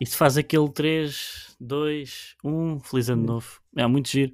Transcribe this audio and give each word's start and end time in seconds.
E 0.00 0.06
se 0.06 0.16
faz 0.16 0.36
aquele 0.36 0.70
3, 0.70 1.56
2, 1.60 2.36
1, 2.44 2.80
feliz 2.80 3.08
ano 3.08 3.22
novo. 3.22 3.60
É 3.76 3.86
muito 3.86 4.08
giro. 4.08 4.32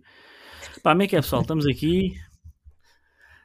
Pá, 0.83 0.91
como 0.91 1.03
é 1.03 1.07
que 1.07 1.17
é, 1.17 1.21
pessoal? 1.21 1.43
Estamos 1.43 1.67
aqui. 1.67 2.15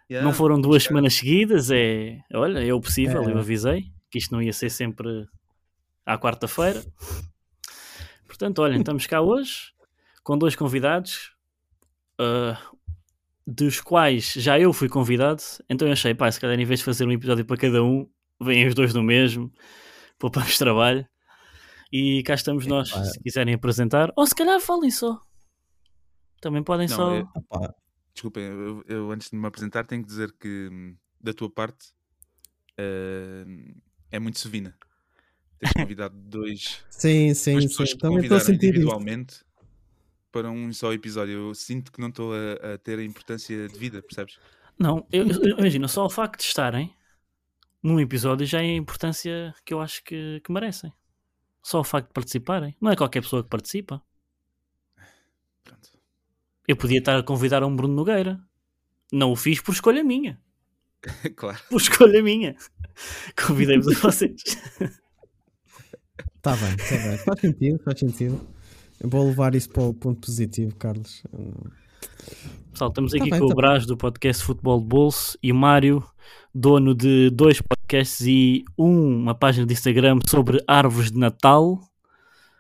Yeah, 0.10 0.26
Não 0.26 0.34
foram 0.34 0.62
duas 0.62 0.84
semanas 0.84 1.16
seguidas. 1.16 1.70
É, 1.70 2.22
olha, 2.34 2.66
é 2.66 2.74
o 2.74 2.80
possível. 2.80 3.24
É. 3.24 3.34
Eu 3.34 3.40
avisei 3.40 3.92
que 4.10 4.18
isto 4.18 4.32
não 4.32 4.42
ia 4.42 4.54
ser 4.54 4.70
sempre 4.70 5.28
à 6.06 6.18
quarta-feira. 6.18 6.82
Portanto, 8.26 8.60
olhem, 8.60 8.80
estamos 8.80 9.06
cá 9.06 9.20
hoje 9.20 9.74
com 10.24 10.38
dois 10.38 10.56
convidados, 10.56 11.32
ah, 12.20 12.60
dos 13.46 13.80
quais 13.80 14.34
já 14.34 14.60
eu 14.60 14.74
fui 14.74 14.90
convidado. 14.90 15.42
Então 15.70 15.88
eu 15.88 15.94
achei, 15.94 16.14
pá, 16.14 16.30
se 16.30 16.40
calhar 16.40 16.60
em 16.60 16.66
vez 16.66 16.80
de 16.80 16.86
fazer 16.86 17.06
um 17.06 17.12
episódio 17.12 17.46
para 17.46 17.56
cada 17.56 17.82
um, 17.82 18.10
vêm 18.42 18.68
os 18.68 18.76
dois 18.76 18.94
no 18.94 19.02
mesmo, 19.02 19.52
poupamos 20.20 20.58
trabalho. 20.58 21.08
E 21.92 22.22
cá 22.24 22.34
estamos 22.34 22.66
nós, 22.68 22.90
Epá. 22.90 23.04
se 23.06 23.20
quiserem 23.20 23.54
apresentar, 23.54 24.12
ou 24.16 24.26
se 24.28 24.36
calhar 24.36 24.60
falem 24.60 24.92
só. 24.92 25.20
Também 26.42 26.64
podem 26.64 26.88
Não, 26.88 26.96
só. 26.96 27.12
é- 27.16 27.24
Opa, 27.36 27.74
Desculpem, 28.14 28.44
eu, 28.46 28.84
eu 28.88 29.12
antes 29.12 29.30
de 29.30 29.38
me 29.38 29.46
apresentar 29.48 29.86
tenho 29.86 30.02
que 30.02 30.08
dizer 30.08 30.32
que 30.40 30.70
hum, 30.72 30.98
da 31.22 31.34
tua 31.34 31.50
parte 31.52 31.94
eh, 32.78 33.46
é 34.12 34.20
muito 34.20 34.40
sevina. 34.40 34.76
Tens 35.60 35.72
convidado 35.74 36.16
dois, 36.18 36.84
sim, 36.90 37.34
sim, 37.34 37.52
duas 37.54 37.64
sim. 37.64 37.70
pessoas 37.70 37.94
que 37.94 38.00
Também 38.00 38.22
estou 38.22 38.38
a 38.38 38.40
sentir 38.40 38.56
isso. 38.66 38.68
individualmente 38.70 39.44
para 40.32 40.50
um 40.50 40.74
só 40.74 40.92
episódio. 40.94 41.34
Eu 41.50 41.56
sinto 41.56 41.92
que 41.92 42.02
não 42.02 42.10
estou 42.10 42.34
a, 42.34 42.74
a 42.74 42.78
ter 42.78 43.00
a 43.00 43.04
importância 43.04 43.68
de 43.68 43.78
vida, 43.78 44.02
percebes? 44.02 44.38
Não, 44.80 45.08
eu, 45.12 45.28
eu- 45.28 45.58
imagina, 45.60 45.88
só 45.88 46.06
o 46.06 46.10
facto 46.10 46.40
de 46.40 46.46
estarem 46.48 46.94
num 47.84 48.00
episódio 48.00 48.46
já 48.46 48.60
é 48.62 48.66
a 48.66 48.76
importância 48.76 49.54
que 49.66 49.74
eu 49.74 49.80
acho 49.82 50.04
que, 50.04 50.42
que 50.44 50.52
merecem. 50.52 50.92
Só 51.68 51.82
o 51.82 51.84
facto 51.84 52.08
de 52.08 52.14
participarem. 52.14 52.78
Não 52.80 52.90
é 52.90 52.96
qualquer 52.96 53.20
pessoa 53.20 53.44
que 53.44 53.50
participa. 53.50 54.02
Pronto. 55.66 55.90
Eu 56.66 56.78
podia 56.78 57.00
estar 57.00 57.20
a 57.20 57.24
convidar 57.24 57.62
um 57.62 57.76
Bruno 57.76 57.94
Nogueira. 57.94 58.40
Não 59.12 59.34
o 59.34 59.36
fiz 59.36 59.60
por 59.60 59.74
escolha 59.74 60.02
minha. 60.02 60.42
claro. 61.36 61.60
Por 61.70 61.82
escolha 61.82 62.24
minha. 62.24 62.56
Convidei-vos 63.46 63.90
a 63.90 64.00
vocês. 64.00 64.42
Está 66.38 66.56
bem, 66.56 66.74
está 66.74 66.96
bem. 66.96 67.18
Faz 67.18 67.42
sentido, 67.42 67.84
faz 67.84 68.00
sentido. 68.00 68.48
Eu 69.02 69.10
vou 69.10 69.28
levar 69.28 69.54
isso 69.54 69.70
para 69.70 69.84
o 69.84 69.94
ponto 69.94 70.22
positivo, 70.22 70.74
Carlos. 70.74 71.22
Pessoal, 72.72 72.92
estamos 72.92 73.12
Tá 73.12 73.18
aqui 73.18 73.30
bem, 73.30 73.42
com 73.42 73.48
tá 73.48 73.54
o 73.54 73.56
Brás 73.58 73.86
do 73.86 73.98
podcast 73.98 74.42
Futebol 74.42 74.80
de 74.80 74.86
Bolso 74.88 75.38
e 75.44 75.52
o 75.52 75.56
Mário, 75.56 76.02
dono 76.60 76.96
de 76.96 77.30
dois 77.30 77.62
podcasts 77.62 78.22
e 78.22 78.64
um- 78.78 79.22
uma 79.22 79.36
página 79.36 79.66
de 79.66 79.74
Instagram 79.74 80.20
sobre 80.28 80.64
árvores 80.68 81.12
de 81.12 81.18
Natal. 81.20 81.80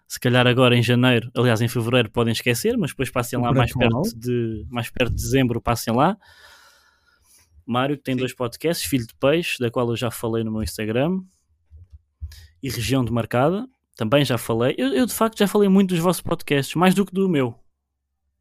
Se 0.07 0.19
calhar 0.19 0.45
agora 0.47 0.75
em 0.77 0.83
janeiro, 0.83 1.29
aliás 1.35 1.59
em 1.61 1.67
fevereiro 1.67 2.09
podem 2.11 2.31
esquecer, 2.31 2.77
mas 2.77 2.91
depois 2.91 3.09
passem 3.09 3.39
lá 3.39 3.51
mais 3.51 3.73
perto, 3.73 4.15
de, 4.15 4.65
mais 4.69 4.89
perto 4.89 5.09
de 5.13 5.21
dezembro, 5.21 5.59
passem 5.59 5.93
lá. 5.93 6.15
Mário 7.65 7.97
que 7.97 8.03
tem 8.03 8.13
Sim. 8.15 8.19
dois 8.19 8.33
podcasts, 8.33 8.87
Filho 8.87 9.05
de 9.05 9.13
Peixe, 9.15 9.57
da 9.59 9.69
qual 9.69 9.89
eu 9.89 9.95
já 9.97 10.09
falei 10.09 10.43
no 10.43 10.51
meu 10.51 10.63
Instagram, 10.63 11.19
e 12.63 12.69
Região 12.69 13.03
de 13.03 13.11
Marcada, 13.11 13.67
também 13.97 14.23
já 14.23 14.37
falei. 14.37 14.75
Eu, 14.77 14.93
eu, 14.93 15.05
de 15.05 15.13
facto 15.13 15.37
já 15.39 15.47
falei 15.47 15.67
muito 15.67 15.89
dos 15.89 15.99
vossos 15.99 16.21
podcasts, 16.21 16.75
mais 16.75 16.93
do 16.95 17.05
que 17.05 17.11
do 17.13 17.27
meu. 17.27 17.55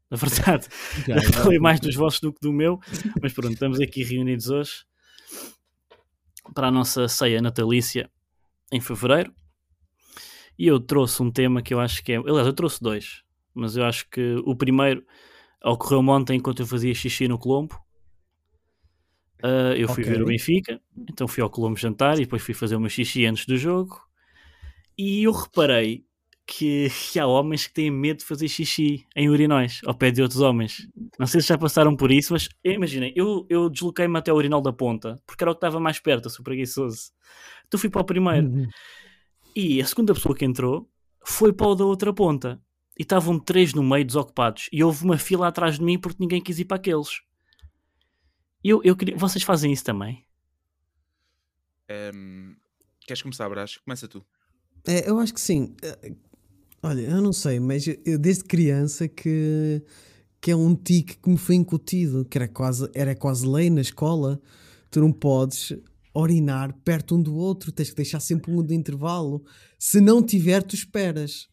Na 0.09 0.15
verdade, 0.17 0.67
Já, 1.05 1.17
já 1.19 1.33
falei 1.33 1.59
mais 1.59 1.79
dos 1.81 1.95
vossos 1.95 2.21
do 2.21 2.31
que 2.31 2.39
do 2.41 2.53
meu, 2.53 2.79
mas 3.21 3.33
pronto, 3.33 3.53
estamos 3.53 3.81
aqui 3.81 4.03
reunidos 4.03 4.49
hoje 4.49 4.85
para 6.53 6.67
a 6.67 6.71
nossa 6.71 7.07
ceia 7.07 7.41
natalícia 7.41 8.09
em 8.71 8.81
fevereiro. 8.81 9.33
E 10.57 10.67
eu 10.67 10.79
trouxe 10.79 11.21
um 11.21 11.31
tema 11.31 11.61
que 11.61 11.73
eu 11.73 11.79
acho 11.79 12.03
que 12.03 12.13
é. 12.13 12.17
Aliás, 12.17 12.47
eu 12.47 12.53
trouxe 12.53 12.81
dois, 12.81 13.23
mas 13.53 13.75
eu 13.77 13.85
acho 13.85 14.09
que 14.09 14.35
o 14.45 14.55
primeiro 14.55 15.05
ocorreu 15.63 15.99
ontem 15.99 16.37
enquanto 16.37 16.61
eu 16.61 16.67
fazia 16.67 16.93
xixi 16.93 17.27
no 17.27 17.37
Colombo. 17.37 17.79
Ah, 19.43 19.73
eu 19.77 19.87
fui 19.87 20.03
Ok. 20.03 20.13
ver 20.13 20.21
o 20.21 20.25
Benfica, 20.25 20.81
então 20.97 21.27
fui 21.27 21.43
ao 21.43 21.49
Colombo 21.49 21.77
jantar 21.77 22.17
e 22.17 22.21
depois 22.21 22.41
fui 22.41 22.53
fazer 22.53 22.75
o 22.75 22.79
meu 22.79 22.89
xixi 22.89 23.25
antes 23.25 23.45
do 23.45 23.55
jogo. 23.57 24.01
E 24.97 25.23
eu 25.23 25.31
reparei 25.31 26.03
que, 26.47 26.87
que 27.11 27.19
há 27.19 27.27
homens 27.27 27.67
que 27.67 27.73
têm 27.73 27.91
medo 27.91 28.19
de 28.19 28.25
fazer 28.25 28.47
xixi 28.47 29.05
em 29.15 29.29
urinóis 29.29 29.81
ao 29.85 29.93
pé 29.93 30.09
de 30.09 30.21
outros 30.21 30.39
homens. 30.39 30.87
Não 31.19 31.27
sei 31.27 31.41
se 31.41 31.49
já 31.49 31.57
passaram 31.57 31.95
por 31.95 32.11
isso, 32.11 32.33
mas 32.33 32.47
imaginem, 32.63 33.13
eu, 33.15 33.45
eu 33.49 33.69
desloquei-me 33.69 34.17
até 34.17 34.31
o 34.31 34.35
urinol 34.37 34.61
da 34.61 34.71
ponta 34.71 35.21
porque 35.27 35.43
era 35.43 35.51
o 35.51 35.53
que 35.53 35.57
estava 35.57 35.79
mais 35.79 35.99
perto, 35.99 36.25
eu 36.25 36.29
sou 36.29 36.43
preguiçoso. 36.43 37.11
Então 37.67 37.79
fui 37.79 37.89
para 37.89 38.01
o 38.01 38.05
primeiro. 38.05 38.47
Uhum. 38.47 38.67
E 39.53 39.81
a 39.81 39.85
segunda 39.85 40.13
pessoa 40.13 40.35
que 40.35 40.45
entrou 40.45 40.89
foi 41.25 41.51
para 41.51 41.67
o 41.67 41.75
da 41.75 41.83
outra 41.83 42.13
ponta. 42.13 42.61
E 42.97 43.03
estavam 43.03 43.37
três 43.39 43.73
no 43.73 43.83
meio 43.83 44.05
desocupados. 44.05 44.69
E 44.71 44.83
houve 44.83 45.03
uma 45.03 45.17
fila 45.17 45.47
atrás 45.47 45.77
de 45.77 45.83
mim 45.83 45.99
porque 45.99 46.17
ninguém 46.19 46.41
quis 46.41 46.57
ir 46.57 46.65
para 46.65 46.77
aqueles. 46.77 47.21
E 48.63 48.69
Eu, 48.69 48.81
eu 48.83 48.95
queria... 48.95 49.15
Vocês 49.15 49.43
fazem 49.43 49.71
isso 49.71 49.83
também? 49.83 50.25
Ehm, 51.87 52.55
queres 53.01 53.21
começar, 53.21 53.47
Brás? 53.49 53.77
Começa 53.77 54.07
tu. 54.07 54.25
É, 54.87 55.09
eu 55.09 55.19
acho 55.19 55.33
que 55.33 55.41
sim. 55.41 55.75
Olha, 56.81 57.01
eu 57.01 57.21
não 57.21 57.33
sei, 57.33 57.59
mas 57.59 57.85
eu- 58.05 58.17
desde 58.19 58.43
criança 58.43 59.07
que, 59.07 59.81
que 60.39 60.51
é 60.51 60.55
um 60.55 60.75
tique 60.75 61.17
que 61.17 61.29
me 61.29 61.37
foi 61.37 61.55
incutido, 61.55 62.23
que 62.25 62.37
era 62.37 62.47
quase, 62.47 62.89
era 62.93 63.15
quase 63.15 63.47
lei 63.47 63.69
na 63.69 63.81
escola. 63.81 64.39
Tu 64.91 64.99
não 65.01 65.11
podes 65.11 65.73
orinar 66.13 66.73
perto 66.83 67.15
um 67.15 67.21
do 67.21 67.35
outro, 67.35 67.71
tens 67.71 67.89
que 67.89 67.95
deixar 67.95 68.19
sempre 68.19 68.51
um 68.51 68.63
de 68.63 68.73
intervalo. 68.73 69.43
Se 69.77 69.99
não 69.99 70.23
tiver, 70.23 70.63
tu 70.63 70.75
esperas. 70.75 71.47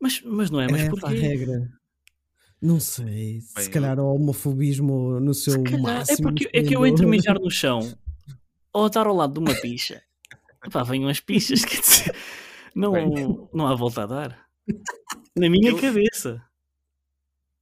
Mas, 0.00 0.20
mas 0.24 0.50
não 0.50 0.60
é, 0.60 0.68
mas 0.70 0.82
essa 0.82 0.90
porquê? 0.90 1.06
a 1.06 1.10
regra. 1.10 1.68
Não 2.60 2.78
sei, 2.78 3.40
se 3.40 3.54
Bem, 3.56 3.70
calhar 3.70 3.98
o 3.98 4.14
homofobismo 4.14 5.18
no 5.18 5.34
seu 5.34 5.54
Se 5.54 5.62
calhar- 5.62 5.80
máximo. 5.82 6.18
é 6.18 6.22
porque 6.32 6.48
é 6.52 6.62
que 6.62 6.76
eu 6.76 6.86
entro 6.86 7.08
mijar 7.08 7.38
no 7.40 7.50
chão 7.50 7.80
ou 8.72 8.86
estar 8.86 9.06
ao 9.06 9.14
lado 9.16 9.32
de 9.34 9.38
uma 9.40 9.54
picha. 9.60 10.00
Pá, 10.70 10.84
vêm 10.84 11.02
umas 11.04 11.18
pichas, 11.18 11.64
quer 11.64 11.80
dizer, 11.80 12.14
não, 12.74 12.92
Bem. 12.92 13.48
não 13.52 13.66
há 13.66 13.74
volta 13.74 14.02
a 14.02 14.06
dar. 14.06 14.48
Na 15.36 15.48
minha 15.50 15.70
Eu- 15.70 15.80
cabeça. 15.80 16.42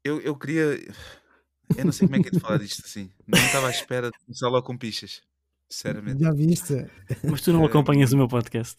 Eu, 0.05 0.21
eu 0.21 0.35
queria. 0.37 0.81
Eu 1.77 1.85
não 1.85 1.93
sei 1.93 2.09
como 2.09 2.21
é 2.21 2.23
que 2.23 2.29
é 2.29 2.31
de 2.33 2.41
falar 2.41 2.59
disto 2.59 2.83
assim. 2.85 3.11
Não 3.27 3.39
estava 3.39 3.69
à 3.69 3.71
espera 3.71 4.11
de 4.11 4.19
começar 4.25 4.49
logo 4.49 4.67
com 4.67 4.77
pichas. 4.77 5.23
Sinceramente. 5.69 6.21
Já 6.23 6.33
viste? 6.33 6.87
Mas 7.23 7.43
tu 7.43 7.53
não 7.53 7.63
Eh, 7.63 7.67
acompanhas 7.67 8.13
o 8.13 8.17
meu 8.17 8.27
podcast. 8.27 8.77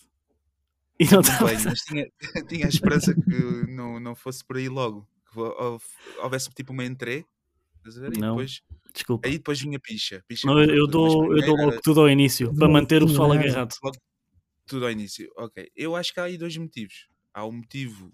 E 0.99 1.05
não 1.05 1.21
bem, 1.45 1.57
mas 1.63 1.79
tinha, 1.81 2.05
tinha 2.49 2.65
a 2.65 2.69
esperança 2.69 3.13
que 3.13 3.71
não, 3.71 3.99
não 3.99 4.13
fosse 4.13 4.43
por 4.43 4.57
aí 4.57 4.67
logo. 4.67 5.07
Que 5.31 5.39
hou- 5.39 5.55
hou- 5.57 5.81
houvesse 6.23 6.49
tipo 6.49 6.73
uma 6.73 6.83
entrée. 6.83 7.23
estás 7.77 7.97
a 7.97 8.01
ver? 8.01 8.17
E 8.17 8.19
Não. 8.19 8.35
depois, 8.35 8.61
Desculpa. 8.93 9.27
aí 9.27 9.37
depois 9.37 9.61
vinha 9.61 9.79
picha. 9.79 10.23
picha 10.27 10.45
Não, 10.45 10.61
eu, 10.61 10.75
eu 10.75 10.87
dou, 10.87 11.33
eu 11.35 11.45
dou 11.45 11.55
logo 11.55 11.71
era 11.71 11.81
tudo 11.81 12.01
ao 12.01 12.09
início 12.09 12.53
para 12.53 12.67
Logo 12.67 12.73
manter 12.73 13.01
o 13.01 13.07
pessoal 13.07 13.33
é? 13.33 13.37
Tudo 14.71 14.85
ao 14.85 14.91
início. 14.91 15.29
Ok. 15.37 15.71
Eu 15.75 15.95
acho 15.97 16.13
que 16.13 16.19
há 16.21 16.25
aí 16.25 16.37
dois 16.37 16.55
motivos. 16.57 17.07
Há 17.33 17.45
um 17.45 17.51
motivo, 17.53 18.13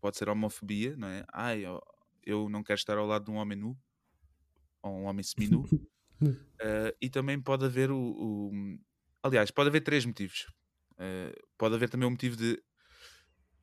pode 0.00 0.18
ser 0.18 0.28
a 0.28 0.32
homofobia, 0.32 0.96
não 0.96 1.08
é? 1.08 1.24
Ai, 1.32 1.66
eu- 1.66 1.82
eu 2.24 2.48
não 2.50 2.62
quero 2.64 2.78
estar 2.78 2.98
ao 2.98 3.06
lado 3.06 3.26
de 3.26 3.32
um 3.32 3.36
homem 3.36 3.58
nu. 3.58 3.78
Ou 4.82 4.92
um 4.92 5.04
homem 5.04 5.22
seminu. 5.22 5.70
Eh, 6.62 6.96
e 7.02 7.10
também 7.10 7.40
pode 7.42 7.64
haver 7.66 7.90
o, 7.90 7.98
o- 7.98 8.78
Aliás, 9.22 9.50
pode 9.50 9.70
haver 9.70 9.82
três 9.82 10.04
motivos. 10.06 10.46
Eh, 10.98 11.34
pode 11.58 11.74
haver 11.76 11.90
também 11.90 12.08
o 12.08 12.12
motivo 12.12 12.36
de 12.36 12.62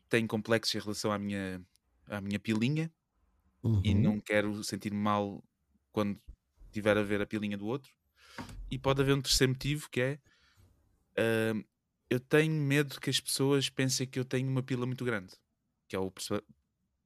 tenho 0.10 0.28
complexos 0.28 0.76
em 0.76 0.80
relação 0.80 1.12
à 1.12 1.20
minha, 1.20 1.62
à 2.08 2.22
minha 2.22 2.40
pilinha 2.40 2.92
e 3.84 3.94
Uhum. 3.94 3.96
não 3.96 4.22
quero 4.22 4.64
sentir-me 4.64 4.98
mal 5.00 5.44
quando 5.92 6.22
tiver 6.72 6.98
a 6.98 7.04
ver 7.04 7.22
a 7.22 7.28
pilinha 7.28 7.58
do 7.58 7.68
outro. 7.68 7.92
E 8.72 8.80
pode 8.80 9.02
haver 9.02 9.16
um 9.16 9.22
terceiro 9.22 9.54
motivo 9.54 9.90
que 9.92 10.02
é 10.02 10.20
ahm, 11.18 11.64
eu 12.10 12.20
tenho 12.20 12.54
medo 12.54 13.00
que 13.00 13.10
as 13.10 13.20
pessoas 13.20 13.70
pensem 13.70 14.08
que 14.08 14.20
eu 14.20 14.26
tenho 14.26 14.50
uma 14.50 14.64
pila 14.64 14.86
muito 14.86 15.06
grande, 15.06 15.34
que 15.90 15.96
é 15.96 16.00
o, 16.00 16.12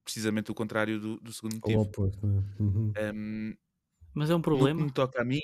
precisamente 0.03 0.51
o 0.51 0.55
contrário 0.55 0.99
do, 0.99 1.19
do 1.19 1.31
segundo 1.33 1.55
motivo. 1.55 1.89
oposto, 1.91 2.25
não 2.27 2.39
é? 2.39 2.61
Uhum. 2.61 2.97
Ahm, 2.97 3.55
Mas 4.13 4.29
é 4.29 4.35
um 4.35 4.41
no 4.57 4.69
que 4.69 4.79
problema. 4.79 4.81
me 4.81 4.91
toca 4.91 5.21
a 5.21 5.25
mim, 5.25 5.39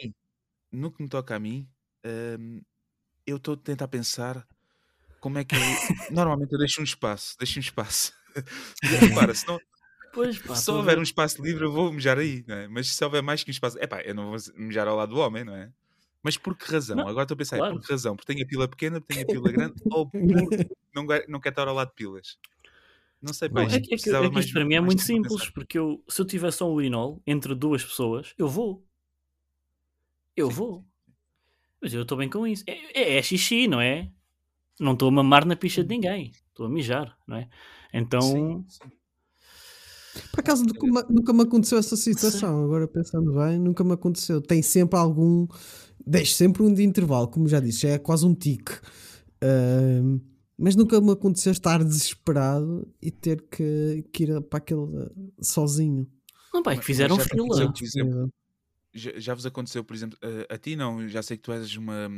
no 0.71 0.91
que 0.93 1.03
me 1.03 1.09
toca 1.09 1.35
a 1.35 1.39
mim, 1.39 1.69
ahm, 2.05 2.61
eu 3.27 3.37
estou 3.37 3.55
a 3.55 3.57
tentar 3.57 3.89
pensar 3.89 4.47
como 5.19 5.39
é 5.39 5.45
que 5.45 5.57
eu... 5.57 5.61
normalmente 6.09 6.53
eu 6.53 6.59
deixo 6.59 6.81
um 6.81 6.85
espaço, 6.85 7.37
deixo 7.39 7.59
um 7.59 7.61
espaço. 7.61 8.13
Repara, 9.01 9.35
se 9.35 9.47
não, 9.47 9.61
Pois 10.13 10.39
pá, 10.39 10.61
se 10.61 10.71
houver 10.71 10.97
ver. 10.97 10.99
um 10.99 11.03
espaço 11.03 11.41
livre, 11.43 11.65
eu 11.65 11.71
vou 11.73 11.91
mejar 11.93 12.19
aí, 12.19 12.43
não 12.47 12.55
é? 12.57 12.67
Mas 12.69 12.89
se 12.95 13.03
houver 13.05 13.23
mais 13.23 13.43
que 13.43 13.51
um 13.51 13.53
espaço, 13.53 13.79
epá, 13.79 14.01
eu 14.03 14.15
não 14.15 14.31
vou 14.31 14.37
mejar 14.57 14.87
ao 14.87 14.95
lado 14.97 15.15
do 15.15 15.21
homem, 15.21 15.43
não 15.45 15.55
é? 15.55 15.73
Mas 16.25 16.37
por 16.37 16.57
que 16.57 16.71
razão? 16.71 16.97
Não, 16.97 17.07
Agora 17.07 17.23
estou 17.23 17.35
a 17.35 17.37
pensar, 17.37 17.57
claro. 17.59 17.75
por 17.75 17.85
que 17.85 17.91
razão? 17.93 18.15
Porque 18.15 18.33
tenho 18.33 18.43
a 18.43 18.49
pila 18.49 18.67
pequena, 18.67 18.99
porque 18.99 19.13
tenho 19.13 19.25
a 19.27 19.31
pila 19.31 19.51
grande, 19.51 19.75
ou 19.93 20.09
porque 20.09 20.67
não, 20.93 21.03
não 21.27 21.39
quero 21.39 21.53
estar 21.53 21.67
ao 21.67 21.75
lado 21.75 21.89
de 21.89 21.93
pilas? 21.93 22.37
Não 23.21 23.31
sei, 23.31 23.47
Não, 23.49 23.61
é, 23.61 23.79
que- 23.79 23.93
é 23.93 23.97
que, 23.97 24.09
é 24.09 24.13
que 24.15 24.29
mais- 24.29 24.45
isto 24.45 24.53
para 24.53 24.65
mim 24.65 24.73
é 24.73 24.81
muito 24.81 25.03
simples, 25.03 25.37
pensar. 25.41 25.51
porque 25.53 25.77
eu, 25.77 26.03
se 26.09 26.19
eu 26.19 26.25
tiver 26.25 26.51
só 26.51 26.67
um 26.67 26.73
urinol 26.73 27.21
entre 27.27 27.53
duas 27.53 27.83
pessoas, 27.83 28.33
eu 28.39 28.47
vou. 28.47 28.83
Eu 30.35 30.49
Sim, 30.49 30.55
vou. 30.57 30.85
Mas 31.81 31.93
eu 31.93 32.01
estou 32.01 32.17
bem 32.17 32.29
com 32.29 32.47
isso. 32.47 32.63
É, 32.67 32.73
é, 32.99 33.17
é 33.17 33.21
xixi, 33.21 33.67
não 33.67 33.79
é? 33.79 34.09
Não 34.79 34.93
estou 34.93 35.09
a 35.09 35.11
mamar 35.11 35.45
na 35.45 35.55
picha 35.55 35.83
de 35.83 35.89
ninguém. 35.89 36.31
estou 36.49 36.65
a 36.65 36.69
mijar, 36.69 37.15
não 37.27 37.37
é? 37.37 37.47
Então, 37.93 38.21
Sim, 38.21 38.65
sim. 38.67 38.91
Por 40.31 40.39
acaso 40.39 40.63
nunca 40.63 40.85
me, 40.87 41.13
nunca 41.13 41.33
me 41.33 41.41
aconteceu 41.43 41.77
essa 41.77 41.95
situação. 41.95 42.63
Agora 42.63 42.87
pensando 42.87 43.33
bem, 43.33 43.59
nunca 43.59 43.83
me 43.83 43.93
aconteceu. 43.93 44.41
Tem 44.41 44.61
sempre 44.61 44.97
algum. 44.97 45.47
Deixo 46.05 46.33
sempre 46.35 46.61
um 46.63 46.73
de 46.73 46.83
intervalo, 46.83 47.27
como 47.27 47.47
já 47.47 47.59
disse, 47.59 47.81
já 47.81 47.89
é 47.89 47.97
quase 47.99 48.25
um 48.25 48.35
tique. 48.35 48.71
Ahm, 49.41 50.19
mas 50.57 50.75
nunca 50.75 51.01
me 51.01 51.11
aconteceu 51.11 51.51
estar 51.51 51.83
desesperado 51.83 52.87
e 53.01 53.11
ter 53.11 53.41
que, 53.49 54.03
que 54.13 54.23
ir 54.23 54.41
para 54.43 54.59
aquele 54.59 55.09
sozinho. 55.41 56.07
não, 56.53 56.63
pá, 56.63 56.73
é 56.73 56.77
que 56.77 56.85
fizeram 56.85 57.15
mas 57.15 57.17
já 57.17 57.25
te 57.25 57.35
fila. 57.37 57.73
exemplo, 57.85 58.33
já, 58.93 59.19
já 59.19 59.33
vos 59.35 59.45
aconteceu, 59.45 59.83
por 59.85 59.95
exemplo, 59.95 60.17
a, 60.49 60.55
a 60.55 60.57
ti 60.57 60.75
não, 60.75 61.07
já 61.09 61.23
sei 61.23 61.37
que 61.37 61.43
tu 61.43 61.53
és 61.53 61.75
uma, 61.77 62.09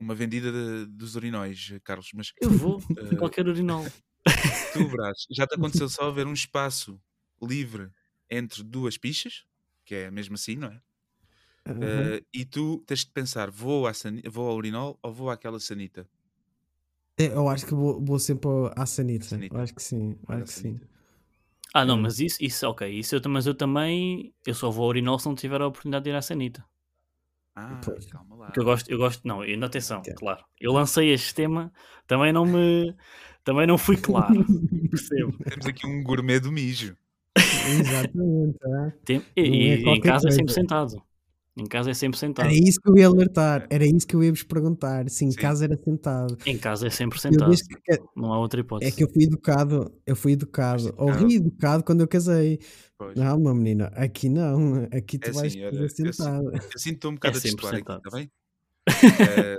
uma 0.00 0.14
vendida 0.14 0.50
de- 0.52 0.86
dos 0.86 1.14
urinóis, 1.16 1.72
Carlos, 1.84 2.10
mas 2.14 2.32
Eu 2.40 2.50
vou 2.52 2.78
em 3.10 3.16
Eh, 3.16 3.16
qualquer 3.16 3.46
urinol. 3.48 3.86
tu, 4.70 4.88
Brás, 4.88 5.26
já 5.30 5.46
te 5.46 5.54
aconteceu 5.54 5.88
só 5.88 6.08
haver 6.08 6.26
um 6.26 6.32
espaço 6.32 7.00
livre 7.42 7.90
entre 8.30 8.62
duas 8.62 8.96
pichas, 8.98 9.44
que 9.84 9.94
é 9.94 10.10
mesmo 10.10 10.34
assim, 10.34 10.56
não 10.56 10.68
é? 10.68 10.80
Aham. 11.66 11.78
Eh, 11.82 12.22
e 12.34 12.44
tu 12.44 12.78
tens 12.86 13.00
de 13.04 13.10
pensar, 13.12 13.50
vou, 13.50 13.86
à 13.86 13.94
sani- 13.94 14.22
vou 14.28 14.48
ao 14.48 14.56
urinol 14.56 14.98
ou 15.02 15.12
vou 15.12 15.30
àquela 15.30 15.60
sanita? 15.60 16.08
É, 17.18 17.26
Eu 17.26 17.48
acho 17.48 17.66
que 17.66 17.74
vou, 17.74 18.00
vou 18.02 18.18
sempre 18.18 18.48
à 18.74 18.86
Sanita. 18.86 19.24
Sanita. 19.26 19.60
Acho 19.60 19.74
que 19.74 19.82
sim. 19.82 20.16
Vai 20.26 20.38
Acho 20.38 20.46
que 20.46 20.52
sim. 20.60 20.80
Ah, 21.74 21.84
não, 21.84 21.96
É. 21.98 22.00
mas 22.00 22.18
isso, 22.20 22.38
isso 22.42 22.66
ok. 22.66 22.88
Isso 22.90 23.14
eu, 23.14 23.20
mas 23.28 23.46
eu 23.46 23.54
também. 23.54 24.32
Eu 24.46 24.54
só 24.54 24.70
vou 24.70 24.84
ao 24.84 24.88
urinol 24.88 25.18
se 25.18 25.26
não 25.26 25.34
tiver 25.34 25.60
a 25.60 25.66
oportunidade 25.66 26.04
de 26.04 26.10
ir 26.10 26.14
à 26.16 26.22
sanita. 26.22 26.64
Ah, 27.54 27.80
Pois. 27.84 28.06
calma 28.06 28.34
lá. 28.34 28.46
Porque 28.46 28.60
eu 28.60 28.64
gosto, 28.64 28.90
eu 28.90 28.96
gosto, 28.98 29.28
não, 29.28 29.42
ainda 29.42 29.66
atenção, 29.66 29.98
Ok. 30.00 30.14
claro. 30.14 30.42
Eu 30.58 30.72
lancei 30.72 31.10
este 31.12 31.34
tema, 31.34 31.70
também 32.06 32.32
não 32.32 32.46
me. 32.46 32.94
Também 33.44 33.66
não 33.66 33.76
fui 33.76 33.96
claro. 33.98 34.34
Percebo. 34.90 35.36
Temos 35.44 35.66
aqui 35.66 35.86
um 35.86 36.02
gourmet 36.02 36.40
do 36.40 36.50
mijo. 36.50 36.96
Exatamente. 37.36 38.58
é. 38.64 38.90
Tem- 39.04 39.22
e, 39.36 39.42
Não 39.82 39.92
é 39.92 39.94
e 39.94 39.98
em 39.98 40.00
casa 40.00 40.28
é 40.28 40.30
sempre 40.30 40.46
coisa. 40.46 40.60
sentado. 40.60 41.02
Em 41.54 41.66
casa 41.66 41.90
é 41.90 41.94
sempre 41.94 42.18
sentado. 42.18 42.46
Era 42.46 42.54
isso 42.54 42.80
que 42.80 42.88
eu 42.88 42.96
ia 42.96 43.06
alertar. 43.06 43.66
Era 43.68 43.84
isso 43.84 44.06
que 44.06 44.16
eu 44.16 44.24
ia 44.24 44.30
vos 44.30 44.42
perguntar. 44.42 45.08
Se 45.10 45.24
em 45.26 45.30
Sim. 45.30 45.36
casa 45.38 45.64
era 45.64 45.76
sentado. 45.76 46.38
Em 46.46 46.56
casa 46.56 46.86
é 46.86 46.90
sempre 46.90 47.18
Eu 47.18 47.20
sentado. 47.20 47.54
que- 47.84 48.00
Não 48.16 48.32
há 48.32 48.38
outra 48.38 48.60
É 48.60 48.62
hipótese. 48.62 48.96
que 48.96 49.04
eu 49.04 49.08
fui 49.12 49.24
educado, 49.24 49.92
eu 50.06 50.16
fui 50.16 50.32
educado, 50.32 50.94
ou 50.96 51.08
educado. 51.10 51.26
reeducado 51.28 51.84
quando 51.84 52.00
eu 52.00 52.08
casei. 52.08 52.58
Pois. 52.96 53.14
Não, 53.18 53.38
meu 53.38 53.54
menino, 53.54 53.84
aqui 53.92 54.30
não, 54.30 54.84
aqui 54.92 55.18
tu 55.18 55.28
É 55.28 55.32
vais 55.32 55.52
assim, 55.52 55.62
olha, 55.62 55.70
fazer 55.72 55.84
eu 55.84 55.88
sinto- 55.90 56.12
sentado. 56.14 56.52
Eu 56.72 56.78
sinto-te 56.78 57.06
um 57.06 57.14
bocado 57.14 57.36
a 57.36 57.40
sempre 57.40 57.56
destoar 57.56 57.74
aqui, 57.74 57.80
sentado. 57.82 58.02
está 58.06 58.16
bem? 58.16 58.30
Eh, 59.46 59.58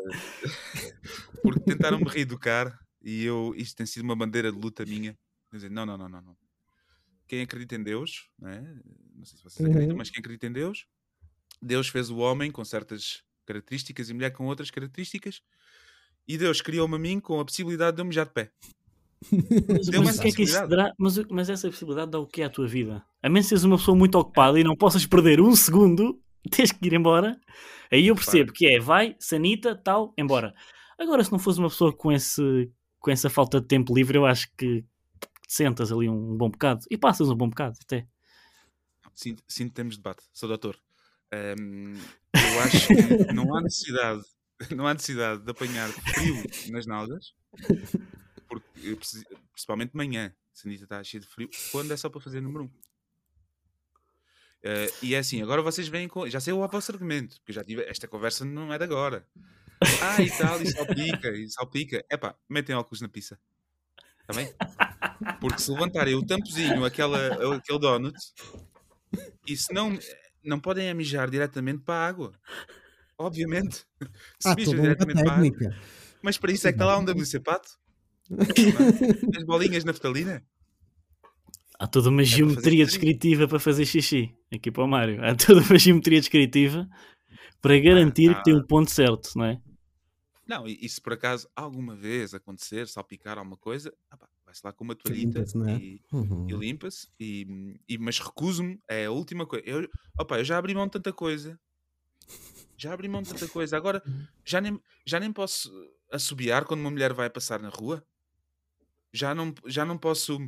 porque 1.41 1.59
tentaram 1.61 1.99
me 1.99 2.09
reeducar 2.09 2.77
e 3.01 3.23
eu, 3.23 3.53
isto 3.55 3.75
tem 3.75 3.85
sido 3.85 4.03
uma 4.03 4.15
bandeira 4.15 4.51
de 4.51 4.57
luta 4.57 4.85
minha. 4.85 5.17
Dizer, 5.51 5.69
não, 5.69 5.85
não, 5.85 5.97
não, 5.97 6.09
não, 6.09 6.21
não. 6.21 6.35
Quem 7.27 7.41
acredita 7.41 7.75
em 7.75 7.83
Deus, 7.83 8.29
não, 8.39 8.49
é? 8.49 8.61
não 9.15 9.25
sei 9.25 9.37
se 9.37 9.43
vocês 9.43 9.61
acreditam, 9.65 9.91
Uhum. 9.93 9.97
mas 9.97 10.09
quem 10.09 10.19
acredita 10.19 10.47
em 10.47 10.51
Deus, 10.51 10.85
Deus 11.63 11.87
fez 11.87 12.09
o 12.09 12.17
homem 12.17 12.51
com 12.51 12.63
certas 12.65 13.23
características 13.45 14.09
e 14.09 14.11
a 14.11 14.15
mulher 14.15 14.31
com 14.31 14.45
outras 14.45 14.69
características. 14.69 15.41
E 16.27 16.37
Deus 16.37 16.61
criou-me 16.61 16.95
a 16.95 16.99
mim 16.99 17.19
com 17.19 17.39
a 17.39 17.45
possibilidade 17.45 17.95
de 17.95 18.01
eu 18.01 18.05
mijar 18.05 18.25
de 18.25 18.33
pé. 18.33 18.51
Mas, 19.31 19.87
mas 19.87 20.19
essa 20.19 20.63
é? 20.63 20.91
Mas, 20.97 21.17
mas 21.29 21.49
essa 21.49 21.69
possibilidade 21.69 22.11
dá 22.11 22.19
o 22.19 22.27
que 22.27 22.41
à 22.41 22.49
tua 22.49 22.67
vida? 22.67 23.03
A 23.21 23.29
menos 23.29 23.45
que 23.45 23.49
sejas 23.49 23.63
uma 23.63 23.77
pessoa 23.77 23.97
muito 23.97 24.17
ocupada 24.17 24.59
e 24.59 24.63
não 24.63 24.75
possas 24.75 25.05
perder 25.05 25.39
um 25.39 25.55
segundo, 25.55 26.21
tens 26.51 26.71
que 26.71 26.85
ir 26.85 26.93
embora. 26.93 27.39
Aí 27.91 28.07
eu 28.07 28.15
percebo 28.15 28.51
que 28.51 28.65
é 28.67 28.79
vai, 28.79 29.15
sanita, 29.19 29.75
tal, 29.75 30.13
embora. 30.17 30.53
Agora, 30.99 31.23
se 31.23 31.31
não 31.31 31.39
fores 31.39 31.57
uma 31.57 31.69
pessoa 31.69 31.93
com, 31.93 32.11
esse, 32.11 32.71
com 32.99 33.11
essa 33.11 33.29
falta 33.29 33.61
de 33.61 33.67
tempo 33.67 33.95
livre, 33.95 34.17
eu 34.17 34.25
acho 34.25 34.47
que 34.57 34.83
sentas 35.47 35.91
ali 35.91 36.09
um 36.09 36.35
bom 36.35 36.49
bocado 36.49 36.85
e 36.89 36.97
passas 36.97 37.29
um 37.29 37.35
bom 37.35 37.49
bocado 37.49 37.77
até. 37.81 38.07
Que 39.15 39.69
temos 39.69 39.97
debate, 39.97 40.23
sou 40.33 40.49
doutor. 40.49 40.77
Ahm, 41.33 41.97
eu 42.35 42.59
acho 42.61 42.87
que 42.87 43.33
não 43.33 43.55
há 43.55 43.61
necessidade, 43.61 44.21
não 44.75 44.85
há 44.85 44.93
necessidade 44.93 45.41
de 45.43 45.49
apanhar 45.49 45.89
frio 45.89 46.43
nas 46.71 46.85
nalgas, 46.85 47.33
preciso- 48.97 49.25
principalmente 49.51 49.91
de 49.91 49.97
manhã, 49.97 50.31
se 50.53 50.67
a 50.67 50.69
Anitta 50.69 50.83
está 50.83 51.03
cheia 51.03 51.21
de 51.21 51.27
frio, 51.27 51.49
quando 51.71 51.91
é 51.91 51.97
só 51.97 52.07
para 52.09 52.21
fazer 52.21 52.39
número 52.41 52.65
um. 52.65 52.69
Ah, 54.65 54.87
e 55.01 55.15
é 55.15 55.17
assim, 55.19 55.41
agora 55.41 55.61
vocês 55.61 55.87
vêm 55.87 56.07
com. 56.07 56.29
Já 56.29 56.39
sei 56.39 56.53
o 56.53 56.67
vosso 56.67 56.91
argumento, 56.91 57.35
porque 57.39 57.51
já 57.53 57.63
tive. 57.63 57.83
Esta 57.83 58.07
conversa 58.07 58.45
não 58.45 58.71
é 58.71 58.77
de 58.77 58.83
agora. 58.83 59.27
Ah, 60.01 60.21
e 60.21 60.29
tal, 60.29 60.61
e 60.61 60.71
salpica, 60.71 61.29
e 61.31 61.49
salpica. 61.49 62.05
Epá, 62.09 62.35
metem 62.49 62.75
óculos 62.75 63.01
na 63.01 63.09
pizza. 63.09 63.37
Está 64.21 64.33
bem? 64.33 64.53
Porque 65.41 65.59
se 65.59 65.69
levantarem 65.69 66.15
o 66.15 66.25
tampozinho, 66.25 66.85
aquela, 66.85 67.55
aquele 67.57 67.79
donut, 67.79 68.15
e 69.45 69.57
se 69.57 69.73
não, 69.73 69.99
não 70.43 70.59
podem 70.59 70.87
é 70.87 70.93
mijar 70.93 71.29
diretamente 71.29 71.81
para 71.83 71.95
a 71.95 72.07
água. 72.07 72.33
Obviamente. 73.17 73.85
Se 74.39 74.49
Há 74.49 74.55
mijam 74.55 74.79
diretamente 74.79 75.23
para 75.23 75.31
a 75.31 75.37
água. 75.37 75.75
Mas 76.21 76.37
para 76.37 76.51
isso 76.51 76.67
é 76.67 76.71
que 76.71 76.75
está 76.75 76.85
lá 76.85 76.97
um 76.97 77.03
WC 77.03 77.39
pato. 77.39 77.77
As 79.37 79.43
bolinhas 79.43 79.83
na 79.83 79.91
naftalina. 79.91 80.43
Há 81.79 81.87
toda 81.87 82.09
uma 82.09 82.21
É 82.21 82.25
para 82.25 82.35
geometria 82.35 82.85
xixi. 82.85 82.97
descritiva 82.99 83.47
para 83.47 83.59
fazer 83.59 83.85
xixi. 83.85 84.33
Aqui 84.53 84.71
para 84.71 84.83
o 84.83 84.87
Mário. 84.87 85.23
Há 85.23 85.35
toda 85.35 85.61
uma 85.61 85.77
geometria 85.77 86.19
descritiva 86.19 86.87
para 87.61 87.79
garantir 87.79 88.29
ah. 88.31 88.35
que 88.35 88.43
tem 88.43 88.55
o 88.55 88.65
ponto 88.65 88.91
certo, 88.91 89.31
não 89.35 89.45
é? 89.45 89.61
Não, 90.45 90.67
e, 90.67 90.77
e 90.81 90.89
se 90.89 91.01
por 91.01 91.13
acaso 91.13 91.49
alguma 91.55 91.95
vez 91.95 92.33
acontecer, 92.33 92.87
salpicar 92.87 93.37
alguma 93.37 93.57
coisa, 93.57 93.93
ah 94.11 94.17
vai-se 94.53 94.61
lá 94.63 94.71
com 94.71 94.83
uma 94.83 94.95
toalhita 94.95 95.39
é? 95.39 95.75
e, 95.77 96.01
Uhum. 96.11 96.47
e 96.49 96.53
limpa-se. 96.53 97.07
E, 97.19 97.79
e- 97.89 97.97
mas 97.97 98.19
recuso-me, 98.19 98.79
é 98.87 99.05
a 99.05 99.11
última 99.11 99.45
coisa. 99.47 99.65
Eu, 99.65 99.89
opa, 100.19 100.37
eu 100.37 100.45
já 100.45 100.57
abri 100.57 100.73
mão 100.75 100.85
de 100.85 100.91
tanta 100.91 101.11
coisa. 101.11 101.59
Já 102.77 102.93
abri 102.93 103.07
mão 103.09 103.21
de 103.21 103.29
tanta 103.29 103.47
coisa. 103.47 103.75
Agora 103.75 104.01
já 104.45 104.61
nem, 104.61 104.79
já 105.05 105.19
nem 105.19 105.31
posso 105.33 105.71
assobiar 106.11 106.65
quando 106.65 106.81
uma 106.81 106.91
mulher 106.91 107.13
vai 107.13 107.29
passar 107.29 107.59
na 107.59 107.69
rua. 107.69 108.05
Já 109.11 109.33
não, 109.33 109.53
já 109.65 109.85
não 109.85 109.97
posso, 109.97 110.39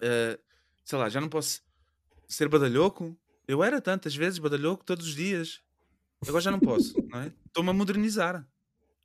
eh, 0.00 0.38
sei 0.84 0.98
lá, 0.98 1.08
já 1.08 1.20
não 1.20 1.28
posso 1.28 1.62
ser 2.26 2.48
badalhoco. 2.48 3.18
Eu 3.46 3.62
era 3.62 3.80
tantas 3.80 4.14
vezes 4.14 4.38
badalhoco 4.38 4.84
todos 4.84 5.06
os 5.06 5.14
dias. 5.14 5.60
Agora 6.26 6.40
já 6.42 6.50
não 6.50 6.60
posso, 6.60 6.94
não 7.08 7.20
é? 7.20 7.32
Estou-me 7.46 7.70
a 7.70 7.72
modernizar. 7.72 8.46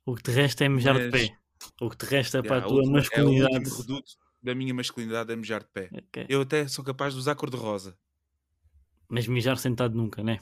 O 0.04 0.14
que 0.14 0.22
te 0.22 0.30
resta 0.32 0.64
é 0.64 0.68
mijar 0.68 0.94
de 0.98 1.10
Mas- 1.10 1.28
pé. 1.28 1.38
O 1.80 1.88
que 1.90 1.96
te 1.96 2.06
resta 2.06 2.42
para 2.42 2.56
Yeah, 2.56 2.66
a 2.66 2.68
tua 2.68 2.76
última- 2.78 2.98
É 2.98 3.00
o 3.00 3.02
masculinidade. 3.02 3.54
último 3.56 3.76
reduto 3.76 4.10
da 4.42 4.54
minha 4.54 4.74
masculinidade 4.74 5.32
é 5.32 5.36
mijar 5.36 5.60
de 5.62 5.68
pé. 5.72 5.88
Ok. 5.92 6.26
Eu 6.28 6.40
até 6.42 6.66
sou 6.68 6.84
capaz 6.84 7.14
de 7.14 7.20
usar 7.20 7.34
cor-de-rosa, 7.34 7.96
Mas 9.08 9.26
mijar 9.26 9.56
sentado 9.58 9.94
nunca, 9.96 10.22
né? 10.22 10.38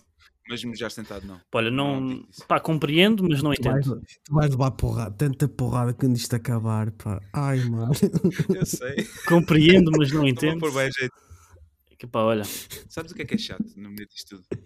mas 0.49 0.65
mijar 0.65 0.91
sentado 0.91 1.25
não. 1.27 1.41
Olha, 1.55 1.71
Não, 1.71 2.01
não. 2.01 2.29
Pá, 2.49 2.59
compreendo, 2.59 3.23
mas 3.29 3.41
não 3.43 3.53
Tu 3.55 3.63
vais, 3.63 3.87
entendo. 3.87 4.03
tu 4.25 4.35
vais 4.35 4.51
levar 4.51 4.71
porrada, 4.73 5.15
tanta 5.17 5.49
porrada 5.49 5.95
quando 5.95 6.17
isto 6.17 6.35
acabar, 6.35 6.91
pá. 6.93 7.21
Ai, 7.33 7.61
mano. 7.65 7.93
Eu 8.61 8.67
sei. 8.67 9.07
Compreendo, 9.29 9.91
mas 9.97 10.11
não 10.13 10.27
entendo. 10.27 10.59
pôr 10.59 10.73
bem 10.73 10.91
jeito. 10.91 11.15
Que 11.97 12.07
pá, 12.09 12.21
olha. 12.23 12.43
Sabes 12.89 13.13
o 13.13 13.15
que 13.15 13.23
é 13.23 13.25
que 13.25 13.35
é 13.35 13.39
chato 13.39 13.65
no 13.77 13.89
meio 13.91 14.09
disto 14.09 14.37
tudo? 14.37 14.63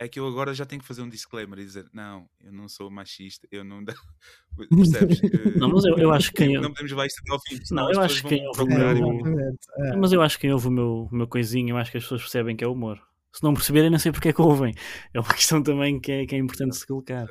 É 0.00 0.06
que 0.06 0.20
eu 0.20 0.26
agora 0.28 0.54
já 0.54 0.64
tenho 0.64 0.80
que 0.80 0.86
fazer 0.86 1.02
um 1.02 1.08
disclaimer 1.08 1.58
e 1.58 1.64
dizer: 1.64 1.86
não, 1.92 2.28
eu 2.40 2.52
não 2.52 2.68
sou 2.68 2.88
machista, 2.90 3.48
eu 3.50 3.64
não. 3.64 3.82
Percebes? 4.70 5.20
Que 5.20 5.58
Não, 5.58 5.68
mas 5.70 5.84
eu, 5.84 5.98
eu 5.98 6.12
acho 6.14 6.30
que 6.32 6.44
quem. 6.44 6.54
não 6.54 6.70
podemos 6.70 6.90
levar 6.92 7.06
isto 7.06 7.20
até 7.20 7.32
ao 7.32 7.40
fim, 7.40 7.58
Não, 7.72 7.90
eu 7.92 8.00
acho 8.00 8.22
que 8.22 8.28
quem 8.28 8.46
ouve 8.46 8.62
o 8.62 8.64
e 8.64 8.68
meu-. 8.68 9.56
É. 9.78 9.96
Mas 9.96 10.12
eu 10.12 10.22
acho 10.22 10.36
que 10.36 10.42
quem 10.42 10.52
ouve 10.52 10.68
o 10.68 10.70
meu, 10.70 11.08
o 11.10 11.14
meu 11.14 11.26
coisinho, 11.26 11.70
eu 11.70 11.76
acho 11.76 11.90
que 11.90 11.96
as 11.98 12.04
pessoas 12.04 12.22
percebem 12.22 12.56
que 12.56 12.62
é 12.64 12.68
humor. 12.68 13.00
Se 13.32 13.42
não 13.42 13.52
perceberem, 13.54 13.90
não 13.90 13.98
sei 13.98 14.10
porque 14.12 14.28
é 14.28 14.32
que 14.32 14.40
ouvem. 14.40 14.72
É 15.12 15.20
uma 15.20 15.28
questão 15.34 15.62
também 15.62 15.98
que 16.00 16.12
é, 16.12 16.26
que 16.26 16.34
é 16.34 16.38
importante 16.38 16.76
se 16.76 16.86
colocar. 16.86 17.28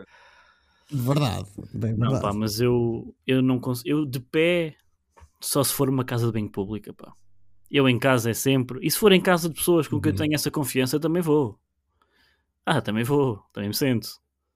Verdade. 0.91 1.47
Bem, 1.73 1.91
Não, 1.93 2.11
verdade. 2.11 2.21
pá, 2.21 2.33
mas 2.33 2.59
eu, 2.61 3.13
eu 3.25 3.41
não 3.41 3.59
consigo. 3.59 3.89
Eu 3.89 4.05
de 4.05 4.19
pé, 4.19 4.75
só 5.41 5.63
se 5.63 5.73
for 5.73 5.89
uma 5.89 6.05
casa 6.05 6.27
de 6.27 6.31
banho 6.33 6.49
pública, 6.49 6.93
pá. 6.93 7.11
Eu 7.69 7.89
em 7.89 7.99
casa 7.99 8.29
é 8.29 8.33
sempre. 8.33 8.79
E 8.81 8.89
se 8.89 8.97
for 8.97 9.11
em 9.11 9.19
casa 9.21 9.49
de 9.49 9.55
pessoas 9.55 9.87
com 9.87 9.99
quem 9.99 10.11
eu 10.11 10.13
Uhum. 10.13 10.17
tenho 10.19 10.35
essa 10.35 10.49
confiança, 10.51 10.99
também 10.99 11.21
vou. 11.21 11.59
Ah, 12.69 12.81
também 12.81 13.01
vou. 13.05 13.41
Também 13.53 13.69
me 13.69 13.73
sento. 13.73 14.09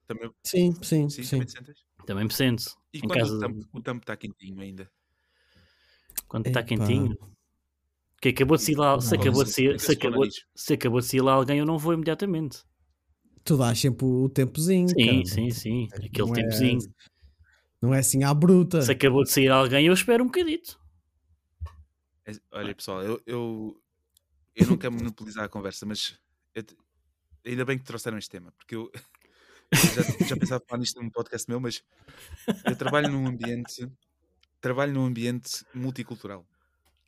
Também, 0.06 0.30
Sim, 0.44 0.74
sim, 0.84 1.10
sim, 1.10 1.24
sim. 1.24 1.30
também 1.30 1.46
te 1.46 1.52
sentas? 1.54 1.78
Também 2.06 2.24
me 2.26 2.34
sento. 2.34 2.64
E 2.94 2.98
em 2.98 3.02
quando 3.08 3.14
casa, 3.14 3.48
o 3.72 3.82
tampo 3.82 4.02
está 4.04 4.18
quentinho 4.18 4.60
ainda? 4.60 4.92
quando 6.28 6.48
está 6.48 6.62
quentinho. 6.62 7.18
Que 8.22 8.30
acabou 8.30 8.58
de 8.58 8.64
sair 8.64 8.76
lá, 8.76 9.00
se 9.00 9.16
Não, 9.16 9.22
acabou 9.22 9.44
de 9.46 9.50
isso- 9.50 9.56
sair, 9.56 9.80
se 9.80 9.92
acabou, 9.94 10.26
se 10.54 10.74
acabou 10.74 11.00
de 11.00 11.06
sair 11.06 11.22
lá 11.22 11.32
alguém, 11.34 11.60
eu 11.60 11.66
não 11.66 11.78
vou 11.78 11.94
imediatamente. 11.94 12.64
Tu 13.46 13.56
dás 13.56 13.80
sempre 13.80 14.06
o 14.06 14.28
tempozinho. 14.30 14.90
Sim, 14.90 15.06
cara. 15.06 15.26
sim, 15.26 15.50
sim. 15.52 15.88
Aquele 15.94 16.28
Não 16.28 16.36
é- 16.36 16.42
tempozinho. 16.42 16.80
Não 17.82 17.94
é 17.94 18.00
assim 18.00 18.24
à 18.26 18.34
bruta. 18.34 18.82
Se 18.82 18.92
acabou 18.92 19.24
de 19.24 19.32
sair 19.32 19.48
alguém, 19.50 19.88
eu 19.88 19.94
espero 19.94 20.22
um 20.24 20.28
bocadito. 20.28 20.78
É- 22.26 22.34
Olha, 22.52 22.76
pessoal, 22.76 23.02
eu, 23.04 23.22
eu, 23.26 23.82
eu 24.54 24.68
não 24.68 24.78
quero 24.78 24.94
monopolizar 24.94 25.46
a 25.46 25.50
conversa, 25.50 25.86
mas 25.86 26.20
eu 26.54 26.64
ainda 27.46 27.66
bem 27.66 27.78
que 27.78 27.84
trouxeram 27.84 28.18
este 28.18 28.30
tema, 28.30 28.52
porque 28.54 28.76
eu, 28.76 28.92
já, 29.72 30.28
já 30.28 30.38
pensava 30.38 30.64
falar 30.68 30.80
nisto 30.80 31.02
num 31.02 31.10
podcast 31.10 31.50
meu, 31.50 31.60
mas 31.60 31.84
eu 32.66 32.76
trabalho 32.76 33.10
num 33.10 33.28
ambiente 33.28 33.90
trabalho 34.60 34.94
num 34.94 35.06
ambiente 35.06 35.66
multicultural 35.74 36.48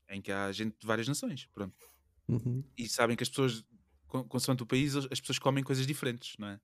em 0.09 0.21
que 0.21 0.31
há 0.31 0.51
gente 0.51 0.75
de 0.79 0.87
várias 0.87 1.07
nações. 1.07 1.47
Pronto. 1.53 1.75
Uhum. 2.27 2.63
E 2.77 2.87
sabem 2.89 3.15
que 3.15 3.23
as 3.23 3.29
pessoas, 3.29 3.63
con- 4.07 4.23
consoante 4.27 4.63
o 4.63 4.65
país, 4.65 4.95
as 4.95 5.07
as 5.11 5.19
pessoas 5.19 5.39
comem 5.39 5.63
coisas 5.63 5.85
diferentes, 5.85 6.35
não 6.37 6.47
é? 6.47 6.59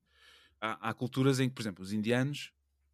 Há, 0.61 0.89
há 0.89 0.93
culturas 0.93 1.39
em 1.39 1.47
que, 1.47 1.55
por 1.55 1.61
exemplo, 1.61 1.83
os 1.83 1.93
indianos, 1.93 2.51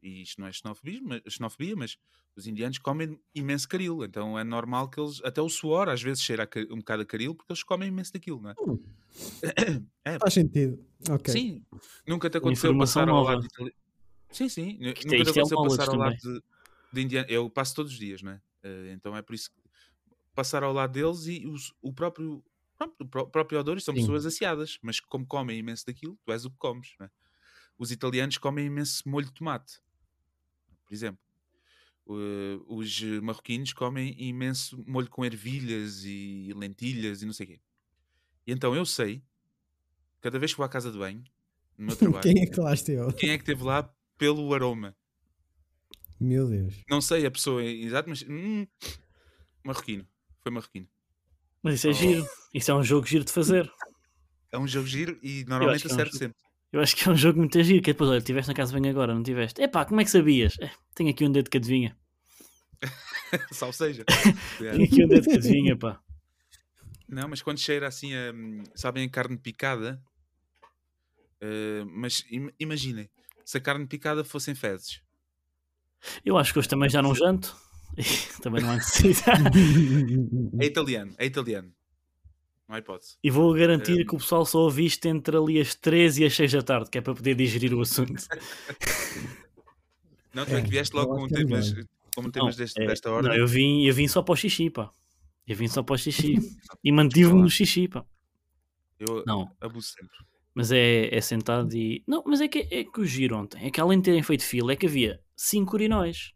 e 0.08 0.22
isto 0.22 0.40
não 0.40 0.48
é 0.48 0.52
xenofobia 0.52 1.02
mas, 1.04 1.22
xenofobia, 1.28 1.76
mas 1.76 1.98
os 2.36 2.46
indianos 2.48 2.78
comem 2.78 3.20
imenso 3.34 3.68
caril, 3.68 4.04
então 4.04 4.38
é 4.38 4.44
normal 4.44 4.90
que 4.90 5.00
eles, 5.00 5.22
até 5.24 5.42
o 5.42 5.50
suor 5.50 5.90
às 5.90 6.02
vezes 6.02 6.22
cheira 6.24 6.48
um 6.70 6.78
bocado 6.78 7.02
a 7.04 7.06
caril, 7.06 7.34
porque 7.34 7.52
eles 7.52 7.64
comem 7.64 7.88
imenso 7.90 8.14
daquilo, 8.14 8.42
não 8.42 8.52
é? 8.52 8.56
Hum. 8.60 8.78
É, 10.06 10.20
Faz 10.20 10.34
sentido. 10.36 10.86
Ok. 11.10 11.32
Sim, 11.34 11.66
nunca 12.08 12.30
te 12.30 12.38
aconteceu 12.38 12.78
passar 12.78 13.10
ao 13.10 13.16
nova. 13.16 13.32
lado 13.36 13.48
de. 13.48 13.74
Sim, 14.32 14.50
sim, 14.50 14.78
é- 14.82 14.88
nunca 14.88 15.00
te 15.02 15.08
é 15.16 15.22
aconteceu 15.22 15.58
knowledge 15.58 15.78
passar 15.78 15.90
ao 15.94 15.98
lado 16.00 16.16
de, 16.18 16.44
de 16.94 17.02
indiano. 17.02 17.28
Eu 17.30 17.50
passo 17.50 17.74
todos 17.76 17.92
os 17.94 17.98
dias, 17.98 18.22
não 18.22 18.34
é? 18.34 18.42
Eh, 18.64 18.92
então 18.94 19.16
é 19.18 19.22
por 19.24 19.34
isso 19.34 19.50
que 19.50 19.58
passar 20.36 20.62
ao 20.64 20.74
lado 20.74 20.92
deles 20.92 21.26
e 21.26 21.48
os- 21.48 21.74
o 21.82 21.92
próprio 21.94 22.44
pronto, 22.78 22.96
o 23.02 23.08
pró- 23.08 23.26
próprio 23.26 23.60
odor 23.60 23.80
são 23.82 23.96
Sim. 23.96 24.02
pessoas 24.02 24.26
aciadas, 24.26 24.78
mas 24.82 25.00
como 25.00 25.26
comem 25.26 25.58
imenso 25.58 25.86
daquilo, 25.88 26.20
tu 26.24 26.32
és 26.32 26.46
o 26.46 26.52
que 26.52 26.58
comes, 26.58 26.94
não 27.00 27.08
é? 27.08 27.10
Os 27.78 27.90
italianos 27.92 28.38
comem 28.38 28.68
imenso 28.68 29.08
molho 29.10 29.26
de 29.26 29.34
tomate, 29.34 29.80
por 30.86 30.94
exemplo. 30.94 31.20
Eh, 32.08 32.60
os 32.68 33.02
marroquinos 33.24 33.74
comem 33.74 34.16
imenso 34.22 34.82
molho 34.88 35.10
com 35.10 35.26
ervilhas 35.26 36.04
e 36.06 36.54
lentilhas 36.56 37.22
e 37.22 37.26
não 37.26 37.34
sei 37.34 37.46
o 37.46 37.50
quê. 37.50 37.60
E 38.48 38.52
então 38.52 38.76
eu 38.76 38.86
sei, 38.86 39.24
cada 40.22 40.38
vez 40.38 40.52
que 40.52 40.58
vou 40.58 40.66
à 40.66 40.70
casa 40.70 40.92
de 40.92 40.98
banho, 40.98 41.24
no 41.78 41.88
meu 41.88 41.96
trabalho, 41.98 42.22
Quem 42.24 42.44
é 42.44 42.46
que 42.46 42.60
lá 42.60 42.74
esteve? 42.74 43.14
quem 43.14 43.30
é 43.32 43.38
que 43.38 43.42
esteve 43.44 43.64
lá 43.64 43.92
pelo 44.18 44.54
aroma. 44.54 44.96
Meu 46.20 46.48
Deus. 46.48 46.76
Não 46.90 47.02
sei 47.02 47.26
a 47.26 47.32
pessoa 47.32 47.64
exata, 47.64 48.08
mas 48.10 48.24
hum, 48.28 48.66
marroquino. 49.64 50.08
Foi 50.42 50.52
marroquino. 50.52 50.88
Mas 51.62 51.76
isso 51.76 51.88
é 51.88 51.90
Oh. 51.90 51.94
giro. 51.94 52.26
Isso 52.54 52.72
é 52.72 52.76
um 52.76 52.84
jogo 52.84 53.06
giro 53.08 53.26
de 53.26 53.32
fazer. 53.34 53.70
É 54.52 54.58
um 54.58 54.68
jogo 54.68 54.88
giro 54.88 55.20
e 55.22 55.44
normalmente 55.46 55.82
que 55.82 55.92
é 55.92 55.96
um 56.06 56.12
sempre. 56.12 56.38
Eu 56.76 56.82
acho 56.82 56.94
que 56.94 57.08
é 57.08 57.12
um 57.12 57.16
jogo 57.16 57.40
muito 57.40 57.64
giro. 57.64 57.82
Que 57.82 57.92
é 57.92 57.94
depois, 57.94 58.10
olha, 58.10 58.18
estiveste 58.18 58.50
na 58.50 58.54
casa 58.54 58.78
bem 58.78 58.90
agora, 58.90 59.16
não 59.16 59.24
tiveste? 59.24 59.62
Epá, 59.62 59.86
como 59.86 60.02
é 60.02 60.04
que 60.04 60.12
sabias? 60.12 60.58
É, 60.60 60.70
tenho 60.94 61.10
aqui 61.10 61.24
um 61.26 61.32
dedo 61.32 61.50
que 61.50 61.56
adivinha. 61.56 61.98
Salve 63.54 63.78
seja. 63.78 64.04
É. 64.62 64.72
Tenho 64.74 64.84
aqui 64.84 65.06
um 65.06 65.08
dedo 65.08 65.24
que 65.24 65.36
adivinha, 65.38 65.78
pá. 65.78 66.02
Não, 67.08 67.30
mas 67.30 67.42
quando 67.42 67.60
cheira 67.60 67.88
assim 67.88 68.14
a. 68.14 68.34
Sabem 68.76 69.06
a 69.06 69.10
carne 69.10 69.38
picada? 69.38 70.02
Eh, 71.40 71.86
mas 71.88 72.26
im- 72.30 72.52
imaginem, 72.60 73.10
se 73.46 73.58
a 73.58 73.62
carne 73.62 73.88
picada 73.88 74.26
fossem 74.26 74.54
fezes. 74.54 75.00
Eu 76.26 76.38
acho 76.38 76.52
que 76.52 76.60
hoje 76.60 76.68
também 76.68 76.90
já 76.90 77.02
não 77.02 77.16
janto. 77.16 77.56
também 78.42 78.62
não 78.62 78.72
há 78.72 78.76
necessidade. 78.76 79.44
É 80.60 80.66
italiano, 80.66 81.16
é 81.18 81.26
italiano. 81.26 81.74
Não 82.68 82.76
há 82.76 82.80
hipótese. 82.80 83.18
E 83.24 83.30
vou 83.30 83.54
garantir 83.54 84.02
Hum. 84.02 84.06
que 84.08 84.16
o 84.16 84.18
pessoal 84.18 84.46
só 84.46 84.60
ouve 84.60 84.86
isto 84.86 85.06
entre 85.08 85.38
ali 85.38 85.60
as 85.62 85.76
13 85.76 86.24
e 86.24 86.26
as 86.26 86.36
6 86.36 86.52
da 86.54 86.62
tarde, 86.64 86.90
que 86.90 86.98
é 86.98 87.02
para 87.02 87.14
poder 87.14 87.36
digerir 87.36 87.74
o 87.74 87.82
assunto. 87.82 88.14
Não, 90.34 90.46
tu 90.46 90.52
é, 90.54 90.60
É, 90.60 90.62
que 90.62 90.70
vieste 90.70 90.96
logo 90.96 91.16
com 91.16 91.26
é 91.26 91.30
temas, 91.30 91.74
como 92.16 92.32
temas 92.32 92.56
deste, 92.56 92.82
é, 92.82 92.88
desta 92.88 93.10
não, 93.10 93.18
ordem. 93.18 93.38
eu, 93.38 93.48
vim, 93.48 93.86
eu 93.86 93.94
vim 93.94 94.08
só 94.08 94.22
para 94.22 94.34
o 94.34 94.36
xixi, 94.36 94.70
pá. 94.70 94.90
Eu 95.48 95.56
vim 95.56 95.68
só 95.68 95.82
para 95.84 95.94
o 95.96 95.98
xixi. 95.98 96.36
e 96.84 96.92
mantive-me 96.92 97.42
no 97.42 97.50
xixi, 97.50 97.88
pá. 97.88 98.04
Eu 99.00 99.24
Não, 99.26 99.50
abuso 99.62 99.88
sempre. 99.90 100.16
mas 100.54 100.72
é, 100.72 101.14
é 101.16 101.22
sentado 101.22 101.74
e. 101.76 102.04
Não, 102.08 102.24
mas 102.26 102.42
é 102.42 102.48
que, 102.48 102.68
é 102.72 102.84
que 102.84 103.00
o 103.00 103.06
giro 103.06 103.38
ontem, 103.38 103.66
é 103.66 103.70
que 103.72 103.80
além 103.80 104.00
de 104.00 104.06
terem 104.06 104.24
feito 104.24 104.44
fila, 104.44 104.74
é 104.74 104.76
que 104.76 104.86
havia 104.88 105.22
5 105.36 105.74
urinóis. 105.76 106.32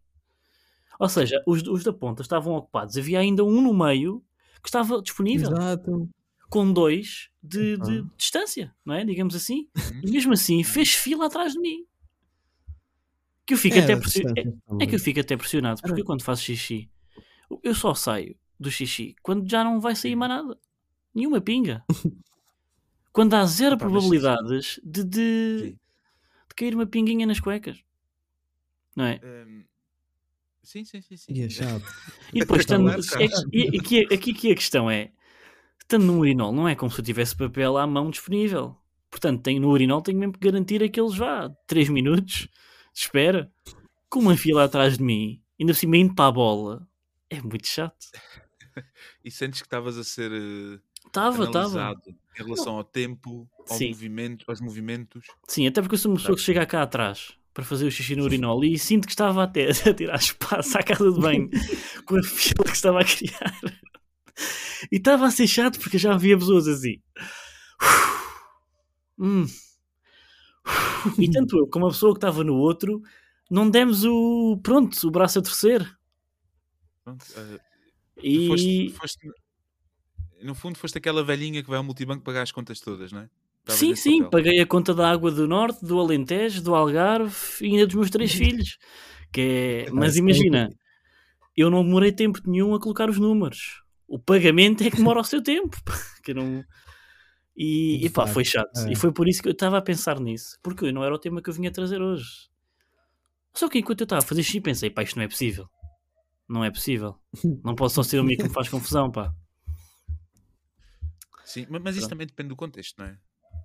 Ou 1.00 1.08
seja, 1.10 1.42
os, 1.48 1.64
os 1.64 1.84
da 1.84 1.92
ponta 1.94 2.22
estavam 2.22 2.54
ocupados. 2.54 2.98
Havia 2.98 3.20
ainda 3.20 3.44
um 3.44 3.62
no 3.62 3.74
meio 3.74 4.24
que 4.62 4.68
estava 4.68 5.02
disponível, 5.02 5.50
Exato. 5.52 6.10
Com 6.50 6.72
dois 6.74 7.30
de, 7.44 7.78
de 7.78 8.00
Uhum. 8.00 8.10
distância, 8.18 8.74
não 8.86 8.96
é? 8.96 9.06
Digamos 9.06 9.36
assim. 9.36 9.68
Uhum. 9.78 10.02
E 10.04 10.12
mesmo 10.12 10.34
assim 10.34 10.64
fez 10.64 10.94
fila 10.94 11.28
atrás 11.28 11.54
de 11.54 11.60
mim. 11.60 11.86
Que 13.46 13.54
eu 13.54 13.58
fico 13.58 13.76
Era 13.78 13.84
até 13.86 13.94
a 13.94 13.98
pressi- 13.98 14.24
é, 14.38 14.84
é 14.84 14.88
que 14.88 14.96
eu 14.96 15.00
fico 15.00 15.20
até 15.20 15.36
pressionado, 15.38 15.82
porque 15.82 16.02
eu 16.02 16.06
quando 16.06 16.24
faço 16.24 16.44
xixi, 16.44 16.90
eu 17.64 17.74
só 17.74 17.94
saio 17.96 18.36
do 18.60 18.70
xixi 18.70 19.16
quando 19.24 19.50
já 19.50 19.64
não 19.64 19.80
vai 19.80 19.96
sair 19.96 20.16
mais 20.16 20.30
nada. 20.32 20.60
Nenhuma 21.16 21.42
pinga. 21.42 21.84
Quando 23.12 23.34
há 23.34 23.44
zero 23.46 23.76
probabilidades 23.78 24.80
de, 24.84 25.04
de, 25.04 25.60
de 25.72 26.56
cair 26.56 26.76
uma 26.76 26.86
pinguinha 26.86 27.26
nas 27.26 27.40
cuecas. 27.40 27.84
Não 28.96 29.04
é? 29.06 29.20
Hum, 29.24 29.64
sim, 30.64 30.86
sim, 30.86 31.02
sim. 31.02 31.18
sim. 31.18 31.34
E 31.34 31.42
é 31.42 31.50
chato. 31.50 31.84
E 32.32 32.40
depois, 32.40 32.62
estando, 32.62 32.88
é, 32.92 32.96
tá. 32.96 33.20
e- 33.52 33.76
e 33.76 33.80
aqui, 33.80 34.14
aqui 34.14 34.34
que 34.34 34.52
a 34.52 34.56
questão 34.56 34.90
é: 34.90 35.12
estando 35.90 36.06
no 36.06 36.20
urinol, 36.20 36.54
não 36.54 36.68
é 36.68 36.76
como 36.76 36.92
se 36.92 37.02
eu 37.02 37.04
tivesse 37.04 37.36
papel 37.36 37.76
à 37.76 37.88
mão 37.88 38.12
disponível. 38.12 38.78
Portanto, 39.10 39.42
tenho, 39.42 39.60
no 39.60 39.70
urinol 39.72 40.04
tenho 40.04 40.20
mesmo 40.20 40.34
que 40.34 40.40
garantir 40.40 40.84
aqueles 40.84 41.18
vá 41.18 41.50
3 41.66 41.90
minutos 41.90 42.48
de 42.94 43.02
espera, 43.02 43.52
com 44.08 44.20
uma 44.20 44.38
fila 44.38 44.66
atrás 44.66 45.00
de 45.00 45.04
mim, 45.04 45.42
ainda 45.60 45.74
por 45.74 45.80
cima 45.80 45.98
indo 45.98 46.14
para 46.14 46.28
a 46.28 46.32
bola. 46.32 46.88
É 47.30 47.42
muito 47.42 47.68
chato. 47.68 48.06
E 49.26 49.30
sentes 49.30 49.62
que 49.62 49.68
estavas 49.68 49.98
a 49.98 50.06
ser 50.06 50.32
eh, 50.32 50.80
Estava, 51.06 51.44
estava. 51.44 51.68
analisado 51.68 52.02
em 52.40 52.44
relação 52.44 52.78
ao 52.78 52.84
tempo, 52.84 53.50
ao 53.70 53.76
Sim. 53.76 53.90
movimento, 53.90 54.46
aos 54.48 54.62
movimentos. 54.62 55.26
Sim, 55.48 55.68
até 55.68 55.82
porque 55.82 55.96
eu 55.96 56.00
sou 56.00 56.12
uma 56.12 56.18
pessoa 56.18 56.38
que 56.38 56.42
chega 56.42 56.66
cá 56.66 56.84
atrás 56.84 57.34
para 57.54 57.66
fazer 57.66 57.86
o 57.88 57.92
xixi 57.92 58.16
no 58.16 58.24
urinol 58.24 58.64
e 58.64 58.80
sinto 58.80 59.06
que 59.06 59.12
estava 59.12 59.44
até 59.44 59.68
a 59.90 59.94
tirar 59.94 60.16
espaço 60.16 60.78
à 60.78 60.84
casa 60.84 61.12
de 61.12 61.20
banho 61.20 61.50
com 62.06 62.16
a 62.16 62.24
fila 62.24 62.64
que 62.64 62.76
estava 62.76 63.02
a 63.02 63.04
criar. 63.04 63.60
E 64.92 64.96
estava 64.98 65.26
a 65.28 65.32
ser 65.32 65.48
chato 65.48 65.80
porque 65.80 65.98
já 65.98 66.14
havia 66.14 66.38
pessoas 66.38 66.68
assim. 66.68 67.02
Hum. 69.18 69.46
E 71.18 71.30
tanto 71.30 71.58
eu 71.58 71.68
como 71.68 71.88
a 71.88 71.90
pessoa 71.90 72.14
que 72.14 72.18
estava 72.18 72.44
no 72.44 72.56
outro 72.56 73.02
não 73.50 73.70
demos 73.70 74.04
o 74.06 74.60
pronto, 74.64 74.96
o 75.08 75.12
braço 75.12 75.40
a 75.40 75.42
torcer. 75.42 75.82
Pronto, 77.04 77.26
tu 77.26 77.60
E 78.24 78.48
foste, 78.48 78.90
foste- 78.92 79.28
no 80.44 80.54
fundo, 80.56 80.78
foste 80.78 80.98
aquela 80.98 81.24
velhinha 81.24 81.62
que 81.64 81.70
vai 81.70 81.78
ao 81.78 81.84
multibanco 81.84 82.24
pagar 82.24 82.44
as 82.44 82.52
contas 82.52 82.80
todas, 82.80 83.12
não 83.12 83.22
é? 83.22 83.30
Estavas 83.60 83.80
sim, 83.80 83.96
sim, 83.96 84.24
papel. 84.24 84.30
paguei 84.32 84.60
a 84.62 84.66
conta 84.66 84.94
da 84.94 85.10
água 85.12 85.32
do 85.32 85.48
Norte, 85.48 85.84
do 85.86 86.00
Alentejo, 86.00 86.62
do 86.62 86.74
Algarve 86.76 87.36
e 87.62 87.66
ainda 87.72 87.86
dos 87.88 87.96
meus 87.96 88.10
três 88.10 88.32
filhos. 88.34 88.78
Que 89.32 89.86
é... 89.88 89.92
Mas 89.92 90.16
imagina, 90.16 90.70
eu 91.58 91.70
não 91.70 91.84
demorei 91.84 92.12
tempo 92.12 92.40
nenhum 92.46 92.74
a 92.74 92.80
colocar 92.80 93.10
os 93.10 93.18
números. 93.18 93.82
O 94.10 94.18
pagamento 94.20 94.84
é 94.84 94.90
que 94.90 94.98
demora 94.98 95.20
o 95.20 95.24
seu 95.24 95.42
tempo. 95.42 95.78
Que 96.24 96.34
não... 96.34 96.64
E, 97.56 98.06
e 98.06 98.10
pá, 98.10 98.26
foi 98.26 98.44
chato. 98.46 98.70
é. 98.88 98.92
E 98.92 98.96
foi 98.96 99.12
por 99.12 99.28
isso 99.28 99.42
que 99.42 99.48
eu 99.50 99.52
estava 99.54 99.78
a 99.78 99.82
pensar 99.82 100.20
nisso. 100.20 100.58
Porque 100.64 100.92
não 100.92 101.04
era 101.04 101.14
o 101.14 101.20
tema 101.20 101.42
que 101.42 101.50
eu 101.50 101.54
vinha 101.54 101.72
trazer 101.72 102.02
hoje. 102.02 102.50
Só 103.54 103.68
que 103.70 103.80
enquanto 103.80 104.02
eu 104.02 104.06
estava 104.06 104.22
a 104.24 104.26
fazer 104.26 104.44
xixi 104.44 104.62
pensei, 104.62 104.90
pá, 104.90 105.04
isto 105.04 105.16
não 105.18 105.24
é 105.24 105.28
possível. 105.28 105.70
Não 106.48 106.64
é 106.64 106.72
possível. 106.72 107.20
Não 107.64 107.76
posso 107.76 107.96
só 107.96 108.04
ser 108.04 108.20
o 108.20 108.26
que 108.28 108.44
me 108.44 108.50
faz 108.50 108.70
confusão, 108.70 109.12
pá. 109.12 109.34
Sim, 111.44 111.66
ma- 111.70 111.80
mas 111.80 111.96
isso 111.96 112.02
Pronto. 112.02 112.10
também 112.12 112.28
depende 112.28 112.50
do 112.50 112.56
contexto, 112.56 112.98
não 113.00 113.06
é? 113.08 113.18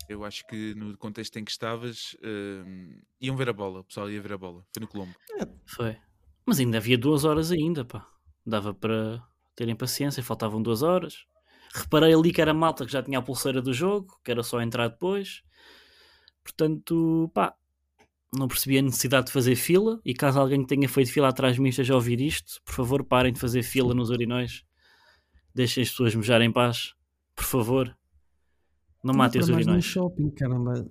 Eu 0.08 0.24
acho 0.24 0.46
que 0.46 0.74
no 0.74 0.96
contexto 0.98 1.38
em 1.38 1.44
que 1.44 1.50
estavas, 1.50 2.16
hum, 2.22 3.00
iam 3.20 3.36
ver 3.36 3.48
a 3.48 3.52
bola, 3.52 3.80
o 3.80 3.84
pessoal 3.84 4.10
ia 4.10 4.20
ver 4.20 4.32
a 4.32 4.38
bola. 4.38 4.64
Foi 4.74 4.80
no 4.80 4.88
Colombo. 4.88 5.14
Foi. 5.66 5.96
Mas 6.46 6.58
ainda 6.58 6.78
havia 6.78 6.98
duas 6.98 7.24
horas 7.24 7.50
ainda, 7.52 7.84
pá. 7.84 8.06
Dava 8.44 8.74
para 8.74 9.22
terem 9.54 9.76
paciência, 9.76 10.22
faltavam 10.22 10.62
duas 10.62 10.82
horas. 10.82 11.26
Reparei 11.74 12.14
ali 12.14 12.32
que 12.32 12.40
era 12.40 12.54
malta 12.54 12.86
que 12.86 12.92
já 12.92 13.02
tinha 13.02 13.18
a 13.18 13.22
pulseira 13.22 13.60
do 13.60 13.72
jogo, 13.72 14.18
que 14.24 14.30
era 14.30 14.42
só 14.42 14.60
entrar 14.60 14.88
depois. 14.88 15.42
Portanto, 16.42 17.30
pá, 17.34 17.54
não 18.36 18.48
percebi 18.48 18.78
a 18.78 18.82
necessidade 18.82 19.26
de 19.26 19.32
fazer 19.32 19.56
fila. 19.56 20.00
E 20.04 20.14
caso 20.14 20.38
alguém 20.38 20.62
que 20.62 20.68
tenha 20.68 20.88
feito 20.88 21.10
fila 21.10 21.28
atrás 21.28 21.56
de 21.56 21.60
mim 21.62 21.70
esteja 21.70 21.94
a 21.94 21.96
ouvir 21.96 22.20
isto, 22.20 22.60
por 22.64 22.74
favor, 22.74 23.04
parem 23.04 23.32
de 23.32 23.40
fazer 23.40 23.62
fila 23.62 23.94
nos 23.94 24.10
urinóis. 24.10 24.64
Deixem 25.54 25.82
as 25.82 25.90
pessoas 25.90 26.14
mejar 26.14 26.40
em 26.40 26.52
paz. 26.52 26.94
Por 27.34 27.44
favor. 27.44 27.96
Não 29.02 29.14
matem 29.14 29.40
os 29.40 29.48
urinóis. 29.48 29.84
shopping, 29.84 30.30
caramba. 30.30 30.86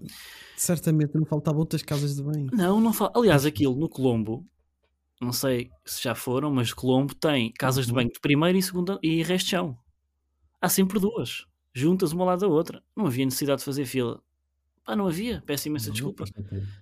Certamente 0.55 1.15
não 1.15 1.25
faltavam 1.25 1.61
outras 1.61 1.81
casas 1.81 2.15
de 2.15 2.23
banho. 2.23 2.49
Não, 2.53 2.79
não 2.79 2.93
fala. 2.93 3.11
Aliás, 3.15 3.45
aquilo 3.45 3.75
no 3.75 3.89
Colombo, 3.89 4.45
não 5.23 5.33
sei 5.33 5.69
se 5.85 6.03
já 6.03 6.13
foram, 6.15 6.51
mas 6.51 6.73
Colombo 6.73 7.13
tem 7.15 7.51
casas 7.53 7.85
de 7.85 7.91
Uhum. 7.91 7.95
banho 7.97 8.11
de 8.11 8.19
primeira 8.19 8.57
e 8.57 8.61
segunda 8.61 8.99
e 9.01 9.23
resto 9.23 9.49
chão. 9.49 9.77
Há 10.61 10.69
sempre 10.69 10.99
duas, 10.99 11.45
juntas 11.73 12.11
uma 12.11 12.23
ao 12.23 12.27
lado 12.27 12.39
da 12.41 12.47
outra. 12.47 12.81
Não 12.95 13.05
havia 13.07 13.25
necessidade 13.25 13.59
de 13.59 13.65
fazer 13.65 13.85
fila. 13.85 14.21
Pá, 14.85 14.97
não 14.97 15.07
havia. 15.07 15.41
Peço 15.45 15.69
imensa 15.69 15.87
Não, 15.87 15.93
desculpa. 15.93 16.25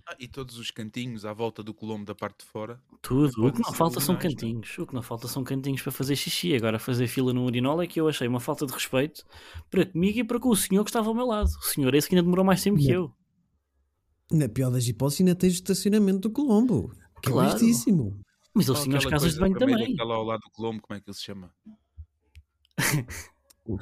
Ah, 0.07 0.15
e 0.19 0.27
todos 0.27 0.57
os 0.57 0.71
cantinhos 0.71 1.23
à 1.23 1.33
volta 1.33 1.61
do 1.61 1.71
Colombo 1.71 2.03
da 2.03 2.15
parte 2.15 2.39
de 2.39 2.45
fora. 2.45 2.81
Tudo. 2.99 3.45
O 3.45 3.51
que 3.51 3.61
não 3.61 3.71
falta 3.73 3.99
são 3.99 4.13
não 4.15 4.19
é? 4.19 4.23
cantinhos. 4.23 4.75
O 4.79 4.87
que 4.87 4.93
não 4.95 5.03
falta 5.03 5.27
são 5.27 5.43
cantinhos 5.43 5.83
para 5.83 5.91
fazer 5.91 6.15
xixi. 6.15 6.55
Agora, 6.55 6.79
fazer 6.79 7.05
fila 7.07 7.31
no 7.31 7.45
urinol 7.45 7.79
é 7.79 7.85
que 7.85 8.01
eu 8.01 8.07
achei 8.07 8.27
uma 8.27 8.39
falta 8.39 8.65
de 8.65 8.73
respeito 8.73 9.23
para 9.69 9.85
comigo 9.85 10.17
e 10.17 10.23
para 10.23 10.39
com 10.39 10.49
o 10.49 10.55
senhor 10.55 10.83
que 10.83 10.89
estava 10.89 11.09
ao 11.09 11.13
meu 11.13 11.27
lado. 11.27 11.47
O 11.49 11.65
senhor 11.65 11.93
esse 11.93 12.09
que 12.09 12.15
ainda 12.15 12.23
demorou 12.23 12.43
mais 12.43 12.63
tempo 12.63 12.79
que 12.79 12.87
Não. 12.87 12.93
eu. 12.93 13.13
Na 14.31 14.49
pior 14.49 14.71
das 14.71 14.87
hipóteses, 14.87 15.21
ainda 15.21 15.35
tens 15.35 15.53
o 15.53 15.55
estacionamento 15.55 16.21
do 16.21 16.31
Colombo. 16.31 16.91
Que 17.21 17.29
Claro. 17.29 17.49
é 17.49 17.51
vastíssimo. 17.51 18.19
Mas 18.53 18.67
eles 18.67 18.83
tinham 18.83 18.97
as 18.97 19.05
casas 19.05 19.33
de 19.33 19.39
coisa 19.39 19.55
banho 19.55 19.59
também. 19.59 19.85
que 19.85 19.91
está 19.91 20.03
lá 20.03 20.15
ao 20.15 20.23
lado 20.23 20.41
do 20.41 20.49
Colombo, 20.51 20.81
como 20.81 20.97
é 20.97 21.01
que 21.01 21.09
ele 21.09 21.15
se 21.17 21.23
chama? 21.23 21.51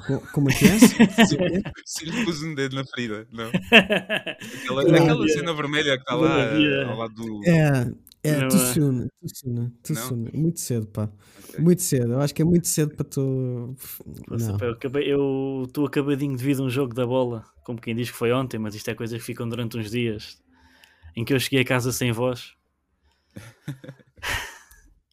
Co- 0.06 0.20
Como 0.32 0.50
é 0.50 0.54
que 0.54 0.66
é? 0.66 0.78
Se 1.84 2.04
lhe 2.04 2.24
pus 2.24 2.42
um 2.42 2.54
dedo 2.54 2.76
na 2.76 2.84
ferida, 2.84 3.26
não? 3.32 3.48
Aquela, 3.48 4.84
Não, 4.84 4.94
aquela 4.94 5.28
cena 5.28 5.52
vermelha 5.54 5.94
que 5.96 6.02
está 6.02 6.14
lá 6.14 6.38
eh, 6.42 6.84
ao 6.84 6.96
lado 6.98 7.14
do. 7.14 7.40
É, 7.44 7.92
é, 8.22 8.40
Não, 8.40 8.48
too 8.48 8.58
soon, 8.58 9.08
too 9.08 9.28
soon, 9.34 9.70
too 9.82 9.96
Não? 9.96 10.08
soon. 10.08 10.28
Muito 10.34 10.60
cedo, 10.60 10.86
pá. 10.86 11.10
Ok. 11.48 11.58
Muito 11.60 11.82
cedo. 11.82 12.12
Eu 12.12 12.20
acho 12.20 12.34
que 12.34 12.42
é 12.42 12.44
muito 12.44 12.68
cedo 12.68 12.94
para 12.94 13.04
tu. 13.06 13.74
Nossa, 14.28 14.52
Não. 14.52 14.58
pá, 14.58 14.66
eu 14.66 14.72
acabei- 14.72 15.10
Eu 15.12 15.64
estou 15.66 15.86
acabadinho 15.86 16.36
devido 16.36 16.62
a 16.62 16.66
um 16.66 16.70
jogo 16.70 16.94
da 16.94 17.06
bola, 17.06 17.44
como 17.64 17.80
quem 17.80 17.96
diz 17.96 18.10
que 18.10 18.16
foi 18.16 18.30
ontem, 18.32 18.58
mas 18.58 18.74
isto 18.74 18.88
é 18.90 18.94
coisas 18.94 19.18
que 19.18 19.24
ficam 19.24 19.48
durante 19.48 19.76
uns 19.78 19.90
dias. 19.90 20.40
Em 21.16 21.24
que 21.24 21.32
eu 21.34 21.40
cheguei 21.40 21.62
a 21.62 21.64
casa 21.64 21.90
sem 21.90 22.12
voz. 22.12 22.52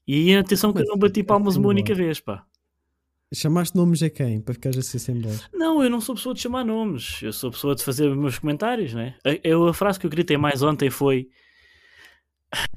E 0.08 0.34
atenção 0.36 0.72
que 0.72 0.82
eu 0.82 0.86
não 0.86 0.98
bati 0.98 1.20
é 1.20 1.24
palmas 1.24 1.58
uma 1.58 1.68
única 1.68 1.94
vez, 1.94 2.20
pá. 2.20 2.46
Chamaste 3.34 3.76
nomes 3.76 4.02
a 4.02 4.10
quem? 4.10 4.40
Para 4.40 4.54
ficares 4.54 4.78
assim 4.78 4.98
sem 4.98 5.20
voz. 5.20 5.50
Não, 5.54 5.84
eu 5.84 5.90
não 5.90 6.00
sou 6.00 6.16
pessoa 6.16 6.34
de 6.34 6.40
chamar 6.40 6.64
nomes. 6.64 7.22
Eu 7.22 7.34
sou 7.34 7.52
pessoa 7.52 7.76
de 7.76 7.84
fazer 7.84 8.08
os 8.08 8.18
meus 8.18 8.40
comentários, 8.40 8.94
né? 8.94 9.16
Eu, 9.44 9.68
a 9.68 9.74
frase 9.74 10.00
que 10.00 10.06
eu 10.06 10.10
gritei 10.10 10.38
mais 10.38 10.64
ontem 10.64 10.90
foi: 10.90 11.28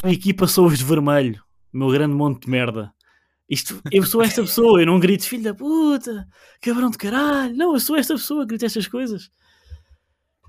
A 0.02 0.10
equipa 0.10 0.48
sou 0.48 0.66
os 0.66 0.78
de 0.78 0.84
vermelho, 0.84 1.40
meu 1.72 1.88
grande 1.88 2.14
monte 2.14 2.46
de 2.46 2.50
merda. 2.50 2.92
Isto, 3.48 3.80
eu 3.92 4.04
sou 4.04 4.22
esta 4.22 4.42
pessoa, 4.42 4.80
eu 4.80 4.86
não 4.86 4.98
grito 4.98 5.24
filho 5.24 5.44
da 5.44 5.54
puta, 5.54 6.26
cabrão 6.60 6.90
de 6.90 6.98
caralho. 6.98 7.56
Não, 7.56 7.74
eu 7.74 7.80
sou 7.80 7.96
esta 7.96 8.14
pessoa 8.14 8.42
que 8.42 8.48
grita 8.48 8.66
estas 8.66 8.88
coisas. 8.88 9.30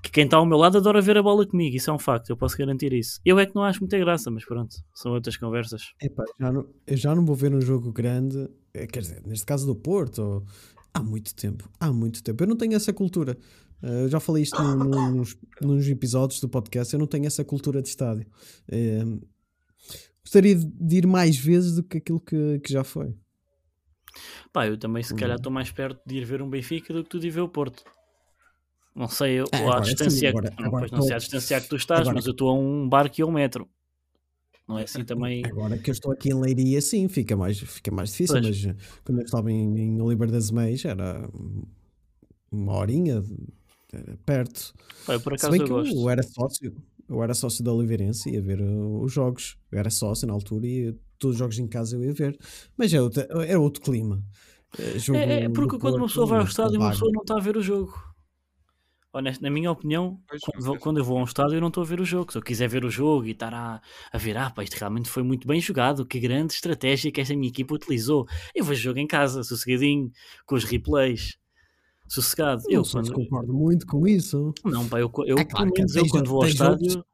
Que 0.02 0.10
quem 0.10 0.24
está 0.24 0.36
ao 0.36 0.44
meu 0.44 0.58
lado 0.58 0.78
adora 0.78 1.00
ver 1.00 1.16
a 1.16 1.22
bola 1.22 1.46
comigo, 1.46 1.76
isso 1.76 1.88
é 1.88 1.92
um 1.94 1.98
facto, 1.98 2.30
eu 2.30 2.36
posso 2.36 2.56
garantir 2.58 2.92
isso. 2.92 3.20
Eu 3.24 3.38
é 3.38 3.46
que 3.46 3.54
não 3.54 3.62
acho 3.62 3.78
muita 3.80 3.96
graça, 3.98 4.30
mas 4.32 4.44
pronto, 4.44 4.74
são 4.92 5.12
outras 5.12 5.36
conversas. 5.36 5.92
Epá, 6.02 6.24
já 6.40 6.50
não, 6.52 6.66
eu 6.86 6.96
já 6.96 7.14
não 7.14 7.24
vou 7.24 7.36
ver 7.36 7.54
um 7.54 7.60
jogo 7.60 7.92
grande, 7.92 8.48
eh, 8.74 8.86
quer 8.88 9.00
dizer, 9.02 9.22
neste 9.24 9.46
caso 9.46 9.64
do 9.66 9.76
Porto, 9.76 10.18
ou- 10.20 10.44
há 10.92 11.00
muito 11.02 11.32
tempo. 11.34 11.70
Há 11.78 11.92
muito 11.92 12.20
tempo. 12.22 12.42
Eu 12.42 12.48
não 12.48 12.56
tenho 12.56 12.74
essa 12.74 12.92
cultura. 12.92 13.38
Eh, 13.82 14.04
Eu 14.04 14.08
já 14.08 14.18
falei 14.20 14.42
isto 14.42 14.60
num- 14.60 14.84
num- 14.84 15.14
nos, 15.16 15.36
nos 15.60 15.88
episódios 15.88 16.40
do 16.40 16.48
podcast. 16.48 16.92
Eu 16.92 16.98
não 17.00 17.06
tenho 17.06 17.26
essa 17.26 17.44
cultura 17.44 17.80
de 17.80 17.88
estádio. 17.88 18.26
Eh, 18.68 19.04
gostaria 20.24 20.56
de 20.56 20.96
ir 20.96 21.06
mais 21.06 21.36
vezes 21.36 21.76
do 21.76 21.82
que 21.84 21.98
aquilo 21.98 22.20
que, 22.20 22.58
que 22.60 22.72
já 22.72 22.82
foi. 22.84 23.14
Pá, 24.52 24.66
eu 24.66 24.76
também 24.76 25.02
se 25.02 25.14
calhar 25.14 25.36
estou 25.36 25.50
mais 25.52 25.70
perto 25.70 26.00
de 26.06 26.16
ir 26.18 26.24
ver 26.24 26.42
um 26.42 26.50
Benfica 26.50 26.92
do 26.92 27.02
que 27.02 27.08
tu 27.10 27.18
de 27.18 27.28
ir 27.28 27.30
ver 27.30 27.40
o 27.40 27.48
Porto. 27.48 27.82
Não 28.94 29.08
sei 29.08 29.40
eu, 29.40 29.44
ou 29.52 29.58
à 29.58 29.76
agora 29.76 29.84
sim, 29.84 29.90
distância, 29.90 30.28
agora- 30.28 30.50
que, 30.50 30.60
não, 30.60 30.68
agora 30.68 30.88
não 30.92 31.02
sei 31.02 31.12
tô- 31.12 31.18
distância 31.18 31.60
que 31.60 31.68
tu 31.68 31.76
estás, 31.76 32.00
agora- 32.02 32.14
mas 32.16 32.26
eu 32.26 32.32
estou 32.32 32.50
a 32.50 32.54
um 32.54 32.88
barco 32.88 33.20
e 33.20 33.22
a 33.22 33.26
um 33.26 33.32
metro. 33.32 33.68
Não 34.68 34.78
é 34.78 34.84
assim 34.84 35.04
também. 35.04 35.42
Agora 35.46 35.76
que 35.76 35.90
eu 35.90 35.92
estou 35.92 36.12
aqui 36.12 36.30
em 36.30 36.40
Leiria, 36.40 36.80
sim, 36.80 37.08
fica 37.08 37.36
mais, 37.36 37.58
fica 37.58 37.90
mais 37.90 38.10
difícil. 38.10 38.40
Pois. 38.40 38.64
Mas 38.64 38.76
quando 39.04 39.18
eu 39.18 39.24
estava 39.24 39.50
em, 39.50 39.76
em 39.78 40.00
Oliver 40.00 40.30
das 40.30 40.50
Meias, 40.50 40.84
era 40.84 41.28
uma 42.50 42.74
horinha, 42.76 43.22
era 43.92 44.16
perto. 44.24 44.72
Eu 45.08 45.20
por 45.20 45.38
Se 45.38 45.46
acaso 45.46 45.50
bem 45.52 45.60
eu 45.62 45.66
que 45.66 45.72
gosto. 45.72 45.94
eu 46.00 46.08
era 46.10 46.22
sócio, 46.22 46.76
eu 47.08 47.22
era 47.22 47.34
sócio 47.34 47.64
da 47.64 47.72
Oliveirense 47.72 48.30
e 48.30 48.34
ia 48.34 48.42
ver 48.42 48.60
uh, 48.60 49.02
os 49.02 49.12
jogos. 49.12 49.56
Eu 49.70 49.78
era 49.78 49.90
sócio 49.90 50.26
na 50.28 50.32
altura 50.32 50.66
e 50.66 50.92
todos 51.18 51.34
os 51.34 51.38
jogos 51.38 51.58
em 51.58 51.66
casa 51.66 51.96
eu 51.96 52.04
ia 52.04 52.12
ver. 52.12 52.38
Mas 52.76 52.92
é 52.94 53.00
outro, 53.02 53.22
era 53.42 53.58
outro 53.60 53.82
clima. 53.82 54.22
Jogo 54.96 55.18
É, 55.18 55.44
é 55.44 55.48
porque 55.48 55.72
do 55.76 55.78
quando 55.80 55.96
uma 55.96 56.06
pessoa 56.06 56.26
vai 56.26 56.38
ao 56.38 56.44
é 56.44 56.48
estádio, 56.48 56.78
uma 56.80 56.90
pessoa 56.90 57.10
não 57.12 57.22
está 57.22 57.36
a 57.36 57.40
ver 57.40 57.56
o 57.56 57.62
jogo. 57.62 57.92
Honesto, 59.12 59.42
na 59.42 59.50
minha 59.50 59.70
opinião, 59.70 60.18
Pois, 60.26 60.40
quando 60.40 60.78
quando 60.78 60.96
eu 60.98 61.04
vou 61.04 61.18
a 61.18 61.20
um 61.20 61.24
estádio, 61.24 61.56
eu 61.56 61.60
não 61.60 61.68
estou 61.68 61.82
a 61.82 61.86
ver 61.86 62.00
o 62.00 62.04
jogo. 62.04 62.32
Se 62.32 62.38
eu 62.38 62.42
quiser 62.42 62.66
ver 62.66 62.82
o 62.84 62.90
jogo 62.90 63.26
e 63.26 63.32
estar 63.32 63.52
a, 63.52 63.80
a 64.10 64.18
ver, 64.18 64.36
ah, 64.38 64.48
pá, 64.48 64.64
isto 64.64 64.74
realmente 64.74 65.10
foi 65.10 65.22
muito 65.22 65.46
bem 65.46 65.60
jogado, 65.60 66.06
que 66.06 66.18
grande 66.18 66.54
estratégia 66.54 67.12
que 67.12 67.20
esta 67.20 67.34
minha 67.34 67.48
equipa 67.48 67.74
utilizou. 67.74 68.26
Eu 68.54 68.64
vejo 68.64 68.80
o 68.80 68.84
jogo 68.84 68.98
em 68.98 69.06
casa, 69.06 69.42
sossegadinho, 69.42 70.10
com 70.46 70.54
os 70.54 70.64
replays, 70.64 71.36
sossegado. 72.08 72.62
Eu, 72.68 72.82
Não 72.82 72.90
quando, 72.90 73.12
concordo 73.12 73.52
muito 73.52 73.86
com 73.86 74.06
isso. 74.06 74.54
Não, 74.64 74.88
pá, 74.88 74.98
eu, 74.98 75.12
eu 75.26 75.38
É 75.38 75.44
pelo 75.44 75.48
claro 75.48 75.70
eu 75.94 76.08
quando 76.08 76.28
vou 76.28 76.42
ao 76.42 76.48
estádio 76.48 77.04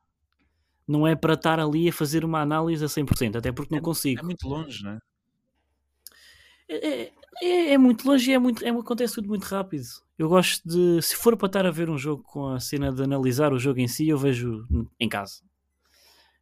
não 0.86 1.06
é 1.06 1.14
para 1.14 1.34
estar 1.34 1.60
ali 1.60 1.88
a 1.88 1.92
fazer 1.92 2.24
uma 2.24 2.40
análise 2.40 2.82
a 2.82 2.88
100%, 2.88 3.36
até 3.36 3.52
porque 3.52 3.74
não 3.74 3.78
É 3.78 3.82
consigo. 3.82 4.24
muito 4.24 4.48
longe, 4.48 4.82
não 4.82 4.92
é? 4.92 4.98
É, 6.70 7.12
é, 7.42 7.72
é 7.72 7.78
muito 7.78 8.06
longe 8.06 8.30
e 8.30 8.34
é 8.34 8.38
muito, 8.38 8.64
é, 8.64 8.70
acontece 8.70 9.14
tudo 9.16 9.28
muito 9.28 9.44
rápido. 9.44 9.84
Eu 10.18 10.28
gosto 10.28 10.68
de, 10.68 11.00
se 11.00 11.14
for 11.16 11.36
para 11.36 11.46
estar 11.46 11.66
a 11.66 11.70
ver 11.70 11.88
um 11.88 11.96
jogo 11.96 12.22
com 12.24 12.48
a 12.48 12.58
cena 12.60 12.92
de 12.92 13.02
analisar 13.02 13.52
o 13.52 13.58
jogo 13.58 13.78
em 13.78 13.86
si, 13.88 14.08
eu 14.08 14.18
vejo 14.18 14.66
em 14.98 15.08
casa. 15.08 15.42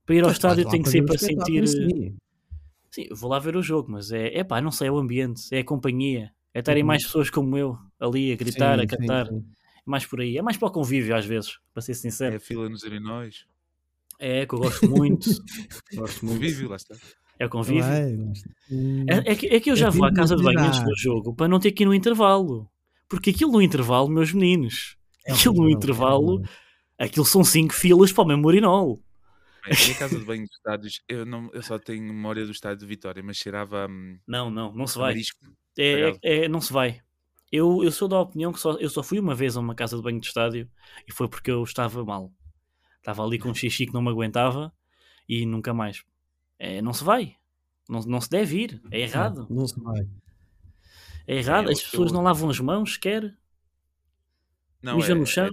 Para 0.07 0.15
ir 0.15 0.23
ao 0.23 0.29
Mas 0.29 0.37
estádio 0.39 0.69
tem 0.69 0.83
que 0.83 0.89
ser 0.89 1.03
para 1.05 1.19
sentir. 1.19 1.67
si. 1.67 2.15
Sim, 2.91 3.09
vou 3.12 3.29
lá 3.31 3.39
ver 3.39 3.57
o 3.57 3.62
jogo, 3.62 3.91
mas 3.93 4.11
é, 4.11 4.39
é 4.39 4.43
pá, 4.45 4.61
não 4.61 4.71
sei, 4.71 4.89
é 4.89 4.91
o 4.91 4.97
ambiente, 4.97 5.43
é 5.55 5.59
a 5.59 5.65
companhia, 5.65 6.33
é 6.55 6.61
estarem 6.61 6.83
Uhum. 6.83 6.87
mais 6.87 7.05
pessoas 7.05 7.29
como 7.29 7.59
eu 7.59 7.77
ali 8.01 8.33
a 8.33 8.37
gritar, 8.37 8.79
Sim, 8.79 8.85
a 8.85 8.87
sim, 8.89 8.97
cantar. 8.97 9.27
sim. 9.29 9.45
É 9.87 9.91
mais 9.91 10.07
por 10.07 10.21
aí, 10.21 10.39
é 10.39 10.43
mais 10.43 10.57
para 10.57 10.69
o 10.69 10.73
convívio 10.73 11.15
às 11.15 11.27
vezes, 11.27 11.59
para 11.75 11.83
ser 11.83 11.93
É 11.93 11.95
sincero. 11.95 12.37
a 12.37 12.41
fila 12.41 12.69
nos 12.69 12.83
urinóis. 12.85 13.45
É, 14.19 14.47
que 14.47 14.55
eu 14.55 14.59
gosto 14.59 14.89
muito. 14.89 15.29
gosto 15.95 16.25
muito. 16.25 16.39
Convívio, 16.41 16.69
lá 16.71 16.77
está. 16.77 16.95
É 17.39 17.45
o 17.47 17.51
convívio. 17.51 17.83
Vai, 17.83 18.12
Hum, 18.71 19.07
É, 19.09 19.33
é 19.33 19.37
que, 19.37 19.47
é 19.47 19.61
que 19.61 19.71
eu 19.71 19.77
já 19.77 19.89
É 19.89 19.91
vou 19.91 20.07
à 20.07 20.12
casa 20.12 20.35
de 20.37 20.43
banho 20.43 20.59
antes 20.61 20.83
do 20.83 20.97
jogo 20.97 21.35
para 21.35 21.47
não 21.49 21.61
ter 21.61 21.73
que 21.73 21.83
ir 21.83 21.87
no 21.87 21.95
intervalo. 21.95 22.69
Porque 23.09 23.31
aquilo 23.31 23.53
no 23.53 23.62
intervalo, 23.62 24.09
meus 24.09 24.33
meninos, 24.33 24.97
é 25.27 25.33
aquilo 25.33 25.55
no 25.55 25.69
é 25.69 25.73
intervalo, 25.73 26.42
aquilo 26.99 27.25
são 27.25 27.45
5 27.45 27.75
filas 27.75 28.12
para 28.12 28.25
o 28.25 28.27
mesmo 28.27 28.47
urinol. 28.47 29.01
Bem, 29.64 29.92
a 29.92 29.99
casa 29.99 30.19
de 30.19 30.25
banho 30.25 30.45
de 30.45 30.53
estádios, 30.53 31.03
eu, 31.09 31.27
não, 31.27 31.51
eu 31.53 31.62
só 31.62 31.79
tenho 31.79 32.03
memória 32.03 32.45
do 32.45 32.53
estádio 32.53 32.79
de 32.79 32.87
Vitória, 32.87 33.23
mas 33.23 33.37
cheirava 33.37 33.88
hum, 33.88 34.19
Não, 34.27 34.49
não, 34.49 34.73
não 34.73 34.87
se 34.87 34.97
vai. 34.97 35.14
É, 35.77 35.92
Obrigado. 35.92 36.19
é- 36.23 36.49
não 36.49 36.61
se 36.61 36.73
vai. 36.73 37.01
Eu, 37.51 37.83
eu 37.83 37.92
sou 37.92 38.09
da 38.09 38.21
opinião 38.21 38.53
que 38.53 38.61
só, 38.61 38.73
eu 38.73 38.88
só 38.88 39.03
fui 39.03 39.19
uma 39.19 39.35
vez 39.35 39.57
a 39.57 39.61
uma 39.61 39.75
casa 39.75 39.97
de 39.97 40.03
banho 40.03 40.21
de 40.21 40.27
estádio 40.27 40.69
e 41.07 41.12
foi 41.12 41.29
porque 41.29 41.51
eu 41.51 41.62
estava 41.62 42.05
mal. 42.05 42.33
Estava 42.99 43.25
ali 43.25 43.38
com 43.38 43.51
um 43.51 43.55
xixi 43.55 43.87
que 43.87 43.95
não 43.95 44.03
me 44.03 44.09
aguentava 44.09 44.73
e 45.29 45.47
nunca 45.47 45.73
mais. 45.73 46.03
É, 46.59 46.83
não 46.83 46.92
se 46.92 47.05
vai. 47.05 47.37
Não, 47.88 48.01
não 48.01 48.21
se 48.21 48.29
deve 48.29 48.62
ir. 48.62 48.83
É 48.90 49.01
errado. 49.01 49.47
Não 49.49 49.66
se 49.66 49.79
vai. 49.81 50.07
É 51.27 51.37
errado. 51.37 51.67
eu- 51.67 51.73
As 51.73 51.83
pessoas 51.83 52.11
eu- 52.11 52.15
não 52.15 52.23
lavam 52.23 52.49
as 52.51 52.61
mãos 52.61 52.95
sequer. 52.95 53.37
Não, 54.83 54.97
Mija 54.97 55.12
é, 55.12 55.15
no 55.15 55.23
é 55.23 55.27
chão? 55.27 55.51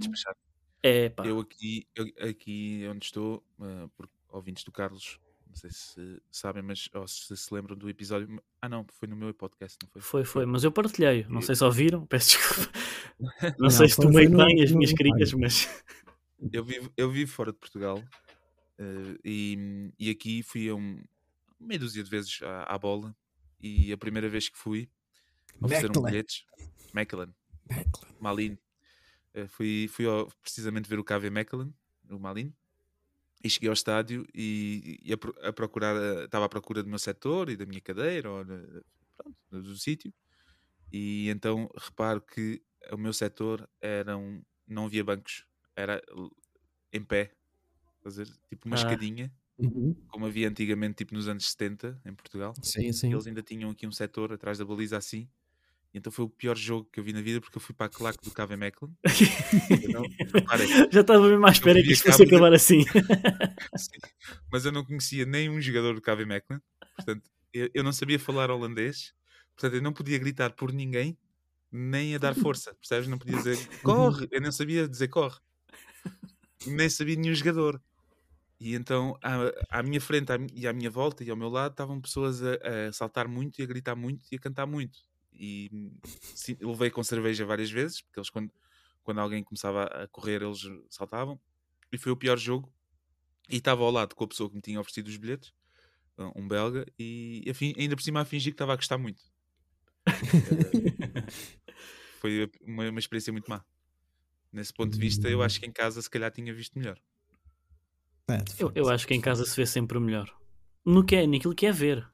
É 0.82 1.08
pá. 1.08 1.26
Eu 1.26 1.40
aqui, 1.40 1.86
eu, 1.94 2.06
aqui 2.28 2.86
onde 2.90 3.06
estou, 3.06 3.42
uh, 3.58 3.88
por 3.96 4.08
ouvintes 4.28 4.62
do 4.64 4.70
Carlos, 4.70 5.18
não 5.46 5.54
sei 5.56 5.70
se 5.70 6.20
sabem, 6.30 6.62
mas 6.62 6.88
ou 6.92 7.08
se 7.08 7.34
se 7.36 7.54
lembram 7.54 7.74
do 7.76 7.88
episódio. 7.88 8.40
Ah, 8.60 8.68
não, 8.68 8.86
foi 8.92 9.08
no 9.08 9.16
meu 9.16 9.32
podcast, 9.32 9.78
não 9.82 9.88
foi? 9.90 10.00
Foi, 10.02 10.24
foi, 10.24 10.46
mas 10.46 10.62
eu 10.62 10.70
partilhei. 10.70 11.24
Não 11.28 11.40
sei 11.40 11.54
se 11.54 11.64
ouviram, 11.64 12.06
peço 12.06 12.36
desculpa. 12.38 12.70
Não, 13.18 13.54
Não, 13.60 13.70
sei 13.70 13.88
se 13.88 13.96
tomei 13.96 14.28
no- 14.28 14.38
bem 14.44 14.60
as 14.62 14.72
minhas 14.72 14.92
críticas, 14.92 15.32
mas 15.34 15.68
Eu 16.52 16.64
vivo, 16.64 16.92
eu 16.96 17.08
vivo 17.10 17.30
fora 17.30 17.52
de 17.52 17.58
Portugal 17.58 17.98
uh, 17.98 19.18
e, 19.24 19.90
e 19.98 20.10
aqui 20.10 20.42
fui 20.42 20.68
a 20.68 20.74
um, 20.74 21.00
meia 21.60 21.78
dúzia 21.78 22.02
de 22.02 22.10
vezes 22.10 22.40
à, 22.42 22.74
à 22.74 22.76
bola 22.76 23.14
e 23.62 23.92
a 23.92 23.96
primeira 23.96 24.28
vez 24.28 24.48
que 24.48 24.58
fui 24.58 24.90
ofereceram 25.62 26.02
bilhetes. 26.02 26.44
Mechelen. 26.92 27.34
Malin. 28.20 28.58
Uh, 29.34 29.48
fui 29.48 29.88
fui 29.88 30.06
ao- 30.06 30.30
precisamente 30.42 30.88
ver 30.88 30.98
o 30.98 31.04
KV 31.04 31.30
Mechelen, 31.30 31.74
no 32.04 32.18
Malin. 32.20 32.54
E 33.42 33.50
cheguei 33.50 33.68
ao 33.68 33.74
estádio 33.74 34.26
e, 34.34 34.98
e 35.02 35.12
a, 35.12 35.48
a 35.48 35.52
procurar, 35.52 35.94
eh, 35.96 36.24
estava 36.24 36.46
à 36.46 36.48
procura 36.48 36.82
do 36.82 36.88
meu 36.88 36.98
setor 36.98 37.50
e 37.50 37.56
da 37.56 37.66
minha 37.66 37.80
cadeira, 37.80 38.30
ou, 38.30 38.40
eh, 38.40 38.82
pronto, 39.16 39.36
do, 39.50 39.76
sítio. 39.76 40.14
E 40.92 41.28
então 41.28 41.68
reparo 41.76 42.22
que 42.22 42.62
o 42.92 42.96
meu 42.96 43.12
setor 43.12 43.68
eram, 43.82 44.42
não 44.66 44.86
havia 44.86 45.04
bancos, 45.04 45.46
era 45.76 46.02
em 46.92 47.04
pé, 47.04 47.32
ver? 48.04 48.28
tipo 48.48 48.66
uma 48.66 48.76
Ah. 48.76 48.78
escadinha, 48.78 49.32
Uhum. 49.58 49.94
como 50.08 50.26
havia 50.26 50.48
antigamente, 50.48 50.96
tipo 50.96 51.14
nos 51.14 51.28
anos 51.28 51.50
70 51.50 52.00
em 52.04 52.14
Portugal. 52.14 52.54
Sim, 52.62 52.92
sim. 52.92 53.12
eles 53.12 53.26
ainda 53.26 53.42
tinham 53.42 53.70
aqui 53.70 53.86
um 53.86 53.92
setor 53.92 54.32
atrás 54.32 54.58
da 54.58 54.64
baliza 54.64 54.96
assim. 54.96 55.28
Então 55.94 56.10
foi 56.12 56.24
o 56.24 56.28
pior 56.28 56.56
jogo 56.56 56.88
que 56.92 56.98
eu 56.98 57.04
vi 57.04 57.12
na 57.12 57.22
vida 57.22 57.40
porque 57.40 57.56
eu 57.56 57.62
fui 57.62 57.72
para 57.72 57.86
a 57.86 57.88
claque 57.88 58.18
do 58.24 58.32
KV 58.34 58.56
não- 59.92 60.02
reparem, 60.34 60.68
já 60.90 61.00
estava 61.02 61.28
mesmo 61.28 61.46
à 61.46 61.50
espera 61.50 61.80
que 61.80 61.92
isto 61.92 62.04
fosse 62.06 62.18
cabo 62.18 62.28
de- 62.28 62.34
acabar 62.34 62.52
assim. 62.52 62.80
Sim. 63.78 63.98
Mas 64.50 64.64
eu 64.64 64.72
não 64.72 64.84
conhecia 64.84 65.24
nenhum 65.24 65.60
jogador 65.60 65.94
do 65.94 66.00
KV 66.02 66.24
Mechelen. 66.24 66.60
Portanto, 66.96 67.30
eu, 67.52 67.70
eu 67.72 67.84
não 67.84 67.92
sabia 67.92 68.18
falar 68.18 68.50
holandês. 68.50 69.14
Portanto, 69.54 69.74
eu 69.76 69.82
não 69.82 69.92
podia 69.92 70.18
gritar 70.18 70.50
por 70.50 70.72
ninguém, 70.72 71.16
nem 71.70 72.16
a 72.16 72.18
dar 72.18 72.34
força. 72.34 72.74
Percebes? 72.74 73.06
Não 73.06 73.16
podia 73.18 73.36
dizer 73.36 73.56
corre. 73.82 74.26
Eu 74.32 74.40
não 74.40 74.50
sabia 74.50 74.88
dizer 74.88 75.06
corre. 75.08 75.38
Nem 76.66 76.88
sabia 76.88 77.14
nenhum 77.16 77.34
jogador. 77.34 77.80
E 78.58 78.74
então, 78.74 79.16
à, 79.22 79.78
à 79.78 79.82
minha 79.82 80.00
frente 80.00 80.32
à 80.32 80.38
e 80.54 80.66
à 80.66 80.72
minha 80.72 80.90
volta 80.90 81.22
e 81.22 81.30
ao 81.30 81.36
meu 81.36 81.48
lado 81.48 81.72
estavam 81.72 82.00
pessoas 82.00 82.42
a, 82.42 82.88
a 82.88 82.92
saltar 82.92 83.28
muito 83.28 83.60
e 83.60 83.62
a 83.62 83.66
gritar 83.66 83.94
muito 83.94 84.26
e 84.32 84.36
a 84.36 84.38
cantar 84.38 84.66
muito. 84.66 84.98
E 85.34 85.90
sim, 86.34 86.56
levei 86.60 86.90
com 86.90 87.02
cerveja 87.02 87.44
várias 87.44 87.70
vezes, 87.70 88.02
porque 88.02 88.20
eles, 88.20 88.30
quando, 88.30 88.52
quando 89.02 89.20
alguém 89.20 89.42
começava 89.42 89.84
a 89.84 90.08
correr, 90.08 90.42
eles 90.42 90.60
saltavam. 90.90 91.40
E 91.92 91.98
foi 91.98 92.12
o 92.12 92.16
pior 92.16 92.38
jogo 92.38 92.72
e 93.48 93.56
estava 93.56 93.82
ao 93.82 93.90
lado 93.90 94.14
com 94.14 94.24
a 94.24 94.28
pessoa 94.28 94.48
que 94.48 94.56
me 94.56 94.62
tinha 94.62 94.80
oferecido 94.80 95.08
os 95.08 95.16
bilhetes 95.16 95.52
um 96.36 96.46
belga, 96.46 96.86
e 96.98 97.42
ainda 97.76 97.96
por 97.96 98.02
cima 98.02 98.20
a 98.20 98.24
fingir 98.24 98.52
que 98.52 98.54
estava 98.54 98.72
a 98.72 98.76
gostar 98.76 98.98
muito. 98.98 99.22
Foi 102.20 102.50
uma, 102.62 102.88
uma 102.88 102.98
experiência 102.98 103.32
muito 103.32 103.48
má. 103.48 103.64
Nesse 104.52 104.72
ponto 104.72 104.92
de 104.92 104.98
vista, 104.98 105.28
eu 105.28 105.42
acho 105.42 105.58
que 105.58 105.66
em 105.66 105.72
casa 105.72 106.00
se 106.00 106.08
calhar 106.08 106.30
tinha 106.30 106.54
visto 106.54 106.78
melhor. 106.78 106.98
É, 108.30 108.38
Eu, 108.58 108.72
eu 108.74 108.88
acho 108.88 109.06
que 109.06 109.14
em 109.14 109.20
casa 109.20 109.44
se 109.44 109.56
vê 109.56 109.66
sempre 109.66 109.98
melhor. 109.98 110.32
No 110.84 111.04
que 111.04 111.16
é, 111.16 111.26
naquilo 111.26 111.54
que 111.54 111.66
é 111.66 111.72
ver. 111.72 112.08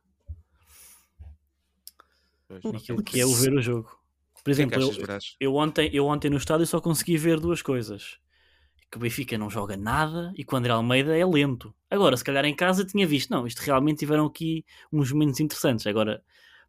Naquilo 2.51 3.01
ok. 3.01 3.05
que 3.05 3.21
é 3.21 3.27
o 3.27 3.35
ver 3.35 3.55
o 3.55 3.63
jogo. 3.63 4.01
Por 4.43 4.51
é 4.51 4.53
exemplo, 4.53 4.81
eu, 4.81 4.91
eu 5.39 5.55
ontem, 5.55 5.91
eu 5.93 6.07
ontem 6.07 6.31
no 6.31 6.37
estádio 6.37 6.67
só 6.67 6.81
consegui 6.81 7.17
ver 7.17 7.39
duas 7.39 7.63
coisas. 7.63 8.19
Que 8.91 8.97
o 8.97 9.01
Benfica 9.01 9.39
não 9.39 9.49
joga 9.49 9.77
nada 9.77 10.33
e 10.37 10.45
que 10.45 10.53
o 10.53 10.57
André 10.57 10.73
Almeida 10.73 11.17
é 11.17 11.25
lento. 11.25 11.73
Agora, 11.89 12.17
se 12.17 12.25
calhar 12.25 12.45
em 12.45 12.55
casa 12.55 12.85
tinha 12.85 13.07
visto, 13.07 13.31
não, 13.31 13.47
isto 13.47 13.61
realmente 13.61 13.99
tiveram 13.99 14.27
aqui 14.27 14.65
uns 14.93 15.13
momentos 15.13 15.39
interessantes. 15.39 15.87
Agora, 15.87 16.23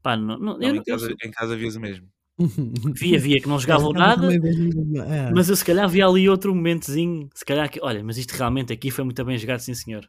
pá, 0.04 0.15
não, 0.15 0.38
não, 0.38 0.58
Não, 0.58 0.62
eu, 0.62 0.76
em, 0.76 0.84
casa, 0.84 1.10
eu 1.10 1.15
em 1.24 1.32
casa 1.32 1.56
vias 1.56 1.76
o 1.76 1.80
mesmo. 1.80 2.08
via, 2.94 3.20
via 3.20 3.41
que 3.41 3.48
não 3.48 3.60
jogavam 3.60 3.91
Mas 3.94 4.02
nada, 4.02 4.28
é. 4.34 5.32
mas 5.32 5.50
eu 5.50 5.56
se 5.56 5.65
calhar 5.65 5.88
vi 5.89 6.02
ali 6.02 6.30
outro 6.30 6.54
momentozinho. 6.54 7.30
Se 7.34 7.46
calhar 7.46 7.70
que, 7.70 7.80
olha, 7.82 8.04
mas 8.04 8.17
isto 8.17 8.32
realmente 8.32 8.72
aqui 8.72 8.91
foi 8.91 9.04
muito 9.04 9.24
bem 9.26 9.38
jogado, 9.38 9.60
sim 9.60 9.74
senhor. 9.74 10.08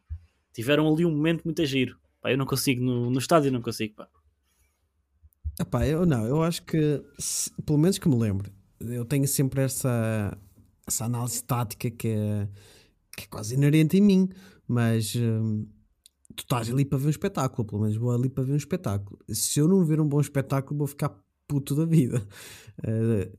Tiveram 0.53 0.91
ali 0.91 1.05
um 1.05 1.11
momento 1.11 1.43
muito 1.43 1.61
a 1.61 1.65
giro. 1.65 1.97
Pá, 2.21 2.31
eu 2.31 2.37
não 2.37 2.45
consigo, 2.45 2.83
no, 2.83 3.09
no 3.09 3.19
estádio 3.19 3.51
não 3.51 3.61
consigo, 3.61 3.95
pá. 3.95 4.07
Epá, 5.59 5.85
eu 5.87 6.05
não, 6.05 6.25
eu 6.25 6.41
acho 6.41 6.63
que, 6.63 7.03
se- 7.19 7.51
pelo 7.65 7.77
menos 7.77 7.97
que 7.97 8.07
me 8.09 8.15
lembro, 8.17 8.51
eu 8.79 9.05
tenho 9.05 9.27
sempre 9.27 9.61
essa, 9.61 10.35
essa 10.87 11.05
análise 11.05 11.43
tática 11.43 11.89
que 11.91 12.07
é, 12.09 12.47
que 13.17 13.23
é 13.25 13.27
quase 13.27 13.55
inerente 13.55 13.97
em 13.97 14.01
mim, 14.01 14.29
mas 14.67 15.15
hum, 15.15 15.67
tu 16.35 16.43
estás 16.43 16.69
ali 16.69 16.85
para 16.85 16.97
ver 16.99 17.07
um 17.07 17.11
espetáculo, 17.11 17.65
pelo 17.67 17.81
menos 17.83 17.97
vou 17.97 18.11
ali 18.11 18.29
para 18.29 18.43
ver 18.45 18.53
um 18.53 18.57
espetáculo. 18.57 19.19
Se 19.29 19.59
eu 19.59 19.67
não 19.67 19.85
ver 19.85 20.01
um 20.01 20.07
bom 20.09 20.21
espetáculo, 20.21 20.77
vou 20.79 20.87
ficar 20.87 21.11
puto 21.47 21.75
da 21.75 21.85
vida. 21.85 22.25
Eh, 22.83 23.31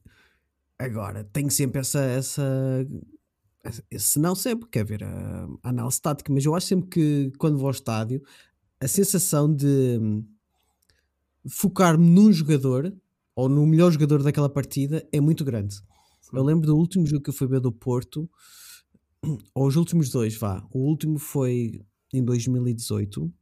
agora, 0.79 1.24
tenho 1.24 1.50
sempre 1.50 1.81
essa, 1.81 2.00
essa, 2.00 2.42
se 3.98 4.18
não 4.18 4.35
sempre, 4.35 4.68
quer 4.68 4.85
ver 4.85 5.03
a, 5.05 5.46
a 5.62 5.68
análise 5.70 6.00
tática, 6.00 6.33
mas 6.33 6.44
eu 6.44 6.55
acho 6.55 6.66
sempre 6.66 6.88
que 6.88 7.33
quando 7.38 7.57
vou 7.59 7.66
ao 7.66 7.70
estádio, 7.72 8.22
a 8.81 8.88
sensação 8.88 9.55
de 9.55 9.98
hum, 10.00 10.27
focar-me 11.49 12.09
num 12.09 12.33
jogador 12.33 12.95
ou 13.35 13.49
no 13.49 13.67
melhor 13.67 13.91
jogador 13.91 14.23
daquela 14.23 14.49
partida 14.49 15.07
é 15.13 15.21
muito 15.21 15.45
grande. 15.45 15.77
Eu 16.33 16.43
lembro 16.43 16.67
do 16.67 16.77
último 16.77 17.07
jogo 17.07 17.23
que 17.23 17.31
eu 17.31 17.35
fui 17.35 17.47
ver 17.47 17.61
do 17.61 17.73
Porto, 17.73 18.29
ou 19.55 19.67
os 19.67 19.77
últimos 19.77 20.11
dois, 20.11 20.37
vá. 20.37 20.67
O 20.73 20.81
último 20.81 21.19
foi 21.19 21.85
em 22.13 22.25
2018. 22.25 23.33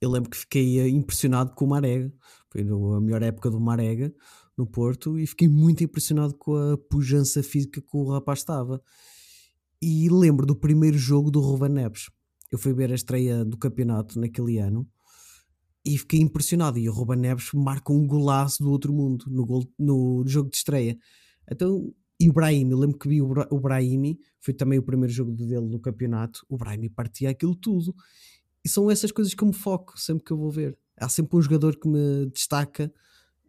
Eu 0.00 0.10
lembro 0.10 0.30
que 0.30 0.36
fiquei 0.36 0.80
eh, 0.80 0.88
impressionado 0.88 1.54
com 1.54 1.64
o 1.64 1.68
Marega. 1.68 2.12
Foi 2.50 2.62
a 2.62 3.00
melhor 3.00 3.22
época 3.22 3.50
do 3.50 3.60
Marega 3.60 4.12
no 4.56 4.66
Porto 4.66 5.18
e 5.18 5.26
fiquei 5.26 5.46
muito 5.46 5.84
impressionado 5.84 6.34
com 6.34 6.56
a 6.56 6.76
pujança 6.76 7.42
física 7.42 7.80
que 7.80 7.96
o 7.96 8.10
rapaz 8.10 8.40
estava. 8.40 8.82
E 9.80 10.08
lembro 10.08 10.44
do 10.44 10.56
primeiro 10.56 10.98
jogo 10.98 11.30
do 11.30 11.40
Ruben 11.40 11.70
Neves. 11.70 12.10
Eu 12.50 12.58
fui 12.58 12.72
ver 12.72 12.90
a 12.90 12.94
estreia 12.94 13.44
do 13.44 13.56
campeonato 13.56 14.18
naquele 14.18 14.58
ano 14.58 14.88
e 15.84 15.96
fiquei 15.98 16.20
impressionado. 16.20 16.78
E 16.78 16.88
o 16.88 16.92
Ruben 16.92 17.18
Neves 17.18 17.50
marca 17.52 17.92
um 17.92 18.06
golaço 18.06 18.62
do 18.62 18.70
outro 18.70 18.92
mundo 18.92 19.24
no, 19.28 19.44
gol- 19.46 19.72
no 19.78 20.24
jogo 20.26 20.50
de 20.50 20.56
estreia. 20.56 20.98
Então, 21.50 21.94
e 22.20 22.28
o 22.28 22.32
Brahimi, 22.32 22.72
eu 22.72 22.78
lembro 22.78 22.98
que 22.98 23.08
vi 23.08 23.22
o, 23.22 23.28
Bra 23.28 23.48
o 23.50 23.60
Brahimi, 23.60 24.18
foi 24.40 24.52
também 24.52 24.78
o 24.78 24.82
primeiro 24.82 25.12
jogo 25.12 25.32
dele 25.32 25.60
no 25.66 25.78
campeonato. 25.78 26.44
O 26.48 26.56
Brahimi 26.56 26.88
partia 26.90 27.30
aquilo 27.30 27.54
tudo. 27.54 27.94
E 28.64 28.68
são 28.68 28.90
essas 28.90 29.12
coisas 29.12 29.32
que 29.34 29.42
eu 29.42 29.48
me 29.48 29.54
foco 29.54 29.98
sempre 29.98 30.24
que 30.24 30.32
eu 30.32 30.36
vou 30.36 30.50
ver. 30.50 30.76
Há 30.96 31.08
sempre 31.08 31.36
um 31.36 31.40
jogador 31.42 31.76
que 31.78 31.88
me 31.88 32.26
destaca 32.34 32.92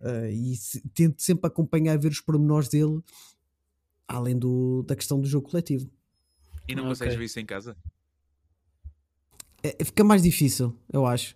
eh, 0.02 0.32
e 0.32 0.56
se- 0.56 0.82
tento 0.94 1.22
sempre 1.22 1.48
acompanhar 1.48 1.98
ver 1.98 2.12
os 2.12 2.22
pormenores 2.22 2.70
dele, 2.70 3.02
além 4.08 4.38
do, 4.38 4.84
da 4.84 4.96
questão 4.96 5.20
do 5.20 5.28
jogo 5.28 5.50
coletivo. 5.50 5.90
E 6.68 6.76
não 6.76 6.84
Ok. 6.84 6.90
consegues 6.92 7.16
ver 7.16 7.26
isso 7.26 7.40
em 7.40 7.46
casa? 7.46 7.76
É, 9.64 9.84
fica 9.84 10.04
mais 10.04 10.22
difícil, 10.22 10.76
eu 10.92 11.06
acho. 11.06 11.36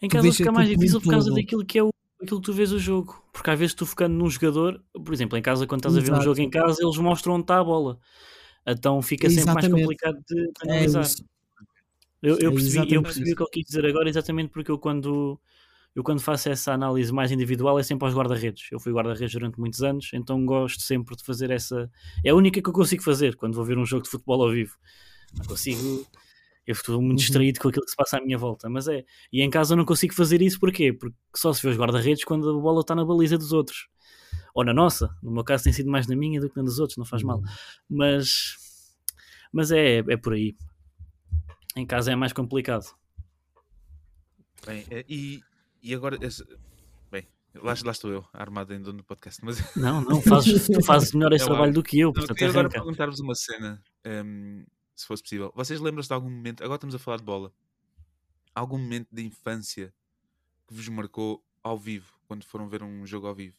Em 0.00 0.08
casa 0.08 0.32
fica 0.32 0.52
mais 0.52 0.68
difícil 0.68 1.00
por 1.00 1.10
causa 1.10 1.32
daquilo 1.32 1.64
que 1.64 1.78
é 1.78 1.82
o, 1.82 1.90
aquilo 2.22 2.40
que 2.40 2.46
tu 2.46 2.52
vês 2.52 2.72
o 2.72 2.78
jogo. 2.78 3.22
Porque 3.32 3.50
às 3.50 3.58
vezes 3.58 3.74
tu 3.74 3.86
focando 3.86 4.14
num 4.14 4.28
jogador, 4.28 4.82
por 4.92 5.12
exemplo, 5.14 5.38
em 5.38 5.42
casa, 5.42 5.66
quando 5.66 5.80
estás 5.80 5.96
a 5.96 6.00
ver 6.00 6.10
um 6.10 6.14
Exato. 6.14 6.24
jogo 6.24 6.40
em 6.40 6.50
casa, 6.50 6.82
eles 6.82 6.96
mostram 6.98 7.34
onde 7.34 7.42
está 7.44 7.58
a 7.58 7.64
bola. 7.64 7.98
Então 8.66 9.00
fica 9.02 9.28
sempre 9.30 9.54
mais 9.54 9.68
complicado 9.68 10.18
de, 10.28 10.34
de 10.34 10.50
É 10.64 10.72
analisar. 10.72 11.02
isso. 11.02 11.24
eu, 12.22 12.38
eu 12.38 12.50
é 12.50 12.52
percebi, 12.54 12.76
eu 12.94 13.00
exatamente 13.00 13.02
percebi 13.02 13.32
o 13.32 13.36
que 13.36 13.42
ele 13.42 13.50
quis 13.52 13.64
dizer 13.66 13.86
agora, 13.86 14.08
exatamente 14.08 14.50
porque 14.50 14.70
eu 14.70 14.78
quando, 14.78 15.40
eu 15.94 16.04
quando 16.04 16.20
faço 16.20 16.50
essa 16.50 16.72
análise 16.72 17.10
mais 17.12 17.32
individual 17.32 17.78
é 17.78 17.82
sempre 17.82 18.06
aos 18.06 18.14
guarda-redes. 18.14 18.68
Eu 18.70 18.78
fui 18.78 18.92
guarda-redes 18.92 19.32
durante 19.32 19.58
muitos 19.58 19.82
anos, 19.82 20.10
então 20.12 20.44
gosto 20.44 20.82
sempre 20.82 21.16
de 21.16 21.24
fazer 21.24 21.50
essa. 21.50 21.90
É 22.24 22.30
a 22.30 22.34
única 22.34 22.60
que 22.62 22.68
eu 22.68 22.72
consigo 22.74 23.02
fazer 23.02 23.34
quando 23.36 23.54
vou 23.54 23.64
ver 23.64 23.78
um 23.78 23.86
jogo 23.86 24.02
de 24.04 24.10
futebol 24.10 24.42
ao 24.42 24.50
vivo. 24.50 24.76
Não 25.34 25.44
consigo. 25.46 26.06
Eu 26.70 26.74
estou 26.74 27.00
muito 27.00 27.10
Uhum. 27.10 27.16
distraído 27.16 27.58
com 27.58 27.68
aquilo 27.68 27.84
que 27.84 27.90
se 27.90 27.96
passa 27.96 28.18
à 28.18 28.20
minha 28.20 28.38
volta, 28.38 28.68
mas 28.70 28.86
é. 28.86 29.04
E 29.32 29.42
em 29.42 29.50
casa 29.50 29.72
eu 29.72 29.76
não 29.76 29.84
consigo 29.84 30.14
fazer 30.14 30.40
isso 30.40 30.60
porquê? 30.60 30.92
Porque 30.92 31.16
só 31.34 31.52
se 31.52 31.60
vê 31.62 31.68
os 31.70 31.76
guarda-redes 31.76 32.22
quando 32.22 32.48
a 32.48 32.60
bola 32.60 32.80
está 32.82 32.94
na 32.94 33.04
baliza 33.04 33.36
dos 33.36 33.52
outros. 33.52 33.88
Ou 34.54 34.64
na 34.64 34.72
nossa. 34.72 35.12
No 35.20 35.32
meu 35.32 35.42
caso 35.42 35.64
tem 35.64 35.72
sido 35.72 35.90
mais 35.90 36.06
na 36.06 36.14
minha 36.14 36.40
do 36.40 36.48
que 36.48 36.56
na 36.56 36.62
dos 36.62 36.78
outros, 36.78 36.96
não 36.96 37.04
faz 37.04 37.22
mal. 37.24 37.40
Mas, 37.88 38.54
mas 39.52 39.72
é, 39.72 39.98
é 39.98 40.16
por 40.16 40.34
aí. 40.34 40.54
Em 41.76 41.84
casa 41.86 42.12
é 42.12 42.14
mais 42.16 42.32
complicado. 42.32 42.84
Bem, 44.66 44.84
eh, 44.90 45.04
e, 45.08 45.40
e 45.82 45.94
agora. 45.94 46.18
Bem, 47.10 47.26
lá, 47.54 47.74
lá 47.84 47.90
estou 47.92 48.10
eu, 48.12 48.24
armado 48.32 48.72
ainda 48.72 48.92
no 48.92 49.02
podcast. 49.02 49.44
Mas 49.44 49.74
Não, 49.76 50.00
não, 50.02 50.20
fazes, 50.22 50.66
tu 50.68 50.84
fazes 50.84 51.12
melhor 51.12 51.32
esse 51.34 51.44
É 51.44 51.46
trabalho 51.46 51.66
lá. 51.68 51.74
do 51.74 51.82
que 51.82 51.98
eu, 51.98 52.12
portanto 52.12 52.36
queria 52.36 52.50
agora 52.50 52.68
perguntar-vos 52.68 53.18
uma 53.20 53.34
cena, 53.34 53.82
ehm, 54.04 54.64
se 55.00 55.06
fosse 55.06 55.22
possível. 55.22 55.52
Vocês 55.54 55.80
lembram-se 55.80 56.08
de 56.08 56.14
algum 56.14 56.30
momento, 56.30 56.62
agora 56.62 56.76
estamos 56.76 56.94
a 56.94 56.98
falar 56.98 57.16
de 57.18 57.24
bola, 57.24 57.52
algum 58.54 58.78
momento 58.78 59.08
de 59.12 59.22
infância 59.24 59.92
que 60.66 60.74
vos 60.74 60.88
marcou 60.88 61.44
ao 61.62 61.78
vivo, 61.78 62.12
quando 62.26 62.44
foram 62.44 62.68
ver 62.68 62.82
um 62.82 63.06
jogo 63.06 63.26
ao 63.26 63.34
vivo? 63.34 63.56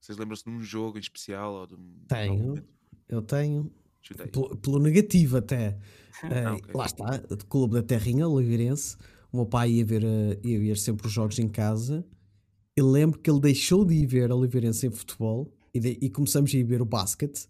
Vocês 0.00 0.16
lembram-se 0.16 0.44
de 0.44 0.50
um 0.50 0.62
jogo 0.62 0.96
em 0.98 1.00
especial? 1.00 1.52
Ou 1.54 1.66
de 1.66 1.74
um, 1.74 1.78
de 1.78 2.06
Tenho, 2.08 2.38
momento? 2.48 2.68
eu 3.08 3.22
tenho. 3.22 3.70
Pelo, 4.32 4.56
pelo 4.56 4.78
negativo 4.78 5.36
até. 5.38 5.78
Eh, 6.24 6.44
Ah, 6.44 6.54
ok. 6.54 6.74
Lá 6.74 6.84
está, 6.86 7.16
de 7.16 7.44
Clube 7.46 7.74
da 7.74 7.82
Terrinha, 7.82 8.28
Oliveirense. 8.28 8.96
O 9.32 9.38
meu 9.38 9.46
pai 9.46 9.70
ia 9.70 9.84
ver, 9.84 10.02
eh, 10.04 10.38
ia 10.42 10.58
ver 10.58 10.76
sempre 10.76 11.06
os 11.06 11.12
jogos 11.12 11.38
em 11.38 11.48
casa. 11.48 12.04
Eu 12.76 12.90
lembro 12.90 13.18
que 13.18 13.30
ele 13.30 13.40
deixou 13.40 13.84
de 13.86 13.94
ir 13.94 14.06
ver 14.06 14.30
Oliveirense 14.30 14.86
em 14.86 14.90
futebol 14.90 15.50
e, 15.72 15.80
de- 15.80 15.98
e 16.00 16.10
começamos 16.10 16.52
a 16.54 16.58
ir 16.58 16.64
ver 16.64 16.82
o 16.82 16.84
basquete 16.84 17.46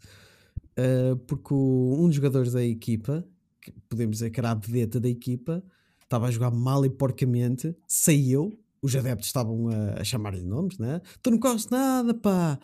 eh, 0.81 1.15
porque 1.27 1.53
o- 1.55 1.97
um 1.99 2.07
dos 2.07 2.17
jogadores 2.17 2.53
da 2.53 2.63
equipa, 2.65 3.25
que 3.61 3.73
podemos 3.89 4.17
dizer 4.17 4.31
que 4.31 4.41
era 4.41 4.51
a 4.53 4.55
vedeta 4.55 4.99
da 5.01 5.09
equipa, 5.09 5.63
estava 6.03 6.27
a 6.27 6.31
jogar 6.31 6.51
mal 6.51 6.85
e 6.85 6.91
porcamente, 6.91 7.75
saiu. 7.87 8.59
Os 8.83 8.97
adeptos 8.97 9.27
estavam 9.27 9.69
a, 9.69 10.01
a 10.01 10.05
chamar-lhe 10.05 10.43
nomes, 10.43 10.79
né? 10.79 11.01
Tu 11.23 11.31
não 11.31 11.39
corres 11.39 11.69
nada, 11.69 12.15
pá! 12.15 12.59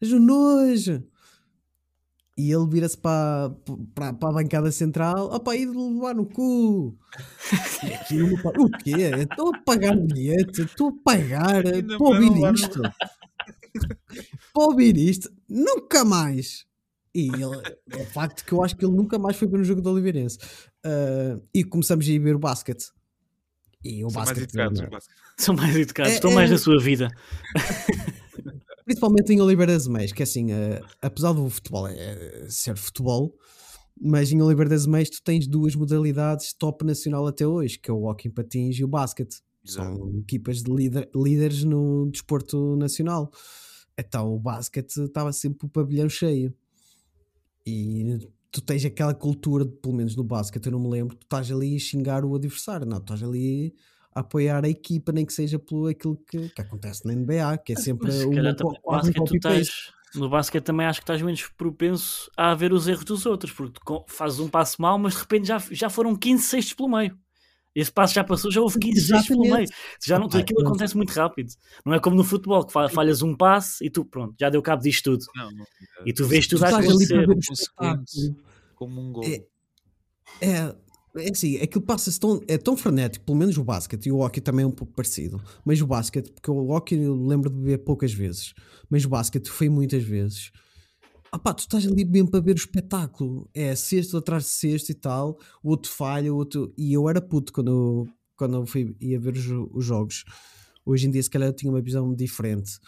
És 0.00 0.12
um 0.12 0.18
nojo! 0.18 1.02
E 2.38 2.50
ele 2.52 2.66
vira-se 2.68 2.98
para, 2.98 3.48
para, 3.94 4.12
para 4.12 4.28
a 4.28 4.32
bancada 4.32 4.70
central, 4.70 5.32
opá, 5.32 5.56
e 5.56 5.64
de 5.64 5.72
levar 5.74 6.14
no 6.14 6.26
cu. 6.26 6.94
E 7.82 7.94
aquilo, 7.94 8.34
o 8.58 8.68
quê? 8.82 8.92
Estou 9.22 9.54
a 9.54 9.58
pagar 9.60 9.96
o 9.96 10.02
bilhete, 10.06 10.60
estou 10.62 10.88
a 10.88 10.92
pagar 11.02 11.62
para 11.62 12.06
ouvir 12.06 12.28
isto. 12.54 12.82
para 14.52 14.64
ouvir 14.64 14.96
isto, 14.98 15.32
nunca 15.48 16.04
mais. 16.04 16.66
E 17.18 17.28
ele, 17.30 17.76
é 17.98 18.04
facto 18.04 18.44
que 18.44 18.52
eu 18.52 18.62
acho 18.62 18.76
que 18.76 18.84
ele 18.84 18.94
nunca 18.94 19.18
mais 19.18 19.36
foi 19.36 19.48
ver 19.48 19.58
um 19.60 19.64
jogo 19.64 19.80
do 19.80 19.90
Oliveirense. 19.90 20.38
Ah, 20.84 21.40
e 21.54 21.64
começamos 21.64 22.06
a 22.06 22.10
ir 22.10 22.18
ver 22.18 22.36
o 22.36 22.38
basquete. 22.38 22.90
E 23.82 24.04
o 24.04 24.10
São 24.10 24.18
mais 24.18 24.28
basquete, 24.30 24.50
educados. 24.54 24.80
o. 24.80 25.42
São 25.42 25.54
mais 25.56 25.76
educados, 25.76 26.12
É- 26.12 26.14
estão 26.16 26.30
é- 26.30 26.34
mais 26.34 26.50
na 26.50 26.58
sua 26.58 26.78
vida. 26.78 27.08
Principalmente 28.84 29.32
em 29.32 29.40
Oliveira 29.40 29.72
das 29.72 29.86
Meias, 29.88 30.12
que 30.12 30.22
é 30.22 30.24
assim, 30.24 30.52
eh, 30.52 30.80
apesar 31.02 31.32
do 31.32 31.48
futebol 31.50 31.88
eh, 31.88 32.46
ser 32.48 32.76
futebol, 32.76 33.34
mas 34.00 34.30
em 34.30 34.40
Oliveira 34.40 34.70
das 34.70 34.86
Meias 34.86 35.10
tu 35.10 35.20
tens 35.22 35.46
duas 35.46 35.74
modalidades 35.74 36.52
top 36.52 36.84
nacional 36.84 37.26
até 37.26 37.46
hoje, 37.46 37.78
que 37.78 37.90
é 37.90 37.94
o 37.94 38.04
hockey 38.04 38.28
em 38.28 38.30
patins 38.30 38.78
e 38.78 38.84
o 38.84 38.88
basquete. 38.88 39.40
Exato. 39.66 39.96
São 39.96 40.18
equipas 40.20 40.62
de 40.62 40.70
líder- 40.72 41.10
líderes 41.16 41.64
no 41.64 42.08
desporto 42.12 42.76
nacional. 42.76 43.30
Então 43.98 44.32
o 44.32 44.38
basquete 44.38 44.96
estava 45.04 45.32
sempre 45.32 45.66
o 45.66 45.70
pavilhão 45.70 46.08
cheio. 46.08 46.54
E 47.66 48.30
tu 48.50 48.60
tens 48.60 48.84
aquela 48.84 49.12
cultura, 49.12 49.66
pelo 49.66 49.94
menos 49.94 50.16
no 50.16 50.24
basquete, 50.24 50.66
eu 50.66 50.72
não 50.72 50.78
me 50.78 50.88
lembro, 50.88 51.16
tu 51.16 51.24
estás 51.24 51.50
ali 51.50 51.76
a 51.76 51.78
xingar 51.78 52.24
o 52.24 52.34
adversário, 52.34 52.86
não, 52.86 52.98
tu 52.98 53.12
estás 53.12 53.22
ali 53.22 53.74
a 54.14 54.20
apoiar 54.20 54.64
a 54.64 54.68
equipa, 54.68 55.12
nem 55.12 55.26
que 55.26 55.32
seja 55.32 55.58
pelo 55.58 55.88
aquilo 55.88 56.16
que, 56.26 56.48
que 56.48 56.60
acontece 56.62 57.06
na 57.06 57.14
NBA, 57.14 57.58
que 57.58 57.72
é 57.72 57.76
sempre 57.76 58.06
Mas 58.06 58.14
se 58.14 58.26
uma, 58.26 58.54
também, 58.54 58.80
no 58.82 58.90
basquete 58.92 59.24
tu 59.24 59.36
estás, 59.36 59.92
no 60.14 60.28
basquete 60.30 60.64
também 60.64 60.86
acho 60.86 61.00
que 61.00 61.04
estás 61.04 61.20
menos 61.20 61.46
propenso 61.48 62.30
a 62.36 62.54
ver 62.54 62.72
os 62.72 62.88
erros 62.88 63.04
dos 63.04 63.26
outros, 63.26 63.52
porque 63.52 63.80
tu 63.84 64.04
fazes 64.08 64.38
um 64.38 64.48
passo 64.48 64.80
mal, 64.80 64.98
mas 64.98 65.14
de 65.14 65.20
repente 65.20 65.48
já, 65.48 65.58
já 65.70 65.90
foram 65.90 66.16
15 66.16 66.42
cestos 66.42 66.72
pelo 66.72 66.88
meio. 66.88 67.18
Esse 67.76 67.92
passo 67.92 68.14
já 68.14 68.24
passou, 68.24 68.50
já 68.50 68.62
houve 68.62 68.78
15 68.78 69.00
gestos 69.02 69.28
pelo 69.28 69.42
meio. 69.42 69.68
Já 70.02 70.18
não, 70.18 70.26
aquilo 70.26 70.62
acontece 70.62 70.96
muito 70.96 71.10
rápido. 71.12 71.52
Não 71.84 71.92
é 71.92 72.00
como 72.00 72.16
no 72.16 72.24
futebol, 72.24 72.64
que 72.64 72.72
fa- 72.72 72.88
falhas 72.88 73.20
um 73.20 73.36
passe 73.36 73.84
e 73.84 73.90
tu, 73.90 74.02
pronto, 74.02 74.34
já 74.40 74.48
deu 74.48 74.62
cabo 74.62 74.82
disto 74.82 75.10
tudo. 75.10 75.26
Não, 75.36 75.50
não. 75.52 75.64
E 76.06 76.12
tu 76.14 76.24
vês 76.24 76.46
Tu 76.46 76.56
tudo 76.56 76.64
a 76.64 76.68
ali 76.68 77.06
para 77.06 77.22
acontecer. 77.24 78.34
Como 78.74 78.98
um 78.98 79.12
gol. 79.12 79.24
É, 79.24 79.44
é, 80.40 80.74
é 81.16 81.30
assim, 81.30 81.58
aquilo 81.58 81.84
passa-se 81.84 82.18
tão, 82.18 82.40
é 82.48 82.56
tão 82.56 82.78
frenético, 82.78 83.26
pelo 83.26 83.36
menos 83.36 83.58
o 83.58 83.64
basquete, 83.64 84.06
e 84.06 84.12
o 84.12 84.18
hockey 84.20 84.40
também 84.40 84.64
é 84.64 84.66
um 84.66 84.72
pouco 84.72 84.94
parecido. 84.94 85.38
Mas 85.62 85.80
o 85.82 85.86
basquete, 85.86 86.32
porque 86.32 86.50
o 86.50 86.70
hockey 86.70 86.96
eu 86.96 87.14
lembro 87.14 87.50
de 87.50 87.60
ver 87.60 87.78
poucas 87.78 88.12
vezes, 88.12 88.54
mas 88.88 89.04
o 89.04 89.08
basquete 89.10 89.50
foi 89.50 89.68
muitas 89.68 90.02
vezes. 90.02 90.50
Ah 91.32 91.38
pá, 91.38 91.52
tu 91.52 91.60
estás 91.60 91.86
ali 91.86 92.04
mesmo 92.04 92.30
para 92.30 92.40
ver 92.40 92.52
o 92.52 92.56
espetáculo. 92.56 93.48
É 93.54 93.74
sexto 93.74 94.16
atrás 94.16 94.44
de 94.44 94.50
sexto 94.50 94.90
e 94.90 94.94
tal, 94.94 95.38
o 95.62 95.70
outro 95.70 95.90
falha, 95.90 96.32
o 96.32 96.36
outro. 96.36 96.72
E 96.76 96.92
eu 96.92 97.08
era 97.08 97.20
puto 97.20 97.52
quando 97.52 97.70
eu, 97.70 98.08
quando 98.36 98.56
eu 98.56 98.66
fui, 98.66 98.96
ia 99.00 99.18
ver 99.18 99.34
os, 99.34 99.46
os 99.72 99.84
jogos. 99.84 100.24
Hoje 100.84 101.06
em 101.06 101.10
dia, 101.10 101.22
se 101.22 101.30
calhar, 101.30 101.48
eu 101.48 101.52
tinha 101.52 101.70
uma 101.70 101.82
visão 101.82 102.14
diferente. 102.14 102.78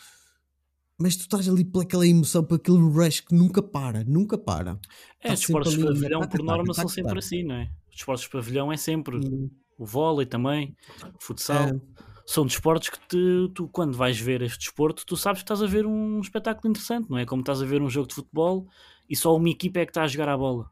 Mas 0.97 1.17
tu 1.17 1.21
estás 1.23 1.49
ali 1.49 1.65
pelaquela 1.65 2.07
emoção, 2.07 2.45
por 2.45 2.57
aquele 2.57 2.79
rush 2.79 3.21
que 3.21 3.35
nunca 3.35 3.63
para, 3.63 4.03
nunca 4.05 4.37
para. 4.37 4.79
É, 5.23 5.29
Tá 5.29 5.35
os 5.35 5.41
esportes 5.41 5.73
de 5.73 5.85
pavilhão, 5.85 6.21
taca, 6.21 6.37
por 6.37 6.45
norma, 6.45 6.75
taca, 6.75 6.81
são 6.81 6.89
sempre 6.89 7.19
assim, 7.19 7.45
não 7.45 7.55
é? 7.55 7.71
Os 7.89 7.97
esportes 7.97 8.25
de 8.25 8.31
pavilhão 8.31 8.73
é 8.73 8.77
sempre 8.77 9.17
Hum, 9.17 9.49
o 9.79 9.87
vôlei 9.87 10.27
também, 10.27 10.77
o 11.15 11.23
futsal. 11.25 11.81
É. 12.29 12.33
São 12.33 12.45
desportos 12.47 12.89
que 12.91 12.99
te- 13.09 13.51
tu, 13.55 13.69
quando 13.69 13.97
vais 13.97 14.19
ver 14.19 14.43
este 14.43 14.59
desporto, 14.59 15.05
tu 15.07 15.17
sabes 15.17 15.41
que 15.43 15.45
estás 15.45 15.63
a 15.63 15.67
ver 15.67 15.87
um 15.87 16.21
espetáculo 16.21 16.71
interessante, 16.71 17.09
não 17.11 17.17
é? 17.19 17.25
Como 17.25 17.41
estás 17.41 17.63
a 17.63 17.65
ver 17.67 17.81
um 17.81 17.89
jogo 17.89 18.09
de 18.09 18.15
futebol 18.15 18.67
e 19.09 19.17
só 19.17 19.35
uma 19.35 19.49
equipa 19.49 19.81
é 19.81 19.87
que 19.87 19.91
está 19.91 20.03
a 20.03 20.07
jogar 20.09 20.29
a 20.29 20.37
bola. 20.37 20.71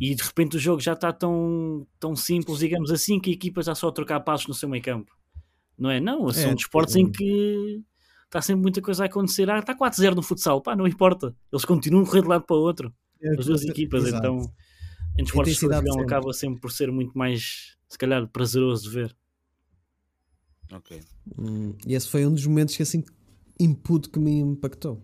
E 0.00 0.14
de 0.14 0.22
repente 0.22 0.56
o 0.56 0.60
jogo 0.60 0.80
já 0.80 0.92
está 0.94 1.12
tão, 1.12 1.86
tão 2.00 2.16
simples, 2.16 2.58
digamos 2.58 2.90
assim, 2.90 3.20
que 3.20 3.30
a 3.30 3.32
equipa 3.32 3.60
está 3.60 3.74
só 3.74 3.88
a 3.88 3.92
trocar 3.92 4.20
passos 4.20 4.46
no 4.48 4.54
seu 4.54 4.68
meio 4.68 4.82
campo. 4.82 5.12
Não 5.78 5.90
é? 5.90 6.00
Não, 6.00 6.30
são 6.32 6.50
É, 6.50 6.54
desportos 6.54 6.94
tipo- 6.94 7.08
em 7.08 7.12
que 7.12 7.82
está 8.26 8.40
sempre 8.42 8.62
muita 8.62 8.80
coisa 8.82 9.04
a 9.04 9.06
acontecer. 9.06 9.48
Ah, 9.50 9.58
está 9.58 9.74
4-0 9.74 10.14
no 10.14 10.22
futsal, 10.22 10.60
pá, 10.60 10.74
não 10.76 10.86
importa. 10.86 11.34
Eles 11.52 11.64
continuam 11.64 12.02
a 12.04 12.06
correr 12.06 12.22
de 12.22 12.28
lado 12.28 12.44
para 12.44 12.56
o 12.56 12.60
outro 12.60 12.92
as 13.38 13.46
duas 13.46 13.64
equipas, 13.64 14.04
Exato. 14.04 14.26
então 14.26 14.52
em 15.18 15.22
desportos 15.24 15.56
de 15.58 16.00
acaba 16.02 16.32
sempre 16.32 16.60
por 16.60 16.70
ser 16.70 16.90
muito 16.92 17.16
mais, 17.16 17.76
se 17.88 17.96
calhar, 17.96 18.26
prazeroso 18.28 18.82
de 18.84 18.90
ver. 18.94 19.16
Ok. 20.74 21.00
Hum, 21.38 21.74
e 21.86 21.94
esse 21.94 22.08
foi 22.08 22.26
um 22.26 22.32
dos 22.32 22.46
momentos 22.46 22.76
que 22.76 22.82
assim 22.82 23.04
input 23.58 24.08
que 24.08 24.18
me 24.18 24.40
impactou. 24.40 25.02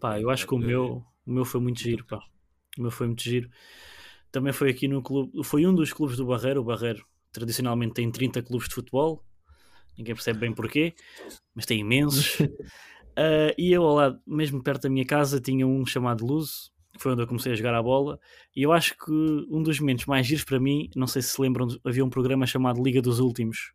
Pá, 0.00 0.12
ok. 0.12 0.24
eu 0.24 0.30
acho 0.30 0.46
que 0.46 0.54
o 0.54 0.58
meu, 0.58 1.04
o 1.26 1.30
meu 1.30 1.44
foi 1.44 1.60
muito 1.60 1.80
giro, 1.80 2.04
pá. 2.06 2.18
O 2.78 2.82
meu 2.82 2.90
foi 2.90 3.06
muito 3.06 3.22
giro. 3.22 3.50
Também 4.32 4.52
foi 4.52 4.70
aqui 4.70 4.88
no 4.88 5.02
clube, 5.02 5.44
foi 5.44 5.66
um 5.66 5.74
dos 5.74 5.92
clubes 5.92 6.16
do 6.16 6.24
Barreiro. 6.24 6.60
O 6.60 6.64
Barreiro 6.64 7.04
tradicionalmente 7.32 7.94
tem 7.94 8.10
30 8.10 8.42
clubes 8.42 8.68
de 8.68 8.74
futebol, 8.74 9.24
ninguém 9.98 10.14
percebe 10.14 10.38
bem 10.38 10.52
porquê, 10.52 10.94
mas 11.54 11.66
tem 11.66 11.80
imensos. 11.80 12.38
Ah, 13.16 13.52
e 13.58 13.72
eu 13.72 13.82
ao 13.82 13.94
lado, 13.96 14.20
mesmo 14.26 14.62
perto 14.62 14.82
da 14.82 14.88
minha 14.88 15.04
casa, 15.04 15.40
tinha 15.40 15.66
um 15.66 15.84
chamado 15.84 16.24
Luz, 16.24 16.70
que 16.94 17.02
foi 17.02 17.12
onde 17.12 17.22
eu 17.22 17.26
comecei 17.26 17.52
a 17.52 17.54
jogar 17.54 17.74
a 17.74 17.82
bola. 17.82 18.18
E 18.54 18.62
eu 18.62 18.72
acho 18.72 18.96
que 18.96 19.12
um 19.50 19.62
dos 19.62 19.78
momentos 19.78 20.06
mais 20.06 20.26
giros 20.26 20.44
para 20.44 20.60
mim, 20.60 20.88
não 20.96 21.06
sei 21.06 21.20
se 21.20 21.30
se 21.30 21.42
lembram, 21.42 21.66
havia 21.84 22.04
um 22.04 22.08
programa 22.08 22.46
chamado 22.46 22.82
Liga 22.82 23.02
dos 23.02 23.18
Últimos, 23.18 23.72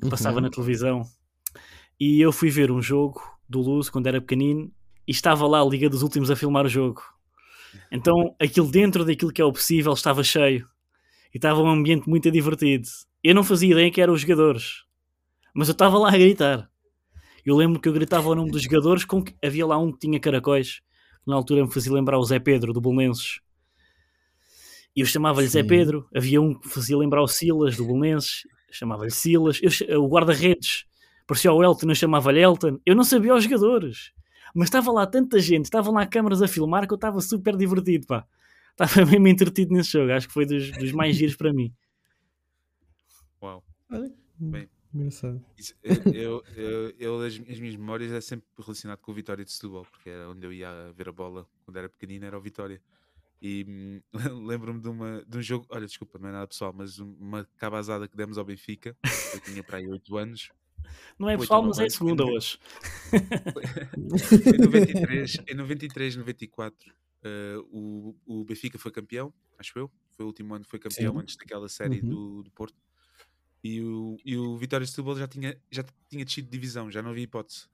que 0.00 0.08
passava 0.08 0.36
Uhum. 0.36 0.42
na 0.42 0.50
televisão. 0.50 1.02
E 1.98 2.20
eu 2.20 2.32
fui 2.32 2.50
ver 2.50 2.70
um 2.70 2.82
jogo 2.82 3.20
do 3.48 3.60
Luz 3.60 3.88
quando 3.88 4.06
era 4.06 4.20
pequenino 4.20 4.70
e 5.06 5.12
estava 5.12 5.46
lá 5.46 5.60
a 5.60 5.64
Liga 5.64 5.88
dos 5.88 6.02
Últimos 6.02 6.30
a 6.30 6.36
filmar 6.36 6.66
o 6.66 6.68
jogo. 6.68 7.02
Então 7.90 8.14
aquilo 8.40 8.70
dentro 8.70 9.04
daquilo 9.04 9.32
que 9.32 9.40
é 9.40 9.44
o 9.44 9.52
possível 9.52 9.92
estava 9.92 10.22
cheio 10.22 10.68
e 11.32 11.38
estava 11.38 11.60
um 11.62 11.68
ambiente 11.68 12.08
muito 12.08 12.30
divertido. 12.30 12.88
Eu 13.22 13.34
não 13.34 13.44
fazia 13.44 13.70
ideia 13.72 13.90
que 13.90 14.00
eram 14.00 14.14
os 14.14 14.20
jogadores, 14.20 14.84
mas 15.54 15.68
eu 15.68 15.72
estava 15.72 15.98
lá 15.98 16.08
a 16.08 16.18
gritar. 16.18 16.70
Eu 17.44 17.56
lembro 17.56 17.80
que 17.80 17.88
eu 17.88 17.92
gritava 17.92 18.28
o 18.28 18.34
nome 18.34 18.50
dos 18.50 18.62
jogadores 18.62 19.04
com 19.04 19.22
que 19.22 19.34
havia 19.44 19.66
lá 19.66 19.78
um 19.78 19.92
que 19.92 20.00
tinha 20.00 20.18
caracóis, 20.18 20.80
que 21.24 21.30
na 21.30 21.36
altura 21.36 21.64
me 21.64 21.72
fazia 21.72 21.92
lembrar 21.92 22.18
o 22.18 22.24
Zé 22.24 22.38
Pedro 22.38 22.72
do 22.72 22.80
Bolonenses. 22.80 23.40
E 24.94 25.00
eu 25.00 25.06
chamava-lhe 25.06 25.46
Zé. 25.46 25.62
Pedro, 25.62 26.08
havia 26.14 26.40
um 26.40 26.54
que 26.54 26.68
fazia 26.68 26.96
lembrar 26.96 27.22
o 27.22 27.28
Silas 27.28 27.76
do 27.76 27.84
Bolonenses, 27.84 28.42
chamava-lhe 28.70 29.10
Silas, 29.10 29.60
eu, 29.88 30.02
o 30.04 30.08
guarda-redes 30.08 30.84
parecia 31.26 31.52
o 31.52 31.62
Elton, 31.62 31.88
eu 31.90 31.94
chamava-lhe 31.94 32.40
Elton. 32.40 32.78
Eu 32.86 32.94
não 32.94 33.04
sabia 33.04 33.34
os 33.34 33.44
jogadores, 33.44 34.12
mas 34.54 34.66
estava 34.68 34.92
lá 34.92 35.06
tanta 35.06 35.38
gente, 35.40 35.64
estavam 35.64 35.92
lá 35.94 36.06
câmaras 36.06 36.40
a 36.42 36.48
filmar 36.48 36.86
que 36.86 36.92
eu 36.92 36.96
estava 36.96 37.20
super 37.20 37.56
divertido, 37.56 38.06
pá. 38.06 38.26
Estava 38.72 39.04
mesmo 39.10 39.26
entretido 39.28 39.72
nesse 39.74 39.90
jogo, 39.92 40.12
acho 40.12 40.28
que 40.28 40.34
foi 40.34 40.46
dos, 40.46 40.70
dos 40.72 40.92
mais 40.92 41.16
giros 41.16 41.34
para 41.36 41.52
mim. 41.52 41.72
Uau. 43.42 43.62
Bem. 44.38 44.68
engraçado. 44.94 45.42
Isso, 45.56 45.74
eu, 45.82 45.94
eu, 46.12 46.44
eu- 46.56 46.94
eu- 46.98 47.20
as, 47.20 47.34
as 47.34 47.58
minhas 47.58 47.76
memórias 47.76 48.12
é 48.12 48.20
sempre 48.20 48.46
relacionado 48.58 48.98
com 48.98 49.12
o 49.12 49.14
Vitória 49.14 49.44
de 49.44 49.52
Setúbal, 49.52 49.86
porque 49.90 50.10
era 50.10 50.28
onde 50.28 50.46
eu 50.46 50.52
ia 50.52 50.92
ver 50.94 51.08
a 51.08 51.12
bola 51.12 51.46
quando 51.64 51.76
era 51.76 51.88
pequenino, 51.88 52.24
era 52.26 52.36
o 52.36 52.40
Vitória. 52.40 52.80
E 53.40 53.64
hum, 53.68 54.00
lembro-me 54.46 54.80
de, 54.80 54.88
uma, 54.88 55.24
de 55.26 55.38
um 55.38 55.42
jogo, 55.42 55.66
olha, 55.70 55.86
desculpa, 55.86 56.18
não 56.18 56.28
é 56.28 56.32
nada 56.32 56.46
pessoal, 56.46 56.72
mas 56.72 56.98
uma 56.98 57.44
cabazada 57.56 58.08
que 58.08 58.16
demos 58.16 58.38
ao 58.38 58.44
Benfica. 58.44 58.96
Eu 59.34 59.40
tinha 59.40 59.62
para 59.62 59.78
aí 59.78 59.86
8 59.88 60.16
anos. 60.16 60.50
Não 61.18 61.28
é 61.28 61.36
pessoal, 61.36 61.62
mas 61.62 61.78
é 61.78 61.88
segunda 61.88 62.24
hoje. 62.24 62.58
Em 64.54 64.58
93, 64.58 65.38
em 65.48 65.54
93 65.54 66.16
94, 66.16 66.94
eh, 67.22 67.56
o, 67.70 68.14
o 68.24 68.44
Benfica 68.44 68.78
foi 68.78 68.90
campeão, 68.92 69.32
acho 69.58 69.78
eu. 69.78 69.90
Foi 70.12 70.24
o 70.24 70.28
último 70.28 70.54
ano 70.54 70.64
que 70.64 70.70
foi 70.70 70.78
campeão 70.78 71.14
Sim. 71.14 71.20
antes 71.20 71.36
daquela 71.36 71.68
série 71.68 72.00
Uhum. 72.00 72.08
do, 72.08 72.42
do 72.44 72.50
Porto. 72.50 72.76
E 73.62 73.80
o, 73.82 74.16
e 74.24 74.36
o 74.36 74.56
Vitória 74.56 74.84
de 74.84 74.90
Setúbal 74.90 75.16
já 75.18 75.26
tinha, 75.26 75.60
já 75.70 75.84
tinha 76.08 76.24
descido 76.24 76.46
de 76.46 76.52
divisão, 76.52 76.90
já 76.90 77.02
não 77.02 77.10
havia 77.10 77.24
hipótese. 77.24 77.66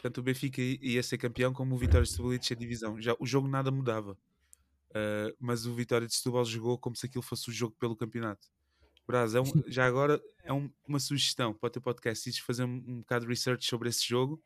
Tanto 0.00 0.20
o 0.20 0.22
Benfica 0.22 0.62
ia 0.62 1.02
ser 1.02 1.18
campeão 1.18 1.52
como 1.52 1.74
o 1.74 1.78
Vitória 1.78 2.04
de 2.04 2.10
Setúbal 2.10 2.32
ia 2.32 2.38
descer 2.38 2.56
de 2.56 2.60
divisão. 2.60 3.00
Já, 3.00 3.14
o 3.18 3.26
jogo 3.26 3.46
nada 3.46 3.70
mudava. 3.70 4.16
Eh, 4.94 5.34
mas 5.38 5.66
o 5.66 5.74
Vitória 5.74 6.06
de 6.06 6.14
Setúbal 6.14 6.44
jogou 6.44 6.78
como 6.78 6.96
se 6.96 7.06
aquilo 7.06 7.22
fosse 7.22 7.48
o 7.48 7.52
jogo 7.52 7.74
pelo 7.78 7.94
campeonato. 7.96 8.48
Braz, 9.06 9.34
é 9.34 9.40
um- 9.40 9.44
já 9.66 9.86
agora 9.86 10.20
é 10.44 10.52
um- 10.52 10.70
uma 10.86 10.98
sugestão 11.00 11.52
para 11.54 11.66
o 11.66 11.70
teu 11.70 11.80
podcast, 11.82 12.42
fazer 12.42 12.64
um, 12.64 12.82
um 12.86 12.98
bocado 13.00 13.24
de 13.24 13.30
research 13.30 13.66
sobre 13.66 13.88
esse 13.88 14.06
jogo 14.06 14.42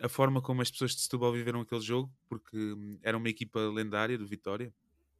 a 0.00 0.08
forma 0.08 0.40
como 0.40 0.62
as 0.62 0.70
pessoas 0.70 0.94
de 0.94 1.00
Setúbal 1.00 1.32
viveram 1.32 1.60
aquele 1.60 1.80
jogo, 1.80 2.08
porque 2.28 2.56
um, 2.56 2.96
era 3.02 3.16
uma 3.16 3.28
equipa 3.28 3.58
lendária 3.68 4.16
do 4.16 4.24
Vitória. 4.26 4.72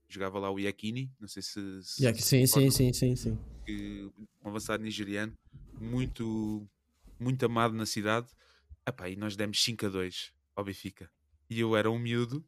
Jogava 0.08 0.38
lá 0.38 0.48
o 0.50 0.60
Iakini, 0.60 1.10
não 1.18 1.26
sei 1.26 1.42
se. 1.42 1.82
se 1.82 2.02
Yeah, 2.04 2.16
se 2.18 2.24
sim, 2.24 2.46
sim, 2.46 2.70
sim, 2.70 2.92
sim, 2.92 3.16
sim. 3.16 3.38
que- 3.66 4.08
um 4.44 4.48
avançado 4.48 4.82
nigeriano, 4.82 5.36
muito, 5.80 6.66
muito 7.18 7.44
amado 7.44 7.74
na 7.74 7.84
cidade. 7.84 8.28
Epá, 8.86 9.08
e 9.08 9.16
nós 9.16 9.34
demos 9.36 9.62
5 9.62 9.84
a 9.86 9.88
2 9.88 10.32
ao 10.54 10.64
Benfica. 10.64 11.10
E 11.50 11.58
eu 11.60 11.76
era 11.76 11.90
um 11.90 11.98
miúdo 11.98 12.44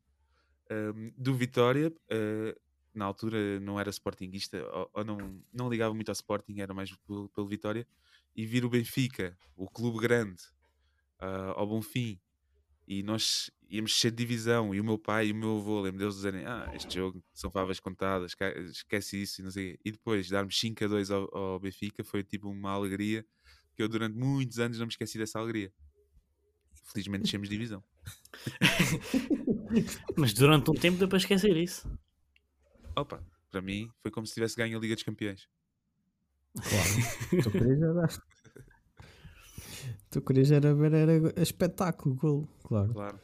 um, 0.71 1.13
do 1.17 1.35
Vitória. 1.35 1.89
uh, 2.11 2.61
na 2.93 3.05
altura 3.05 3.61
não 3.61 3.79
era 3.79 3.89
sportinguista, 3.91 4.63
ou, 4.73 4.91
ou 4.93 5.05
não, 5.05 5.41
não 5.53 5.69
ligava 5.71 5.95
muito 5.95 6.09
ao 6.09 6.13
Sporting, 6.13 6.59
era 6.61 6.75
mais 6.75 6.91
pelo, 7.07 7.29
pelo 7.29 7.47
Vitória. 7.47 7.87
E 8.35 8.45
vir 8.45 8.65
o 8.65 8.69
Benfica, 8.71 9.39
o 9.57 9.69
clube 9.71 9.99
grande, 10.01 10.43
ah, 11.19 11.53
ao 11.57 11.67
Bonfim, 11.67 12.21
e 12.87 13.03
nós 13.03 13.51
íamos 13.69 13.99
ser 14.01 14.11
de 14.11 14.17
divisão, 14.17 14.75
e 14.75 14.81
o 14.81 14.85
meu 14.85 14.99
pai 14.99 15.29
e 15.29 15.33
o 15.33 15.35
meu 15.37 15.59
avô, 15.59 15.81
lembro 15.81 15.99
deles 16.01 16.17
dizerem: 16.17 16.45
Ah, 16.47 16.69
este 16.73 16.95
jogo 16.95 17.23
são 17.33 17.51
favas 17.51 17.79
contadas, 17.79 18.33
esque- 18.33 18.61
esquece 18.71 19.23
isso, 19.23 19.41
e 19.41 19.45
não 19.45 19.51
sei. 19.51 19.75
o 19.75 19.75
quê." 19.75 19.81
E 19.85 19.93
depois 19.93 20.29
darmos 20.29 20.59
5 20.59 20.85
a 20.85 20.89
2 20.89 21.11
ao, 21.11 21.33
ao 21.37 21.61
Benfica 21.61 22.03
foi 22.03 22.25
tipo 22.25 22.49
uma 22.49 22.73
alegria 22.73 23.25
que 23.77 23.83
eu 23.83 23.89
durante 23.89 24.17
muitos 24.17 24.59
anos 24.59 24.79
não 24.79 24.87
me 24.87 24.93
esqueci 24.93 25.19
dessa 25.19 25.39
alegria. 25.39 25.73
Felizmente 26.93 27.31
de 27.39 27.49
divisão. 27.49 27.85
Mas 30.17 30.33
durante 30.33 30.71
um 30.71 30.75
tempo 30.75 30.99
deu 30.99 31.09
para 31.09 31.19
esquecer 31.19 31.57
isso. 31.57 31.91
Opa, 32.97 33.23
para 33.51 33.61
mim 33.63 33.91
foi 34.03 34.11
como 34.11 34.27
se 34.27 34.35
tivesse 34.35 34.57
ganho 34.57 34.77
a 34.77 34.81
Liga 34.81 34.95
dos 34.95 35.05
Campeões. 35.05 35.49
Claro. 36.55 37.43
Tu 37.43 37.51
querias 37.51 37.81
era. 37.83 38.09
Tu 40.11 40.21
querias 40.23 40.51
era 40.51 40.75
ver 40.75 40.93
era 40.93 41.43
espetáculo, 41.43 42.15
gol, 42.15 42.49
claro. 42.65 42.93
Claro. 42.93 43.21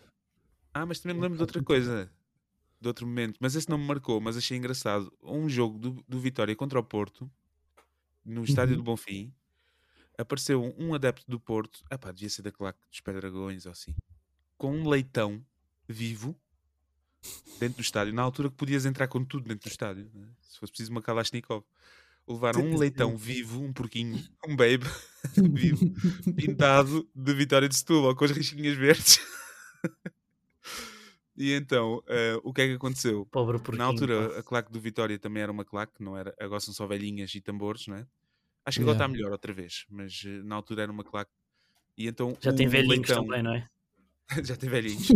Ah, 0.72 0.86
mas 0.86 1.00
também 1.00 1.16
me 1.16 1.22
lembro 1.22 1.36
de 1.38 1.42
outra 1.42 1.62
coisa, 1.62 2.12
de 2.80 2.86
outro 2.88 3.06
momento, 3.06 3.38
mas 3.40 3.56
esse 3.56 3.68
não 3.68 3.78
me 3.78 3.86
marcou, 3.86 4.20
mas 4.20 4.36
achei 4.36 4.56
engraçado. 4.56 5.12
Um 5.22 5.48
jogo 5.48 5.78
do, 5.78 6.04
do 6.06 6.20
Vitória 6.20 6.54
contra 6.54 6.78
o 6.78 6.84
Porto, 6.84 7.30
no 8.24 8.44
estádio 8.44 8.74
Uhum. 8.74 8.82
do 8.82 8.84
Bonfim, 8.84 9.34
apareceu 10.18 10.62
um, 10.62 10.88
um 10.88 10.94
adepto 10.94 11.24
do 11.28 11.40
Porto, 11.40 11.82
epá, 11.90 12.12
devia 12.12 12.28
ser 12.30 12.42
da 12.42 12.52
claque 12.52 12.78
dos 12.88 13.00
Pedragões 13.00 13.66
ou 13.66 13.72
assim, 13.72 13.94
com 14.56 14.72
um 14.72 14.88
leitão 14.88 15.44
vivo 15.88 16.36
dentro 17.58 17.76
do 17.76 17.82
estádio, 17.82 18.12
na 18.12 18.22
altura 18.22 18.50
que 18.50 18.56
podias 18.56 18.86
entrar 18.86 19.08
com 19.08 19.24
tudo 19.24 19.48
dentro 19.48 19.68
do 19.68 19.72
estádio, 19.72 20.10
né? 20.14 20.28
se 20.42 20.58
fosse 20.58 20.72
preciso 20.72 20.92
uma 20.92 21.02
Kalashnikov. 21.02 21.64
Levaram 22.28 22.60
um 22.62 22.76
leitão 22.76 23.16
vivo, 23.16 23.62
um 23.62 23.72
porquinho, 23.72 24.20
um 24.48 24.56
babe 24.56 24.84
vivo, 25.54 25.86
pintado 26.34 27.08
de 27.14 27.34
Vitória 27.34 27.68
de 27.68 27.76
Setúbal, 27.76 28.16
com 28.16 28.24
as 28.24 28.32
rixinhas 28.32 28.76
verdes. 28.76 29.20
E 31.38 31.52
então, 31.52 32.02
eh, 32.08 32.40
o 32.42 32.52
que 32.52 32.62
é 32.62 32.66
que 32.66 32.72
aconteceu? 32.72 33.26
Pobre 33.26 33.58
porquinho. 33.58 33.78
Na 33.78 33.84
altura, 33.84 34.38
a 34.38 34.42
claque 34.42 34.72
do 34.72 34.80
Vitória 34.80 35.18
também 35.18 35.42
era 35.42 35.52
uma 35.52 35.66
claque, 35.66 36.02
não 36.02 36.16
era? 36.16 36.34
Agora 36.40 36.60
são 36.60 36.72
só 36.72 36.86
velhinhas 36.86 37.34
e 37.34 37.42
tambores, 37.42 37.86
não 37.86 37.96
é? 37.96 38.06
Acho 38.64 38.78
que 38.78 38.82
agora 38.82 38.96
está 38.96 39.06
melhor 39.06 39.30
outra 39.30 39.52
vez, 39.52 39.84
mas 39.90 40.22
eh, 40.24 40.42
na 40.42 40.54
altura 40.54 40.84
era 40.84 40.90
uma 40.90 41.04
claque. 41.04 41.30
E 41.96 42.08
então 42.08 42.36
Já 42.40 42.54
tem 42.54 42.66
o 42.66 42.70
velhinhos 42.70 43.08
leitão, 43.08 43.24
também, 43.24 43.42
não 43.42 43.54
é? 43.54 43.68
já 44.44 44.56
tem 44.56 44.68
velhinhos. 44.68 45.06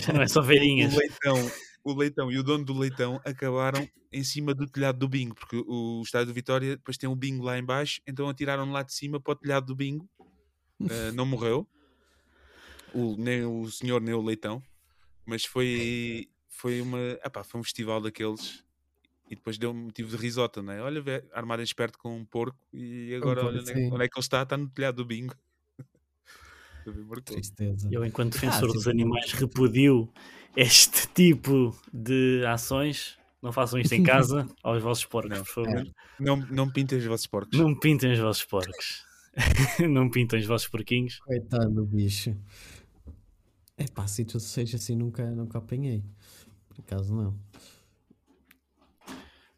Já 0.00 0.12
não 0.12 0.22
é 0.22 0.28
só 0.28 0.40
o 0.40 0.42
velhinhas. 0.42 0.94
leitão, 0.94 1.50
o 1.84 1.94
leitão 1.94 2.30
e 2.32 2.38
o 2.38 2.42
dono 2.42 2.64
do 2.64 2.76
leitão 2.78 3.20
acabaram 3.24 3.88
em 4.12 4.24
cima 4.24 4.54
do 4.54 4.66
telhado 4.66 4.98
do 4.98 5.08
bingo, 5.08 5.34
porque 5.34 5.62
o 5.66 6.00
estádio 6.02 6.28
do 6.28 6.34
Vitória 6.34 6.76
depois 6.76 6.96
tem 6.96 7.08
um 7.08 7.14
bingo 7.16 7.44
lá 7.44 7.58
em 7.58 7.64
baixo, 7.64 8.00
então 8.06 8.28
atiraram 8.28 8.70
lá 8.70 8.82
de 8.82 8.92
cima 8.94 9.20
para 9.20 9.32
o 9.32 9.36
telhado 9.36 9.66
do 9.66 9.74
bingo. 9.74 10.08
Eh, 10.90 11.10
não 11.12 11.24
morreu, 11.26 11.66
o, 12.94 13.16
nem 13.18 13.44
o 13.44 13.70
senhor 13.70 14.00
nem 14.00 14.14
o 14.14 14.22
leitão, 14.22 14.62
mas 15.24 15.44
foi, 15.44 16.28
foi, 16.48 16.80
uma, 16.80 16.98
epá, 17.24 17.42
foi 17.44 17.60
um 17.60 17.64
festival 17.64 18.00
daqueles 18.00 18.64
e 19.30 19.34
depois 19.34 19.58
deu 19.58 19.70
um 19.70 19.84
motivo 19.84 20.10
de 20.10 20.16
risota, 20.16 20.62
não 20.62 20.72
é? 20.72 20.80
Olha, 20.80 21.02
armarem 21.32 21.64
esperto 21.64 21.98
com 21.98 22.16
um 22.16 22.24
porco 22.24 22.58
e 22.72 23.14
agora 23.14 23.40
porco, 23.40 23.48
olha 23.48 23.60
onde 23.60 23.72
é- 23.72 23.88
onde 23.90 24.04
é 24.04 24.08
que 24.08 24.18
ele 24.18 24.24
está, 24.24 24.42
está 24.42 24.56
no 24.56 24.68
telhado 24.68 24.96
do 24.96 25.04
bingo. 25.04 25.34
Tristeza. 27.24 27.88
Eu, 27.90 28.04
enquanto 28.04 28.36
Ah, 28.36 28.40
defensor 28.40 28.68
sim, 28.68 28.74
dos 28.74 28.84
sim. 28.84 28.90
animais, 28.90 29.32
repudio 29.32 30.08
este 30.56 31.06
tipo 31.14 31.76
de 31.92 32.44
ações. 32.46 33.18
Não 33.42 33.52
façam 33.52 33.78
isto 33.78 33.92
em 33.94 34.02
casa 34.02 34.48
aos 34.62 34.82
vossos 34.82 35.04
porcos, 35.04 35.38
Não. 35.38 35.44
por 35.44 35.52
favor. 35.52 35.86
Não, 36.18 36.36
não 36.36 36.70
pintem 36.70 36.98
os 36.98 37.04
vossos 37.04 37.26
porcos. 37.26 37.58
Não 37.58 37.74
pintem 37.78 38.12
os 38.12 38.18
vossos 38.18 38.44
porcos. 38.44 39.04
não 39.90 40.08
pintem 40.10 40.40
os 40.40 40.46
vossos 40.46 40.68
porquinhos. 40.68 41.18
Coitado 41.20 41.70
do 41.70 41.84
bicho. 41.84 42.36
É 43.76 43.84
pá, 43.84 44.06
situações 44.06 44.74
assim 44.74 44.96
nunca, 44.96 45.30
nunca 45.30 45.58
apanhei. 45.58 46.02
Por 46.68 46.80
acaso 46.80 47.14
não. 47.14 47.38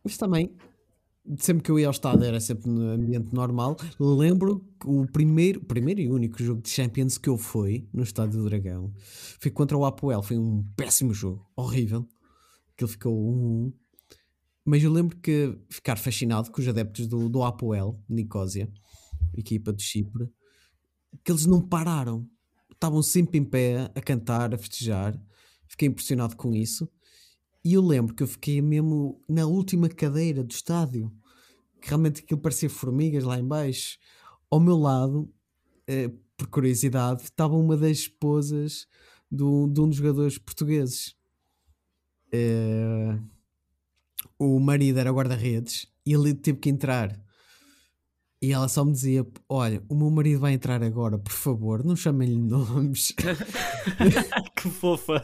Mas 0.03 0.17
também, 0.17 0.51
sempre 1.37 1.63
que 1.63 1.71
eu 1.71 1.79
ia 1.79 1.87
ao 1.87 1.93
estádio 1.93 2.25
era 2.25 2.41
sempre 2.41 2.71
no 2.71 2.91
ambiente 2.91 3.35
normal. 3.35 3.77
Lembro 3.99 4.65
que 4.81 4.89
o 4.89 5.07
primeiro, 5.07 5.61
primeiro 5.61 6.01
e 6.01 6.09
único 6.09 6.43
jogo 6.43 6.63
de 6.63 6.71
Champions 6.71 7.19
que 7.19 7.29
eu 7.29 7.37
fui 7.37 7.89
no 7.93 8.03
Estádio 8.03 8.41
do 8.41 8.49
Dragão 8.49 8.93
foi 9.41 9.51
contra 9.51 9.77
o 9.77 9.85
Apoel. 9.85 10.23
Foi 10.23 10.39
um 10.39 10.65
péssimo 10.77 11.13
jogo, 11.13 11.47
horrível. 11.55 12.09
Aquilo 12.73 12.89
ficou 12.89 13.15
1-1. 13.15 13.73
Mas 14.65 14.83
eu 14.83 14.93
lembro 14.93 15.17
que 15.17 15.59
ficar 15.71 15.97
fascinado 15.97 16.51
com 16.51 16.61
os 16.61 16.69
adeptos 16.69 17.07
do, 17.07 17.29
do 17.29 17.43
Apoel, 17.43 17.99
Nicósia, 18.09 18.71
equipa 19.37 19.73
de 19.73 19.83
Chipre, 19.83 20.31
que 21.25 21.33
eles 21.33 21.47
não 21.47 21.61
pararam. 21.61 22.29
Estavam 22.71 23.03
sempre 23.03 23.39
em 23.39 23.45
pé, 23.45 23.91
a 23.95 24.01
cantar, 24.01 24.55
a 24.55 24.59
festejar. 24.59 25.19
Fiquei 25.67 25.89
impressionado 25.89 26.37
com 26.37 26.55
isso. 26.55 26.89
E 27.69 27.75
eu 27.75 27.83
lembro 27.83 28.15
que 28.15 28.23
eu 28.23 28.27
fiquei 28.27 28.63
mesmo 28.63 29.23
na 29.29 29.45
última 29.45 29.91
cadeira 29.91 30.43
do 30.43 30.51
estádio, 30.51 31.13
que 31.79 31.89
realmente 31.89 32.23
aquilo 32.23 32.41
parecia 32.41 32.71
formigas 32.71 33.25
lá 33.25 33.39
em 33.39 33.47
baixo. 33.47 33.99
Ao 34.51 34.59
meu 34.59 34.79
lado, 34.79 35.31
eh, 35.87 36.11
por 36.35 36.47
curiosidade, 36.47 37.25
estava 37.25 37.55
uma 37.55 37.77
das 37.77 37.99
esposas 37.99 38.89
do, 39.31 39.67
de 39.67 39.83
um 39.83 39.89
dos 39.89 39.99
jogadores 39.99 40.39
portugueses. 40.39 41.15
Eh, 42.33 43.19
o 44.39 44.59
marido 44.59 44.99
era 44.99 45.13
guarda-redes 45.13 45.87
e 46.07 46.15
ele 46.15 46.33
teve 46.33 46.61
que 46.61 46.71
entrar. 46.71 47.21
E 48.41 48.51
ela 48.51 48.69
só 48.69 48.83
me 48.83 48.93
dizia: 48.93 49.27
Olha, 49.47 49.83
o 49.91 49.95
meu 49.95 50.11
marido 50.11 50.41
vai 50.41 50.55
entrar 50.55 50.83
agora, 50.83 51.19
por 51.19 51.33
favor, 51.33 51.85
não 51.85 51.95
chamem-lhe 51.95 52.35
nomes. 52.41 53.13
que 54.57 54.71
fofa. 54.71 55.23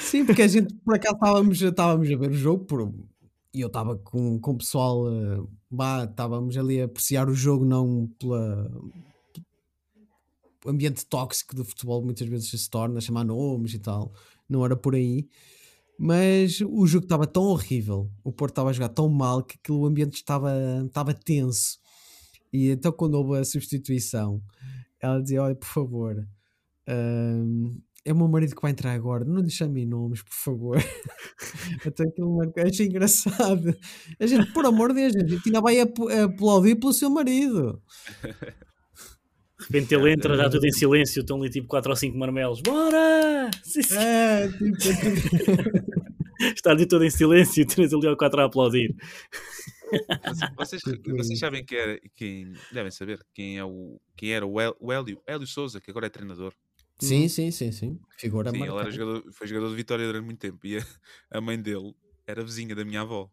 Sim, 0.00 0.24
porque 0.24 0.42
a 0.42 0.48
gente 0.48 0.74
por 0.84 0.94
acaso 0.96 1.14
estávamos, 1.14 1.62
estávamos 1.62 2.10
a 2.10 2.16
ver 2.16 2.30
o 2.30 2.34
jogo 2.34 2.64
por- 2.64 2.92
e 3.54 3.60
eu 3.60 3.68
estava 3.68 3.96
com, 3.98 4.38
com 4.38 4.52
o 4.52 4.58
pessoal, 4.58 5.08
eh, 5.10 5.40
bah, 5.70 6.04
estávamos 6.04 6.56
ali 6.56 6.80
a 6.80 6.84
apreciar 6.84 7.28
o 7.28 7.34
jogo, 7.34 7.64
não 7.64 8.06
pela 8.18 8.70
ambiente 10.66 11.06
tóxico 11.06 11.54
do 11.54 11.64
futebol 11.64 12.02
muitas 12.04 12.26
vezes 12.28 12.50
se 12.50 12.70
torna, 12.70 13.00
chamar 13.00 13.24
nomes 13.24 13.74
e 13.74 13.78
tal, 13.78 14.12
não 14.48 14.64
era 14.64 14.76
por 14.76 14.94
aí. 14.94 15.28
Mas 15.98 16.60
o 16.62 16.86
jogo 16.86 17.06
estava 17.06 17.26
tão 17.26 17.44
horrível, 17.44 18.10
o 18.24 18.32
Porto 18.32 18.52
estava 18.52 18.70
a 18.70 18.72
jogar 18.72 18.90
tão 18.90 19.08
mal 19.08 19.42
que 19.44 19.56
aquilo, 19.58 19.80
o 19.80 19.86
ambiente 19.86 20.14
estava, 20.16 20.52
estava 20.86 21.14
tenso. 21.14 21.78
E 22.52 22.70
então, 22.70 22.92
quando 22.92 23.14
houve 23.14 23.38
a 23.38 23.44
substituição, 23.44 24.42
ela 25.00 25.22
dizia: 25.22 25.42
Olha, 25.42 25.54
por 25.56 25.66
favor, 25.68 26.28
hum, 26.88 27.80
é 28.04 28.12
o 28.12 28.16
meu 28.16 28.28
marido 28.28 28.54
que 28.54 28.62
vai 28.62 28.70
entrar 28.70 28.92
agora, 28.92 29.24
não 29.24 29.42
lhe 29.42 29.50
chamem 29.50 29.86
nomes, 29.86 30.22
por 30.22 30.32
favor. 30.34 30.76
Até 31.86 32.04
aquilo 32.04 32.36
marcou, 32.36 32.62
achei 32.62 32.86
engraçado. 32.86 33.76
A 34.18 34.26
gente, 34.26 34.52
por 34.52 34.64
amor 34.66 34.94
de 34.94 35.10
Deus, 35.10 35.16
a 35.16 35.26
gente 35.26 35.42
ainda 35.46 35.60
vai 35.60 35.80
ap- 35.80 36.10
aplaudir 36.24 36.76
pelo 36.76 36.92
seu 36.92 37.10
marido. 37.10 37.82
De 39.60 39.64
repente 39.66 39.94
ele 39.94 40.12
entra, 40.12 40.36
dá 40.36 40.48
tudo 40.48 40.64
em 40.66 40.72
silêncio, 40.72 41.20
estão 41.20 41.40
ali 41.40 41.50
tipo 41.50 41.66
4 41.66 41.90
ou 41.90 41.96
5 41.96 42.16
marmelos. 42.16 42.60
Bora! 42.62 43.50
Sim, 43.64 43.82
sim. 43.82 43.96
É, 43.96 44.48
tipo, 44.48 45.88
Está 46.54 46.70
ali 46.70 46.86
todo 46.86 47.04
em 47.04 47.10
silêncio 47.10 47.62
e 47.62 47.66
tens 47.66 47.92
ali 47.92 48.06
ao 48.06 48.16
4 48.16 48.40
a 48.40 48.44
aplaudir. 48.44 48.94
Vocês, 50.56 50.82
vocês 51.16 51.38
sabem 51.38 51.64
que 51.64 51.74
era, 51.74 51.98
quem 52.14 52.52
devem 52.72 52.90
saber 52.90 53.18
quem 53.34 53.58
é 53.58 53.64
o 53.64 53.98
quem 54.16 54.32
era 54.32 54.46
o, 54.46 54.60
El, 54.60 54.76
o 54.78 54.92
Hélio, 54.92 55.20
Hélio 55.26 55.46
Souza, 55.46 55.80
que 55.80 55.90
agora 55.90 56.06
é 56.06 56.10
treinador. 56.10 56.52
Sim, 57.00 57.28
sim, 57.28 57.50
sim, 57.50 57.72
sim. 57.72 58.00
Figura 58.18 58.50
Sim, 58.50 58.58
ele 58.58 58.66
era 58.66 58.74
marcada. 58.74 58.90
jogador, 58.90 59.32
foi 59.32 59.46
jogador 59.46 59.70
de 59.70 59.76
Vitória 59.76 60.06
durante 60.06 60.24
muito 60.24 60.38
tempo 60.40 60.66
e 60.66 60.78
a, 60.78 60.82
a 61.30 61.40
mãe 61.40 61.60
dele 61.60 61.94
era 62.26 62.42
vizinha 62.44 62.74
da 62.74 62.84
minha 62.84 63.02
avó. 63.02 63.30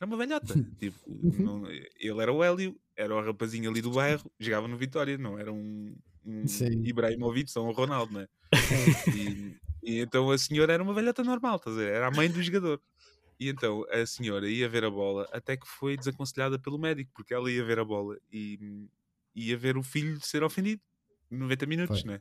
Era 0.00 0.06
uma 0.06 0.16
velhota. 0.16 0.54
tipo, 0.78 0.98
não- 1.06 1.66
ele 1.70 2.22
era 2.22 2.32
o 2.32 2.42
Hélio, 2.44 2.78
era 2.96 3.14
o 3.14 3.22
rapazinho 3.24 3.70
ali 3.70 3.80
do 3.80 3.90
bairro, 3.92 4.30
jogava 4.38 4.68
no 4.68 4.76
Vitória, 4.76 5.16
não 5.18 5.38
era 5.38 5.52
um, 5.52 5.96
um. 6.24 6.44
Ibrahimovic 6.84 7.50
ou 7.58 7.68
um 7.68 7.72
Ronaldo, 7.72 8.14
né? 8.14 8.26
E, 9.14 9.56
e 9.82 10.00
então 10.00 10.30
a 10.30 10.38
senhora 10.38 10.72
era 10.72 10.82
uma 10.82 10.94
velhota 10.94 11.22
normal, 11.24 11.56
estás 11.56 11.76
a 11.76 11.80
ver? 11.80 11.92
Era 11.94 12.08
a 12.08 12.10
mãe 12.10 12.30
do 12.30 12.42
jogador. 12.42 12.80
E 13.40 13.48
então 13.48 13.84
a 13.90 14.04
senhora 14.06 14.48
ia 14.50 14.68
ver 14.68 14.84
a 14.84 14.90
bola 14.90 15.28
até 15.32 15.56
que 15.56 15.66
foi 15.66 15.96
desaconselhada 15.96 16.58
pelo 16.58 16.78
médico, 16.78 17.10
porque 17.14 17.32
ela 17.34 17.50
ia 17.50 17.64
ver 17.64 17.78
a 17.78 17.84
bola 17.84 18.16
e 18.32 18.88
ia 19.34 19.56
ver 19.56 19.76
o 19.76 19.82
filho 19.82 20.20
ser 20.20 20.42
ofendido 20.42 20.82
90 21.30 21.66
minutos, 21.66 22.02
Foi. 22.02 22.12
né? 22.12 22.20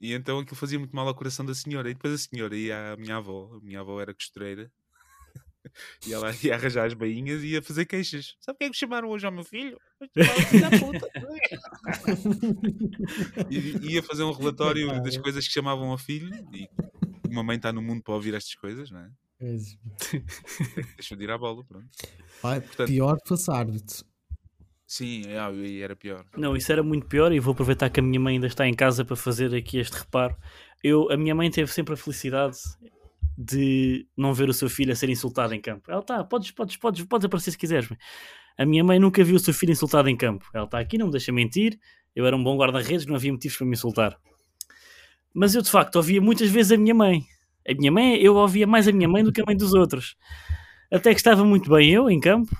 E 0.00 0.12
então 0.12 0.38
aquilo 0.38 0.56
fazia 0.56 0.78
muito 0.78 0.94
mal 0.94 1.06
ao 1.06 1.14
coração 1.14 1.44
da 1.44 1.54
senhora. 1.54 1.90
E 1.90 1.94
depois 1.94 2.14
a 2.14 2.18
senhora 2.18 2.56
ia 2.56 2.92
à 2.92 2.96
minha 2.96 3.16
avó, 3.16 3.56
a 3.56 3.60
minha 3.64 3.80
avó 3.80 4.00
era 4.00 4.12
costureira, 4.14 4.70
e 6.06 6.12
ela 6.12 6.34
ia 6.42 6.54
arranjar 6.54 6.86
as 6.86 6.94
bainhas 6.94 7.42
e 7.42 7.48
ia 7.48 7.62
fazer 7.62 7.84
queixas. 7.86 8.34
Sabe 8.40 8.58
quem 8.58 8.68
é 8.68 8.70
que 8.70 8.76
chamaram 8.76 9.08
hoje 9.10 9.26
ao 9.26 9.32
meu 9.32 9.44
filho? 9.44 9.78
E 13.50 13.92
ia 13.94 14.02
fazer 14.02 14.22
um 14.24 14.32
relatório 14.32 15.02
das 15.02 15.16
coisas 15.16 15.46
que 15.46 15.52
chamavam 15.52 15.90
ao 15.90 15.98
filho 15.98 16.30
e 16.52 16.68
uma 17.30 17.42
mãe 17.42 17.56
está 17.56 17.72
no 17.72 17.80
mundo 17.82 18.02
para 18.02 18.14
ouvir 18.14 18.34
estas 18.34 18.54
coisas, 18.54 18.90
não 18.90 19.00
é? 19.00 19.10
Deixa 20.96 21.16
de 21.16 21.24
ir 21.24 21.30
à 21.30 21.38
bola, 21.38 21.64
pronto. 21.64 21.88
Vai, 22.42 22.60
Portanto- 22.60 22.88
pior 22.88 23.18
que 23.20 23.28
fosse 23.28 23.50
árbitro. 23.50 24.04
Sim, 24.92 25.22
é, 25.26 25.38
ah, 25.38 25.50
e 25.50 25.80
era 25.80 25.96
pior. 25.96 26.22
Não, 26.36 26.54
isso 26.54 26.70
era 26.70 26.82
muito 26.82 27.06
pior 27.06 27.32
e 27.32 27.40
vou 27.40 27.52
aproveitar 27.52 27.88
que 27.88 27.98
a 27.98 28.02
minha 28.02 28.20
mãe 28.20 28.34
ainda 28.34 28.46
está 28.46 28.68
em 28.68 28.74
casa 28.74 29.02
para 29.02 29.16
fazer 29.16 29.54
aqui 29.54 29.78
este 29.78 29.96
reparo. 29.96 30.36
Eu, 30.84 31.10
a 31.10 31.16
minha 31.16 31.34
mãe 31.34 31.50
teve 31.50 31.72
sempre 31.72 31.94
a 31.94 31.96
felicidade 31.96 32.58
de 33.38 34.06
não 34.14 34.34
ver 34.34 34.50
o 34.50 34.52
seu 34.52 34.68
filho 34.68 34.92
a 34.92 34.94
ser 34.94 35.08
insultado 35.08 35.54
em 35.54 35.62
campo. 35.62 35.90
Ela 35.90 36.00
está, 36.00 36.22
podes, 36.22 36.50
podes, 36.50 36.76
podes, 36.76 37.06
podes 37.06 37.24
aparecer 37.24 37.52
se 37.52 37.56
quiseres. 37.56 37.88
A 38.58 38.66
minha 38.66 38.84
mãe 38.84 38.98
nunca 38.98 39.24
viu 39.24 39.36
o 39.36 39.38
seu 39.38 39.54
filho 39.54 39.72
insultado 39.72 40.10
em 40.10 40.16
campo. 40.16 40.44
Ela 40.52 40.66
está 40.66 40.78
aqui, 40.78 40.98
não 40.98 41.06
me 41.06 41.12
deixa 41.12 41.32
mentir. 41.32 41.80
Eu 42.14 42.26
era 42.26 42.36
um 42.36 42.44
bom 42.44 42.54
guarda-redes, 42.58 43.06
não 43.06 43.14
havia 43.14 43.32
motivos 43.32 43.56
para 43.56 43.66
me 43.66 43.72
insultar. 43.72 44.18
Mas 45.32 45.54
eu 45.54 45.62
de 45.62 45.70
facto 45.70 45.96
ouvia 45.96 46.20
muitas 46.20 46.50
vezes 46.50 46.70
a 46.70 46.76
minha 46.76 46.94
mãe. 46.94 47.24
A 47.66 47.72
minha 47.72 47.90
mãe, 47.90 48.16
eu 48.16 48.34
ouvia 48.34 48.66
mais 48.66 48.86
a 48.86 48.92
minha 48.92 49.08
mãe 49.08 49.24
do 49.24 49.32
que 49.32 49.40
a 49.40 49.44
mãe 49.46 49.56
dos 49.56 49.72
outros. 49.72 50.16
Até 50.92 51.14
que 51.14 51.20
estava 51.20 51.42
muito 51.46 51.70
bem 51.70 51.88
eu 51.88 52.10
em 52.10 52.20
campo, 52.20 52.54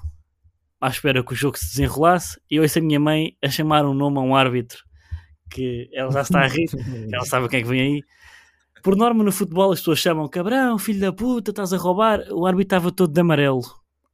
à 0.83 0.89
espera 0.89 1.25
que 1.25 1.33
o 1.33 1.37
jogo 1.37 1.57
se 1.57 1.67
desenrolasse, 1.67 2.41
e 2.51 2.59
ouço 2.59 2.79
a 2.79 2.83
minha 2.83 2.99
mãe 2.99 3.37
a 3.41 3.49
chamar 3.49 3.87
um 3.87 3.95
nome 3.95 4.19
a 4.19 4.21
um 4.21 4.35
árbitro 4.35 4.83
que 5.49 5.89
ela 5.93 6.11
já 6.11 6.23
está 6.23 6.41
a 6.41 6.49
rir, 6.49 6.69
ela 7.13 7.25
sabe 7.25 7.47
o 7.47 7.49
que 7.49 7.57
é 7.57 7.63
que 7.63 7.69
vem 7.69 7.81
aí. 7.81 8.03
Por 8.83 8.97
norma, 8.97 9.23
no 9.23 9.31
futebol, 9.31 9.71
as 9.71 9.79
pessoas 9.79 10.01
chamam 10.01 10.29
cabrão, 10.29 10.77
filho 10.77 10.99
da 10.99 11.13
puta, 11.13 11.53
estás 11.53 11.73
a 11.73 11.77
roubar. 11.77 12.21
O 12.33 12.47
árbitro 12.47 12.77
estava 12.77 12.91
todo 12.91 13.13
de 13.13 13.21
amarelo, 13.21 13.63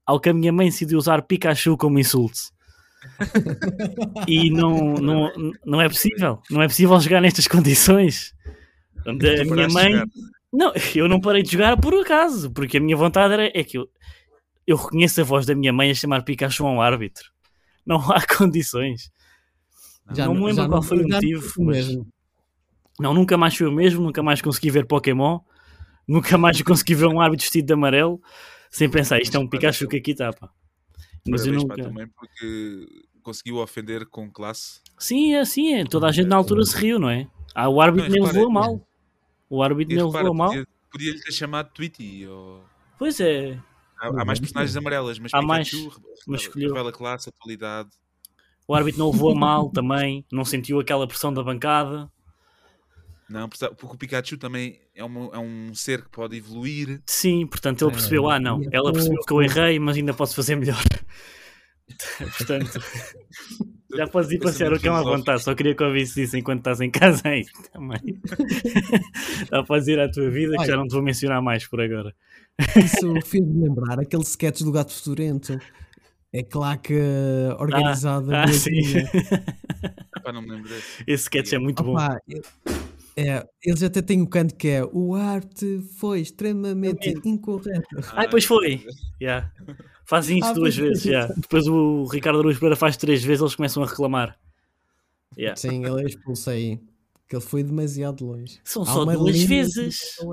ao 0.04 0.20
que 0.20 0.28
a 0.28 0.34
minha 0.34 0.52
mãe 0.52 0.66
decidiu 0.66 0.98
usar 0.98 1.22
Pikachu 1.22 1.74
como 1.78 1.98
insulto. 1.98 2.38
E 4.26 4.50
não, 4.50 4.94
não, 4.94 5.32
não 5.64 5.80
é 5.80 5.88
possível, 5.88 6.42
não 6.50 6.60
é 6.60 6.68
possível 6.68 7.00
jogar 7.00 7.22
nestas 7.22 7.48
condições. 7.48 8.34
A 9.06 9.12
minha 9.12 9.68
mãe. 9.68 10.02
Não, 10.52 10.72
eu 10.94 11.08
não 11.08 11.20
parei 11.20 11.42
de 11.42 11.52
jogar 11.52 11.78
por 11.78 11.94
acaso, 11.94 12.50
porque 12.50 12.76
a 12.76 12.80
minha 12.80 12.96
vontade 12.96 13.32
era 13.32 13.46
é 13.54 13.64
que 13.64 13.78
eu, 13.78 13.88
eu 14.68 14.76
reconheço 14.76 15.20
a 15.20 15.24
voz 15.24 15.46
da 15.46 15.54
minha 15.54 15.72
mãe 15.72 15.90
a 15.90 15.94
chamar 15.94 16.22
Pikachu 16.22 16.66
a 16.66 16.70
um 16.70 16.80
árbitro. 16.82 17.30
Não 17.86 17.98
há 18.12 18.20
condições. 18.36 19.10
Não 20.16 20.34
me 20.34 20.44
lembro 20.46 20.68
qual 20.68 20.82
foi 20.82 20.98
o 21.04 21.08
já 21.08 21.14
motivo, 21.16 21.52
mas- 21.64 21.76
mesmo. 21.88 22.06
Não, 23.00 23.14
nunca 23.14 23.36
mais 23.38 23.56
foi 23.56 23.66
o 23.66 23.72
mesmo, 23.72 24.02
nunca 24.02 24.22
mais 24.22 24.42
consegui 24.42 24.70
ver 24.70 24.84
Pokémon, 24.86 25.38
nunca 26.06 26.36
mais 26.36 26.60
consegui 26.62 26.94
ver 26.96 27.06
um 27.06 27.20
árbitro 27.20 27.44
vestido 27.44 27.66
de 27.66 27.72
amarelo, 27.72 28.20
sem 28.70 28.90
pensar, 28.90 29.20
isto 29.20 29.36
é 29.36 29.40
um 29.40 29.46
Pikachu 29.48 29.86
que 29.88 29.96
aqui 29.98 30.10
está, 30.12 30.32
pá. 30.32 30.50
Mas 31.28 31.46
eu 31.46 31.52
Parabéns 31.52 31.62
nunca. 31.62 31.82
também 31.90 32.08
porque 32.08 32.86
conseguiu 33.22 33.58
ofender 33.58 34.06
com 34.06 34.28
classe. 34.30 34.80
Sim, 34.98 35.34
é 35.34 35.40
assim, 35.40 35.74
é. 35.74 35.84
toda 35.84 36.08
a 36.08 36.12
gente 36.12 36.26
na 36.26 36.36
altura 36.36 36.64
se 36.64 36.76
riu, 36.76 36.98
não 36.98 37.08
é? 37.10 37.28
Ah, 37.54 37.68
o 37.68 37.80
árbitro 37.80 38.10
Não, 38.10 38.16
nem 38.16 38.26
levou 38.26 38.48
a 38.48 38.52
mal. 38.52 38.88
O 39.48 39.62
árbitro 39.62 39.94
nem 39.94 40.04
levou 40.04 40.30
a 40.30 40.34
mal. 40.34 40.48
podia- 40.48 40.66
Podia-lhe 40.90 41.20
ter 41.20 41.32
chamado 41.32 41.70
Tweety. 41.72 42.26
Ou... 42.26 42.64
Pois 42.98 43.20
é, 43.20 43.58
Há, 44.00 44.08
há 44.08 44.24
mais 44.24 44.38
personagens 44.38 44.76
amarelas, 44.76 45.18
mas 45.18 45.32
Há 45.34 45.42
mais, 45.42 45.68
Pikachu 45.70 45.88
re- 45.88 46.02
mas 46.26 46.40
escolheu. 46.42 46.68
revela 46.68 46.92
classe, 46.92 47.28
atualidade. 47.28 47.90
o 48.66 48.74
árbitro 48.74 48.98
não 49.00 49.10
levou 49.10 49.32
a 49.32 49.34
mal 49.34 49.70
também, 49.70 50.24
não 50.30 50.44
sentiu 50.44 50.78
aquela 50.78 51.06
pressão 51.08 51.32
da 51.32 51.42
bancada. 51.42 52.10
Não, 53.28 53.46
porque 53.48 53.86
o 53.86 53.98
Pikachu 53.98 54.38
também 54.38 54.80
é, 54.94 55.04
uma- 55.04 55.30
é 55.34 55.38
um 55.38 55.74
ser 55.74 56.02
que 56.02 56.08
pode 56.10 56.36
evoluir. 56.36 57.02
Sim, 57.04 57.46
portanto 57.46 57.82
ele 57.84 57.92
percebeu, 57.92 58.28
ah 58.30 58.38
não, 58.40 58.62
é 58.62 58.68
ela 58.72 58.90
percebeu 58.92 59.22
que 59.22 59.32
eu 59.32 59.42
errei, 59.42 59.78
mas 59.78 59.96
ainda 59.96 60.14
posso 60.14 60.34
fazer 60.34 60.56
melhor. 60.56 60.82
portanto, 62.38 62.80
já 63.94 64.06
podes 64.06 64.30
ir 64.30 64.38
passear 64.38 64.72
o 64.72 64.80
cão 64.80 64.94
à 64.94 65.02
vontade, 65.02 65.42
só 65.42 65.54
queria 65.54 65.74
que 65.74 65.82
ouvisse 65.82 66.22
isso 66.22 66.36
enquanto 66.38 66.60
estás 66.60 66.80
em 66.80 66.90
casa 66.90 67.22
aí 67.28 67.44
também. 67.72 68.00
já 69.50 69.62
podes 69.62 69.88
ir 69.88 69.98
à 70.00 70.10
tua 70.10 70.30
vida, 70.30 70.56
que 70.56 70.64
já 70.66 70.76
não 70.76 70.86
te 70.86 70.92
vou 70.94 71.02
mencionar 71.02 71.42
mais 71.42 71.66
por 71.66 71.80
agora. 71.80 72.14
Isso 72.76 73.14
fez-me 73.26 73.62
lembrar 73.64 74.00
aquele 74.00 74.22
sketch 74.22 74.62
do 74.62 74.72
Gato 74.72 74.92
Fedorento. 74.92 75.58
É 76.32 76.42
claque 76.42 76.94
organizada. 77.58 78.42
Ah, 78.42 78.44
boa 78.44 78.52
sim. 78.52 78.80
Epá, 80.16 80.32
não 80.32 80.42
me 80.42 80.50
lembro 80.50 80.68
desse. 80.68 81.02
Esse 81.06 81.22
sketch 81.24 81.52
é 81.52 81.58
muito 81.58 81.82
bom. 81.82 81.92
Opa, 81.92 82.20
é, 83.16 83.44
eles 83.64 83.82
até 83.82 84.00
têm 84.02 84.20
um 84.22 84.26
canto 84.26 84.54
que 84.54 84.68
é 84.68 84.84
o 84.84 85.14
arte 85.14 85.80
foi 85.98 86.20
extremamente 86.20 87.14
incorreto. 87.24 87.96
Ah, 88.12 88.28
pois 88.28 88.44
foi. 88.44 88.84
Yeah. 89.20 89.50
Fazem 90.04 90.38
isso 90.38 90.48
Ah, 90.48 90.52
duas 90.52 90.76
vezes. 90.76 91.04
yeah. 91.04 91.32
Depois 91.36 91.66
o 91.66 92.04
Ricardo 92.04 92.38
Aruz 92.40 92.56
Pereira 92.58 92.76
faz 92.76 92.96
três 92.96 93.22
vezes, 93.24 93.40
eles 93.40 93.56
começam 93.56 93.82
a 93.82 93.86
reclamar. 93.86 94.38
Yeah. 95.36 95.56
Sim, 95.56 95.84
ele 95.84 96.02
é 96.02 96.06
expulso 96.06 96.50
aí. 96.50 96.80
Que 97.28 97.36
ele 97.36 97.42
foi 97.44 97.62
demasiado 97.62 98.24
longe. 98.24 98.58
São 98.64 98.82
Há 98.82 98.86
só 98.86 99.04
duas 99.04 99.42
vezes. 99.42 100.16
é. 100.18 100.24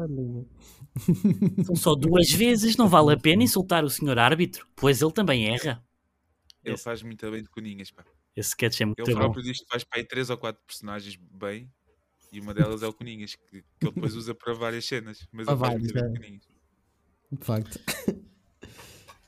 São 1.66 1.76
só 1.76 1.94
duas 1.96 2.32
vezes. 2.32 2.78
Não 2.78 2.88
vale 2.88 3.14
a 3.14 3.18
pena 3.18 3.44
insultar 3.44 3.84
o 3.84 3.90
senhor 3.90 4.18
árbitro, 4.18 4.66
pois 4.76 5.02
ele 5.02 5.12
também 5.12 5.48
erra. 5.54 5.84
Ele 6.64 6.76
Esse- 6.76 6.84
faz 6.84 7.04
muito 7.04 7.30
bem 7.30 7.44
de 7.44 7.50
coninhas, 7.50 7.92
pá. 7.92 8.04
Esse 8.36 8.50
sketch 8.50 8.82
é 8.82 8.86
muito 8.86 9.00
Ele 9.02 9.14
bom. 9.14 9.20
próprio 9.20 9.44
diz 9.44 9.60
que 9.60 9.68
faz 9.70 9.84
para 9.84 10.00
aí 10.00 10.06
três 10.06 10.30
ou 10.30 10.38
quatro 10.38 10.62
personagens 10.66 11.18
bem. 11.32 11.70
E 12.32 12.40
uma 12.42 12.54
delas 12.54 12.84
é 12.84 12.88
o 12.88 12.92
Coninhas, 12.94 13.36
que, 13.36 13.62
que 13.62 13.66
ele 13.82 13.92
depois 13.94 14.14
usa 14.14 14.36
para 14.36 14.54
várias 14.54 14.84
cenas. 14.86 15.26
Mas 15.32 15.46
Para 15.46 15.54
ele 15.56 15.60
faz 15.60 15.72
várias, 15.74 15.82
muito 15.82 15.94
bem 15.94 16.04
é. 16.04 16.08
de 16.08 16.20
Coninhas. 16.20 16.48
De 17.32 17.46
facto. 17.46 17.80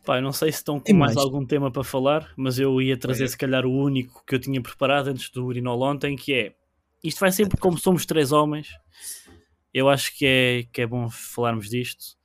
Pá, 0.05 0.17
eu 0.17 0.21
não 0.21 0.33
sei 0.33 0.51
se 0.51 0.57
estão 0.59 0.79
com 0.79 0.93
mais 0.93 1.15
mais? 1.15 1.25
algum 1.25 1.45
tema 1.45 1.71
para 1.71 1.83
falar, 1.83 2.33
mas 2.35 2.59
eu 2.59 2.81
ia 2.81 2.97
trazer 2.97 3.23
Olha. 3.23 3.29
se 3.29 3.37
calhar 3.37 3.65
o 3.65 3.71
único 3.71 4.23
que 4.25 4.35
eu 4.35 4.39
tinha 4.39 4.61
preparado 4.61 5.07
antes 5.07 5.29
do 5.29 5.45
Urinol 5.45 5.81
ontem, 5.81 6.15
que 6.15 6.33
é 6.33 6.55
isto 7.03 7.19
vai 7.19 7.31
sempre 7.31 7.57
como 7.57 7.77
somos 7.77 8.05
três 8.05 8.31
homens. 8.31 8.69
Eu 9.73 9.89
acho 9.89 10.17
que 10.17 10.25
é, 10.25 10.63
que 10.71 10.81
é 10.81 10.87
bom 10.87 11.09
falarmos 11.09 11.69
disto. 11.69 12.17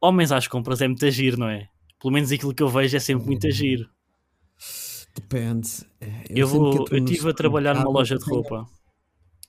Homens 0.00 0.32
às 0.32 0.46
compras 0.46 0.80
é 0.82 0.88
muito 0.88 1.04
agir, 1.06 1.38
não 1.38 1.48
é? 1.48 1.68
Pelo 1.98 2.12
menos 2.12 2.30
aquilo 2.30 2.54
que 2.54 2.62
eu 2.62 2.68
vejo 2.68 2.96
é 2.96 3.00
sempre 3.00 3.24
muito 3.26 3.46
agir. 3.46 3.88
Depende. 5.14 5.68
É, 6.00 6.24
Eu, 6.28 6.46
vou, 6.48 6.84
estive 6.92 7.30
a 7.30 7.34
trabalhar 7.34 7.74
numa 7.74 7.90
loja 7.90 8.18
de 8.18 8.24
roupa. 8.24 8.66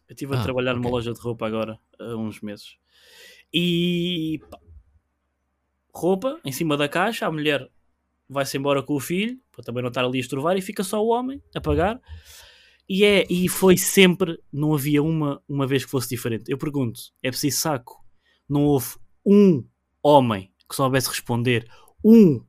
Eu 0.08 0.14
estive 0.14 0.36
a 0.36 0.40
Ah, 0.40 0.44
trabalhar 0.44 0.76
numa 0.76 0.90
loja 0.90 1.12
de 1.12 1.20
roupa 1.20 1.48
agora, 1.48 1.80
há 2.00 2.16
uns 2.16 2.40
meses. 2.42 2.78
E 3.52 4.40
pá, 4.50 4.60
roupa 5.94 6.40
em 6.46 6.52
cima 6.52 6.78
da 6.78 6.88
caixa, 6.88 7.26
a 7.26 7.32
mulher 7.32 7.68
vai-se 8.30 8.58
embora 8.58 8.84
com 8.84 8.94
o 8.94 9.00
filho, 9.00 9.40
para 9.52 9.64
também 9.64 9.82
não 9.82 9.90
estar 9.90 10.06
ali 10.06 10.20
a 10.20 10.22
estrovar, 10.22 10.56
e 10.56 10.62
fica 10.62 10.84
só 10.84 11.04
o 11.04 11.10
homem 11.10 11.42
a 11.56 11.60
pagar. 11.60 12.00
E, 12.88 13.04
é, 13.04 13.26
e 13.30 13.50
foi 13.50 13.78
sempre, 13.78 14.40
não 14.52 14.74
havia 14.74 15.02
uma, 15.02 15.42
uma 15.48 15.66
vez 15.66 15.84
que 15.84 15.92
fosse 15.92 16.10
diferente. 16.10 16.52
Eu 16.52 16.58
pergunto, 16.58 17.00
é 17.24 17.30
preciso 17.30 17.60
saco? 17.60 18.04
Não 18.48 18.64
houve 18.64 18.96
um 19.26 19.66
homem 20.04 20.52
que 20.70 20.76
soubesse 20.76 21.10
responder. 21.10 21.68
Um. 22.04 22.44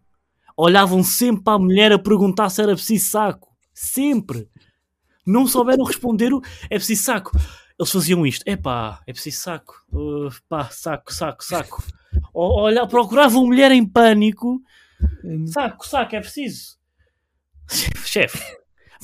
Olhavam 0.57 1.03
sempre 1.03 1.43
para 1.43 1.55
a 1.55 1.59
mulher 1.59 1.93
a 1.93 1.99
perguntar 1.99 2.51
se 2.51 2.63
era 2.63 2.75
preciso 2.75 3.11
saco. 3.11 3.57
Sempre. 3.73 4.49
Não 5.27 5.47
souberam 5.47 5.85
responder 5.85 6.33
o 6.33 6.43
é 6.71 6.77
preciso 6.77 7.03
saco. 7.03 7.33
Eles 7.79 7.93
faziam 7.93 8.27
isto. 8.27 8.43
Epá, 8.47 9.03
é 9.07 9.13
preciso 9.13 9.39
saco. 9.39 9.75
Uh, 9.93 10.31
pá, 10.49 10.65
saco, 10.71 11.13
saco, 11.13 11.45
saco. 11.45 11.83
Olha, 12.33 12.87
procuravam 12.87 13.47
mulher 13.47 13.71
em 13.73 13.87
pânico. 13.87 14.63
Saco, 15.47 15.87
saco, 15.87 16.17
é 16.17 16.21
preciso. 16.21 16.79
Chefe, 18.07 18.39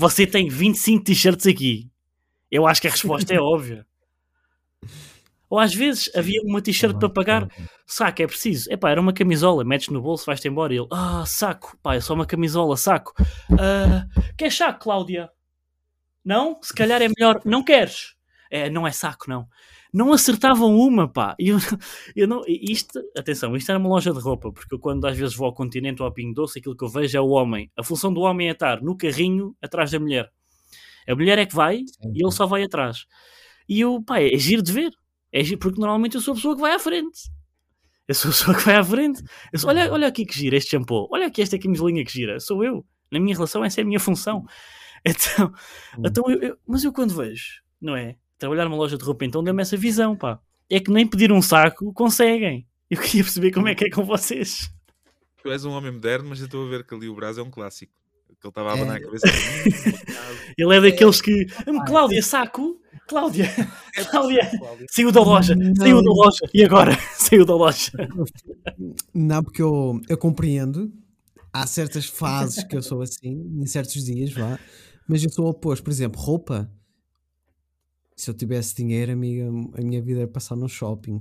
você 0.02 0.26
tem 0.26 0.48
25 0.48 1.04
t-shirts 1.04 1.46
aqui. 1.46 1.88
Eu 2.50 2.66
acho 2.66 2.80
que 2.80 2.88
a 2.88 2.90
resposta 2.90 3.32
é 3.32 3.38
óbvia. 3.40 3.86
Ou 5.48 5.60
às 5.60 5.72
vezes 5.72 6.10
havia 6.16 6.40
uma 6.42 6.60
t-shirt 6.60 6.98
para 6.98 7.08
pagar. 7.08 7.48
Saco, 7.86 8.20
é 8.20 8.26
preciso. 8.26 8.68
Epá, 8.72 8.90
era 8.90 9.00
uma 9.00 9.12
camisola. 9.12 9.62
Metes 9.62 9.90
no 9.90 10.02
bolso, 10.02 10.26
vais-te 10.26 10.48
embora. 10.48 10.74
E 10.74 10.78
ele, 10.78 10.88
ah, 10.90 11.22
saco. 11.24 11.78
Pá, 11.80 11.94
é 11.94 12.00
só 12.00 12.14
uma 12.14 12.26
camisola, 12.26 12.76
saco. 12.76 13.14
Ah, 13.56 14.04
quer 14.36 14.50
saco, 14.50 14.80
Cláudia? 14.80 15.30
Não? 16.24 16.58
Se 16.60 16.74
calhar 16.74 17.00
é 17.00 17.08
melhor. 17.08 17.40
Não 17.44 17.62
queres? 17.62 18.16
É, 18.50 18.68
não 18.68 18.84
é 18.84 18.90
saco, 18.90 19.30
não. 19.30 19.46
Não 19.92 20.12
acertavam 20.12 20.74
uma, 20.76 21.06
pá. 21.06 21.34
E 21.38 21.48
Eu, 21.48 21.58
eu 22.16 22.26
não, 22.28 22.42
isto, 22.46 22.98
atenção, 23.16 23.54
isto 23.56 23.70
era 23.70 23.78
uma 23.78 23.88
loja 23.88 24.12
de 24.12 24.20
roupa, 24.20 24.50
porque 24.52 24.74
eu 24.74 24.78
quando 24.78 25.04
às 25.06 25.16
vezes 25.16 25.34
vou 25.36 25.46
ao 25.46 25.54
continente 25.54 26.00
ou 26.02 26.06
ao 26.06 26.12
Pingo 26.14 26.34
Doce, 26.34 26.58
aquilo 26.58 26.76
que 26.76 26.84
eu 26.84 26.88
vejo 26.88 27.16
é 27.16 27.20
o 27.20 27.28
homem. 27.28 27.70
A 27.76 27.82
função 27.84 28.12
do 28.12 28.20
homem 28.22 28.48
é 28.48 28.52
estar 28.52 28.80
no 28.82 28.96
carrinho 28.96 29.54
atrás 29.62 29.90
da 29.90 29.98
mulher. 30.00 30.30
A 31.08 31.14
mulher 31.14 31.38
é 31.38 31.44
que 31.46 31.54
vai 31.54 31.78
e 32.14 32.22
ele 32.24 32.30
só 32.32 32.46
vai 32.46 32.62
atrás. 32.62 33.04
E 33.68 33.80
eu, 33.80 34.02
pá, 34.02 34.20
é 34.20 34.36
giro 34.38 34.62
de 34.62 34.72
ver. 34.72 34.92
É 35.32 35.42
giro, 35.42 35.58
porque 35.58 35.80
normalmente 35.80 36.14
eu 36.14 36.20
sou 36.20 36.32
a 36.32 36.34
pessoa 36.36 36.54
que 36.54 36.60
vai 36.60 36.72
à 36.74 36.78
frente. 36.78 37.20
Eu 38.08 38.14
sou 38.14 38.30
a 38.30 38.32
pessoa 38.34 38.56
que 38.56 38.64
vai 38.64 38.76
à 38.76 38.84
frente. 38.84 39.22
Sou, 39.56 39.70
olha, 39.70 39.90
olha 39.92 40.06
aqui 40.08 40.24
que 40.26 40.34
gira 40.38 40.56
este 40.56 40.70
shampoo. 40.70 41.08
Olha 41.10 41.26
aqui 41.26 41.40
esta 41.42 41.58
camisolinha 41.58 42.04
que 42.04 42.12
gira. 42.12 42.38
Sou 42.40 42.64
eu. 42.64 42.84
Na 43.10 43.18
minha 43.20 43.34
relação, 43.34 43.64
essa 43.64 43.80
é 43.80 43.82
a 43.82 43.86
minha 43.86 44.00
função. 44.00 44.44
Então, 45.04 45.52
então 46.06 46.30
eu, 46.30 46.40
eu- 46.40 46.58
mas 46.64 46.84
eu 46.84 46.92
quando 46.92 47.12
vejo, 47.12 47.60
não 47.80 47.96
é? 47.96 48.16
Trabalhar 48.42 48.64
numa 48.64 48.76
loja 48.76 48.98
de 48.98 49.04
roupa, 49.04 49.24
então 49.24 49.42
dá-me 49.42 49.62
essa 49.62 49.76
visão, 49.76 50.16
pá. 50.16 50.40
É 50.68 50.80
que 50.80 50.90
nem 50.90 51.06
pedir 51.06 51.30
um 51.30 51.40
saco 51.40 51.92
conseguem. 51.92 52.66
Eu 52.90 52.98
queria 53.00 53.22
perceber 53.22 53.52
como 53.52 53.68
é 53.68 53.74
que 53.74 53.84
é 53.84 53.90
com 53.90 54.04
vocês. 54.04 54.68
Tu 55.42 55.50
és 55.50 55.64
um 55.64 55.70
homem 55.70 55.92
moderno, 55.92 56.28
mas 56.28 56.40
eu 56.40 56.46
estou 56.46 56.66
a 56.66 56.68
ver 56.70 56.84
que 56.84 56.92
ali 56.94 57.08
o 57.08 57.14
Brás 57.14 57.38
é 57.38 57.42
um 57.42 57.50
clássico. 57.50 57.92
Que 58.40 58.46
ele 58.46 58.50
estava 58.50 58.72
a 58.72 58.76
É. 58.76 58.80
abanar 58.82 58.96
a 58.96 59.00
cabeça. 59.00 59.26
Ele 60.58 60.74
é 60.76 60.80
daqueles 60.80 61.20
que. 61.20 61.46
"Hum, 61.68 61.84
Cláudia, 61.86 62.20
saco? 62.22 62.80
Cláudia, 63.06 63.48
Cláudia, 64.10 64.50
saiu 64.90 65.12
da 65.12 65.20
loja, 65.22 65.54
saiu 65.78 66.02
da 66.02 66.10
loja. 66.10 66.40
E 66.52 66.64
agora? 66.64 66.98
Saiu 67.14 67.44
da 67.44 67.54
loja. 67.54 67.92
Não, 69.14 69.42
porque 69.44 69.62
eu, 69.62 70.00
eu 70.08 70.18
compreendo. 70.18 70.92
Há 71.52 71.66
certas 71.66 72.06
fases 72.06 72.64
que 72.64 72.74
eu 72.76 72.82
sou 72.82 73.02
assim, 73.02 73.44
em 73.60 73.66
certos 73.66 74.04
dias, 74.04 74.32
vá. 74.32 74.58
Mas 75.06 75.22
eu 75.22 75.30
sou 75.30 75.44
o 75.46 75.50
oposto. 75.50 75.82
Por 75.84 75.90
exemplo, 75.90 76.20
roupa. 76.20 76.70
Se 78.22 78.30
eu 78.30 78.34
tivesse 78.34 78.72
dinheiro, 78.76 79.10
amiga, 79.10 79.48
a 79.48 79.82
minha 79.82 80.00
vida 80.00 80.20
era 80.20 80.28
passar 80.28 80.54
no 80.54 80.68
shopping. 80.68 81.18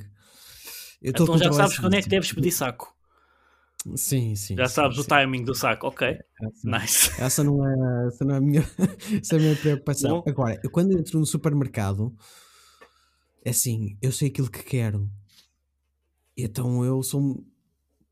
Eu 1.02 1.10
Então 1.10 1.36
já 1.36 1.52
sabes 1.52 1.80
quando 1.80 1.96
é 1.96 2.02
que 2.04 2.08
deves 2.08 2.32
pedir 2.32 2.52
saco. 2.52 2.96
Sim, 3.96 4.36
sim. 4.36 4.56
Já 4.56 4.68
sim, 4.68 4.74
sabes 4.76 4.98
o 5.00 5.04
sim. 5.04 5.08
timing 5.10 5.44
do 5.44 5.56
saco. 5.56 5.88
Ok, 5.88 6.20
Essa- 6.40 6.68
nice. 6.70 7.10
Essa 7.22 7.44
não 7.44 7.68
é, 7.68 8.08
essa 8.08 8.24
não 8.26 8.36
é 8.36 8.38
a 8.38 8.42
minha, 8.42 8.62
essa 9.22 9.36
é 9.36 9.38
a 9.40 9.42
minha 9.42 9.56
preocupação. 9.56 10.10
Bom. 10.10 10.24
Agora, 10.28 10.60
eu 10.64 10.70
quando 10.70 10.92
entro 10.98 11.20
no 11.20 11.26
supermercado, 11.26 12.16
é 13.44 13.50
assim, 13.52 13.98
eu 14.02 14.12
sei 14.12 14.30
aquilo 14.30 14.50
que 14.50 14.64
quero. 14.64 15.10
Então 16.36 16.84
eu 16.86 17.02
sou. 17.04 17.44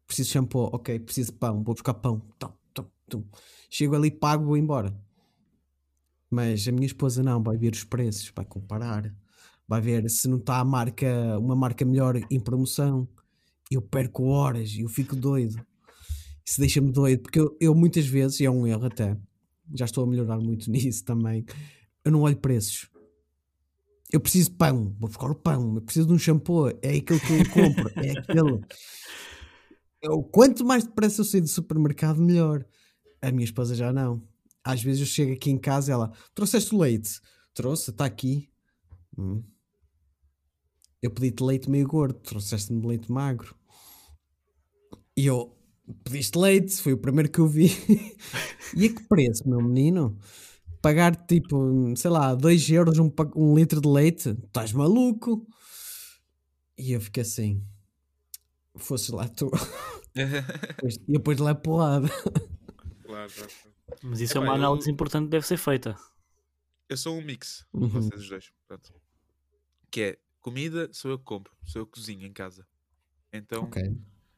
Preciso 0.07 0.27
de 0.29 0.33
shampoo, 0.33 0.69
ok, 0.73 0.99
preciso 0.99 1.31
de 1.33 1.37
pão, 1.39 1.63
vou 1.63 1.75
buscar 1.75 1.93
pão. 1.95 2.19
Tum, 2.39 2.51
tum, 2.73 2.85
tum. 3.09 3.23
Chego 3.69 3.95
ali, 3.95 4.11
pago, 4.11 4.45
vou 4.45 4.57
embora. 4.57 4.93
Mas 6.29 6.67
a 6.67 6.71
minha 6.71 6.85
esposa 6.85 7.23
não, 7.23 7.41
vai 7.41 7.57
ver 7.57 7.73
os 7.73 7.83
preços, 7.83 8.31
vai 8.35 8.45
comparar, 8.45 9.13
vai 9.67 9.81
ver 9.81 10.09
se 10.09 10.27
não 10.27 10.37
está 10.37 10.59
a 10.59 10.65
marca, 10.65 11.37
uma 11.39 11.55
marca 11.55 11.83
melhor 11.83 12.19
em 12.29 12.39
promoção. 12.39 13.07
Eu 13.71 13.81
perco 13.81 14.25
horas 14.25 14.75
eu 14.77 14.89
fico 14.89 15.15
doido. 15.15 15.55
Isso 16.45 16.59
deixa-me 16.59 16.91
doido, 16.91 17.21
porque 17.21 17.39
eu, 17.39 17.55
eu 17.59 17.75
muitas 17.75 18.07
vezes, 18.07 18.39
e 18.39 18.45
é 18.45 18.51
um 18.51 18.65
erro 18.65 18.85
até, 18.85 19.15
já 19.75 19.85
estou 19.85 20.03
a 20.03 20.07
melhorar 20.07 20.39
muito 20.39 20.69
nisso 20.71 21.05
também, 21.05 21.45
eu 22.03 22.11
não 22.11 22.21
olho 22.21 22.37
preços. 22.37 22.89
Eu 24.11 24.19
preciso 24.19 24.49
de 24.49 24.55
pão, 24.57 24.95
vou 24.99 25.07
buscar 25.07 25.29
o 25.29 25.35
pão, 25.35 25.75
eu 25.75 25.81
preciso 25.81 26.07
de 26.07 26.13
um 26.13 26.17
shampoo, 26.17 26.69
é 26.81 26.97
aquele 26.97 27.19
que 27.19 27.33
eu 27.33 27.49
compro, 27.51 27.91
é 27.97 28.17
aquele. 28.17 28.59
Eu, 30.01 30.23
quanto 30.23 30.65
mais 30.65 30.83
depressa 30.83 31.21
eu 31.21 31.25
sair 31.25 31.41
do 31.41 31.47
supermercado, 31.47 32.19
melhor. 32.19 32.65
A 33.21 33.31
minha 33.31 33.43
esposa 33.43 33.75
já 33.75 33.93
não. 33.93 34.23
Às 34.63 34.83
vezes 34.83 35.01
eu 35.01 35.07
chego 35.07 35.33
aqui 35.33 35.49
em 35.49 35.57
casa 35.57 35.91
e 35.91 35.93
ela, 35.93 36.11
trouxeste 36.33 36.75
leite? 36.75 37.19
Trouxe, 37.53 37.91
está 37.91 38.05
aqui. 38.05 38.49
Hum. 39.17 39.43
eu 41.01 41.11
pedi-te 41.11 41.43
leite 41.43 41.69
meio 41.69 41.87
gordo, 41.87 42.19
trouxeste-me 42.19 42.85
leite 42.85 43.11
magro. 43.11 43.55
E 45.17 45.25
eu, 45.25 45.57
pediste 46.03 46.37
leite, 46.37 46.81
foi 46.81 46.93
o 46.93 46.97
primeiro 46.97 47.29
que 47.29 47.39
eu 47.39 47.47
vi. 47.47 47.67
e 48.75 48.85
a 48.85 48.89
que 48.89 49.03
preço, 49.07 49.47
meu 49.47 49.61
menino? 49.61 50.17
Pagar 50.81 51.15
tipo, 51.25 51.93
sei 51.97 52.09
lá, 52.09 52.33
2 52.33 52.69
euros 52.69 52.97
um, 52.99 53.11
um 53.35 53.55
litro 53.55 53.81
de 53.81 53.87
leite? 53.87 54.29
Estás 54.45 54.71
maluco? 54.71 55.45
E 56.77 56.93
eu 56.93 57.01
fiquei 57.01 57.23
assim, 57.23 57.61
fosse 58.77 59.11
lá 59.11 59.27
tu. 59.27 59.51
e 60.15 61.11
depois 61.11 61.35
de 61.35 61.43
lá 61.43 61.53
porrada. 61.53 62.07
claro, 63.03 63.31
claro. 63.33 63.51
Mas 64.03 64.21
isso 64.21 64.33
Epá, 64.33 64.39
é 64.39 64.43
uma 64.49 64.53
eu- 64.53 64.55
análise 64.65 64.89
importante 64.91 65.25
que 65.25 65.29
deve 65.31 65.45
ser 65.47 65.57
feita. 65.57 65.95
Eu 66.87 66.97
sou 66.97 67.17
um 67.17 67.21
mix 67.21 67.65
Uhum. 67.73 67.87
de 67.87 67.93
vocês 67.93 68.21
os 68.21 68.29
dois. 68.29 68.51
Pronto. 68.67 68.93
Que 69.91 70.01
é 70.01 70.19
comida, 70.39 70.89
sou 70.93 71.11
eu 71.11 71.19
que 71.19 71.25
compro, 71.25 71.55
sou 71.65 71.81
eu 71.81 71.85
que 71.85 71.93
cozinho 71.93 72.25
em 72.25 72.33
casa. 72.33 72.67
Então 73.31 73.63
Ok. 73.65 73.81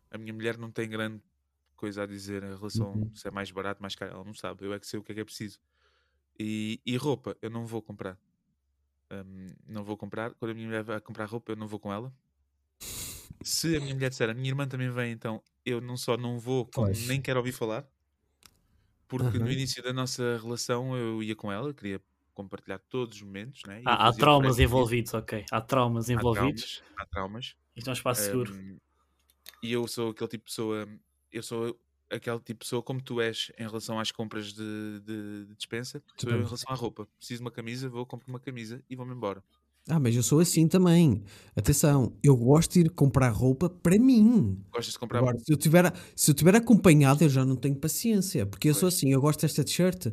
a 0.10 0.18
minha 0.18 0.34
mulher 0.34 0.58
não 0.58 0.72
tem 0.72 0.90
grande 0.90 1.22
coisa 1.76 2.04
a 2.04 2.06
dizer 2.06 2.44
em 2.44 2.56
relação 2.56 2.92
Uhum. 2.94 3.16
se 3.16 3.28
é 3.28 3.32
mais 3.32 3.50
barato, 3.52 3.82
mais 3.82 3.96
caro. 3.96 4.12
Ela 4.14 4.24
não 4.24 4.34
sabe. 4.34 4.66
Eu 4.66 4.74
é 4.74 4.80
que 4.80 4.86
sei 4.88 5.00
o 5.00 5.04
que 5.04 5.12
é 5.12 5.16
que 5.16 5.22
é 5.22 5.26
preciso. 5.26 5.60
E, 6.40 6.82
e 6.86 6.98
roupa, 6.98 7.36
eu 7.42 7.50
não 7.50 7.66
vou 7.66 7.82
comprar. 7.82 8.18
Hum, 9.12 9.48
não 9.68 9.84
vou 9.84 9.98
comprar. 9.98 10.34
Quando 10.36 10.52
a 10.52 10.54
minha 10.54 10.68
mulher 10.68 10.84
vai 10.84 11.00
comprar 11.02 11.26
roupa, 11.26 11.52
eu 11.52 11.56
não 11.56 11.68
vou 11.68 11.80
com 11.80 11.92
ela. 11.92 12.14
Se 13.44 13.76
a 13.76 13.80
minha 13.80 13.94
mulher 13.96 14.10
disser, 14.10 14.30
a 14.30 14.34
minha 14.34 14.50
irmã 14.50 14.68
também 14.68 14.90
vem, 14.92 15.12
então 15.12 15.42
eu 15.66 15.82
não 15.82 15.98
só 15.98 16.16
não 16.16 16.40
vou, 16.40 16.66
como 16.68 16.88
Pois. 16.88 17.08
nem 17.08 17.22
quero 17.22 17.40
ouvir 17.40 17.52
falar. 17.52 17.88
Porque 19.18 19.38
no 19.40 19.52
início 19.52 19.84
da 19.84 19.94
nossa 19.94 20.38
relação 20.38 20.96
eu 20.96 21.22
ia 21.24 21.36
com 21.36 21.52
ela, 21.52 21.74
queria 21.74 22.02
compartilhar 22.34 22.80
todos 22.80 23.18
os 23.18 23.24
momentos. 23.24 23.62
Né? 23.66 23.84
E 23.84 23.90
eu 23.90 23.90
Há, 23.90 24.08
há 24.08 24.14
fazia 24.14 24.20
traumas 24.20 24.56
disso. 24.56 24.62
envolvidos, 24.64 25.14
ok. 25.14 25.46
Há 25.52 25.62
traumas 25.62 26.10
Há 26.14 26.14
envolvidos. 26.14 26.78
traumas, 26.78 26.84
há 26.98 27.06
traumas. 27.06 27.56
Isto 27.76 27.88
é 27.90 27.92
um 27.92 27.94
espaço 27.94 28.22
seguro. 28.24 28.54
E 29.64 29.72
eu 29.72 29.88
sou 29.88 30.10
aquele 30.12 30.30
tipo 30.30 30.46
de 30.46 30.50
pessoa, 30.52 30.88
eu 31.32 31.44
sou 31.44 31.80
aquele 32.10 32.38
tipo 32.40 32.54
de 32.60 32.66
pessoa 32.66 32.84
como 32.84 33.02
tu 33.02 33.22
és 33.22 33.52
em 33.58 33.64
relação 33.64 34.00
às 34.00 34.12
compras 34.12 34.54
de, 34.54 35.00
de, 35.02 35.46
de 35.48 35.56
dispensa, 35.56 36.04
sou 36.18 36.34
eu 36.34 36.40
em 36.42 36.44
Também. 36.44 36.46
relação 36.46 36.74
à 36.74 36.76
roupa. 36.76 37.08
Preciso 37.18 37.40
de 37.40 37.44
uma 37.46 37.52
camisa, 37.52 37.90
vou, 37.90 38.06
compro 38.06 38.28
uma 38.30 38.40
camisa 38.40 38.84
e 38.90 38.96
vou-me 38.96 39.14
embora. 39.14 39.44
Ah, 39.90 40.00
mas 40.00 40.16
eu 40.16 40.24
sou 40.24 40.40
assim 40.40 40.68
também. 40.68 41.24
Atenção, 41.56 42.16
eu 42.24 42.36
gosto 42.38 42.74
de 42.74 42.82
ir 42.82 42.90
comprar 42.92 43.30
roupa 43.30 43.70
para 43.70 43.98
mim. 43.98 44.64
Gostas 44.72 44.94
de 44.94 45.00
comprar? 45.00 45.20
Agora, 45.20 45.38
se 45.40 45.52
eu, 45.52 45.58
tiver, 45.58 45.92
se 46.16 46.32
eu 46.32 46.36
tiver 46.36 46.56
acompanhado, 46.56 47.24
eu 47.24 47.30
já 47.30 47.44
não 47.44 47.56
tenho 47.56 47.76
paciência. 47.76 48.46
Porque 48.46 48.70
eu 48.70 48.74
sou 48.74 48.82
Pois. 48.84 48.94
assim, 48.96 49.12
eu 49.12 49.20
gosto 49.20 49.42
desta 49.42 49.64
t-shirt. 49.64 50.08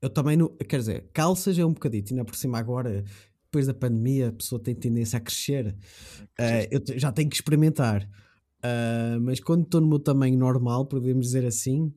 Eu 0.00 0.08
também 0.08 0.36
não. 0.36 0.48
Quer 0.68 0.78
dizer, 0.78 1.10
calças 1.12 1.58
é 1.58 1.64
um 1.66 1.72
bocadito. 1.72 2.12
Ainda 2.12 2.24
por 2.24 2.36
cima, 2.36 2.58
agora, 2.58 3.04
depois 3.44 3.66
da 3.66 3.74
pandemia, 3.74 4.28
a 4.28 4.32
pessoa 4.32 4.62
tem 4.62 4.74
tendência 4.74 5.16
a 5.16 5.20
crescer. 5.20 5.76
Eh, 6.38 6.68
eu 6.70 6.80
te- 6.80 6.98
já 6.98 7.10
tenho 7.12 7.28
que 7.28 7.36
experimentar. 7.36 8.08
Ah, 8.62 9.18
mas 9.20 9.40
quando 9.40 9.64
estou 9.64 9.80
no 9.80 9.88
meu 9.88 9.98
tamanho 9.98 10.38
normal, 10.38 10.86
podemos 10.86 11.26
dizer 11.26 11.44
assim, 11.44 11.92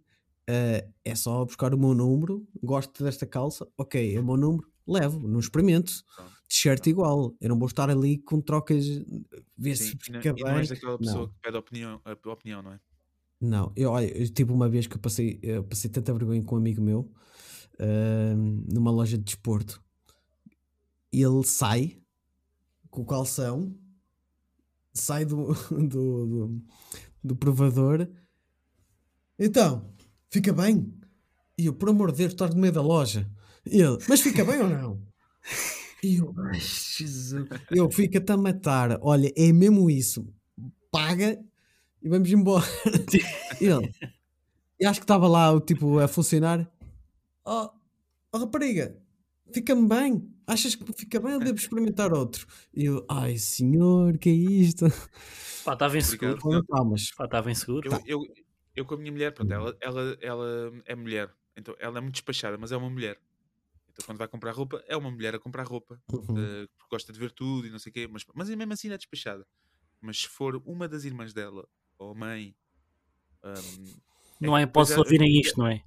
eh, 0.50 0.88
é 1.06 1.16
só 1.16 1.46
buscar 1.46 1.74
o 1.74 1.78
meu 1.78 1.94
número. 1.94 2.46
Gosto 2.64 3.04
desta 3.04 3.26
calça, 3.28 3.68
ok, 3.78 4.16
é 4.16 4.20
o 4.20 4.26
meu 4.26 4.38
número, 4.38 4.68
levo, 4.88 5.28
não 5.28 5.40
experimento. 5.40 5.94
T-shirt 6.48 6.88
igual. 6.88 7.36
Eu 7.42 7.50
não 7.50 7.58
vou 7.58 7.68
estar 7.68 7.90
ali 7.90 8.18
com 8.20 8.40
trocas, 8.42 8.86
ver 9.58 9.76
se 9.76 9.90
Sim, 9.90 9.98
e, 10.08 10.12
não, 10.12 10.22
fica 10.22 10.36
e 10.38 10.44
não 10.44 10.58
és 10.58 10.70
bem. 10.70 10.76
daquela 10.76 10.98
pessoa 10.98 11.22
Não. 11.22 11.28
que 11.28 11.40
pede 11.42 11.58
opinião, 11.58 12.02
a 12.04 12.30
opinião, 12.32 12.62
não 12.62 12.74
é? 12.74 12.80
Não, 13.42 13.72
eu, 13.76 13.92
olha, 13.92 14.06
eu 14.18 14.28
tive 14.30 14.52
uma 14.52 14.70
vez 14.70 14.88
que 14.88 14.96
eu 14.96 15.00
passei, 15.00 15.40
eu 15.44 15.64
passei 15.64 15.90
tanta 15.90 16.14
vergonha 16.14 16.42
com 16.44 16.56
um 16.56 16.58
amigo 16.58 16.82
meu 16.82 17.12
ahm, 17.80 18.64
numa 18.72 18.92
loja 18.92 19.18
de 19.18 19.24
desporto. 19.24 19.84
E 21.12 21.22
ele 21.22 21.44
sai 21.44 22.02
com 22.90 23.02
o 23.02 23.06
calção, 23.06 23.78
sai 24.94 25.26
do, 25.26 25.54
do, 25.70 26.26
do, 26.26 26.62
do 27.24 27.36
provador. 27.36 28.08
Então, 29.38 29.94
fica 30.30 30.54
bem? 30.54 30.94
E 31.58 31.66
eu, 31.68 31.74
por 31.74 31.90
amor 31.90 32.12
de 32.12 32.20
Deus, 32.20 32.34
estás 32.34 32.54
no 32.54 32.62
meio 32.62 32.74
da 32.74 32.82
loja. 32.82 33.30
E 33.66 33.82
ele, 33.82 33.98
mas 34.08 34.22
fica 34.22 34.44
bem 34.44 34.62
ou 34.62 34.70
não? 34.70 35.02
Eu, 36.14 36.34
ai, 36.46 36.60
Jesus. 36.60 37.48
Eu 37.72 37.90
fico-te 37.90 38.32
a 38.32 38.38
matar. 38.38 38.98
Olha, 39.02 39.32
é 39.36 39.52
mesmo 39.52 39.90
isso. 39.90 40.28
Paga 40.92 41.40
e 42.02 42.10
vamos 42.10 42.32
embora. 42.32 42.66
E 43.62 43.68
ele, 43.68 43.90
e 44.78 44.86
acho 44.86 45.00
que 45.00 45.06
estava 45.06 45.30
lá 45.30 45.50
o 45.50 45.62
tipo 45.62 46.00
a 46.00 46.10
funcionar. 46.10 46.70
Oh, 47.46 47.70
oh 48.34 48.38
rapariga, 48.38 48.98
fica-me 49.54 49.88
bem. 49.88 50.30
Achas 50.46 50.76
que 50.76 50.84
fica 50.92 51.22
bem 51.22 51.36
ou 51.36 51.40
devo 51.40 51.58
experimentar 51.58 52.14
outro? 52.14 52.46
E 52.74 52.84
eu, 52.86 53.06
ai 53.10 53.38
senhor, 53.38 54.18
que 54.18 54.30
é 54.30 54.34
isto? 54.34 54.88
Pá, 55.64 55.74
estava 55.74 55.98
inseguro. 55.98 56.34
Obrigado. 56.34 56.42
Foram 56.42 56.66
palmas. 56.66 57.12
Pá, 57.12 57.26
estava 57.26 57.50
inseguro. 57.50 57.90
Eu, 57.90 58.04
eu, 58.06 58.34
eu 58.76 58.86
com 58.86 58.96
a 58.96 58.98
minha 58.98 59.12
mulher, 59.12 59.32
pronto, 59.34 59.54
ela, 59.54 59.76
ela, 59.80 60.18
ela 60.22 60.74
é 60.86 60.96
mulher, 60.96 61.34
então 61.56 61.74
ela 61.80 61.98
é 61.98 62.02
muito 62.02 62.16
despachada, 62.16 62.58
mas 62.58 62.74
é 62.74 62.78
uma 62.78 62.90
mulher. 62.90 63.18
Então 63.96 64.04
quando 64.06 64.18
vai 64.18 64.28
comprar 64.28 64.52
roupa, 64.52 64.84
é 64.88 64.98
uma 64.98 65.10
mulher 65.10 65.34
a 65.36 65.40
comprar 65.40 65.64
roupa, 65.66 65.98
Uhum. 66.12 66.26
porque 66.26 66.68
gosta 66.92 67.14
de 67.14 67.20
ver 67.20 67.32
tudo 67.32 67.66
e 67.66 67.70
não 67.72 67.80
sei 67.80 67.92
o 67.92 67.94
quê, 67.94 68.08
mas, 68.12 68.26
mas 68.36 68.50
mesmo 68.50 68.74
assim 68.74 68.90
não 68.90 68.96
é 68.96 68.98
despachada. 68.98 69.48
Mas 70.02 70.20
se 70.20 70.28
for 70.28 70.58
uma 70.66 70.86
das 70.88 71.06
irmãs 71.06 71.34
dela, 71.34 71.66
ou 71.98 72.14
mãe, 72.14 72.54
ahm, 73.44 73.94
Não 74.42 74.54
há 74.54 74.60
é, 74.60 74.64
hipótese 74.64 74.96
de 74.96 75.00
é, 75.00 75.04
ouvirem 75.04 75.40
isto, 75.40 75.58
não 75.58 75.68
é? 75.68 75.82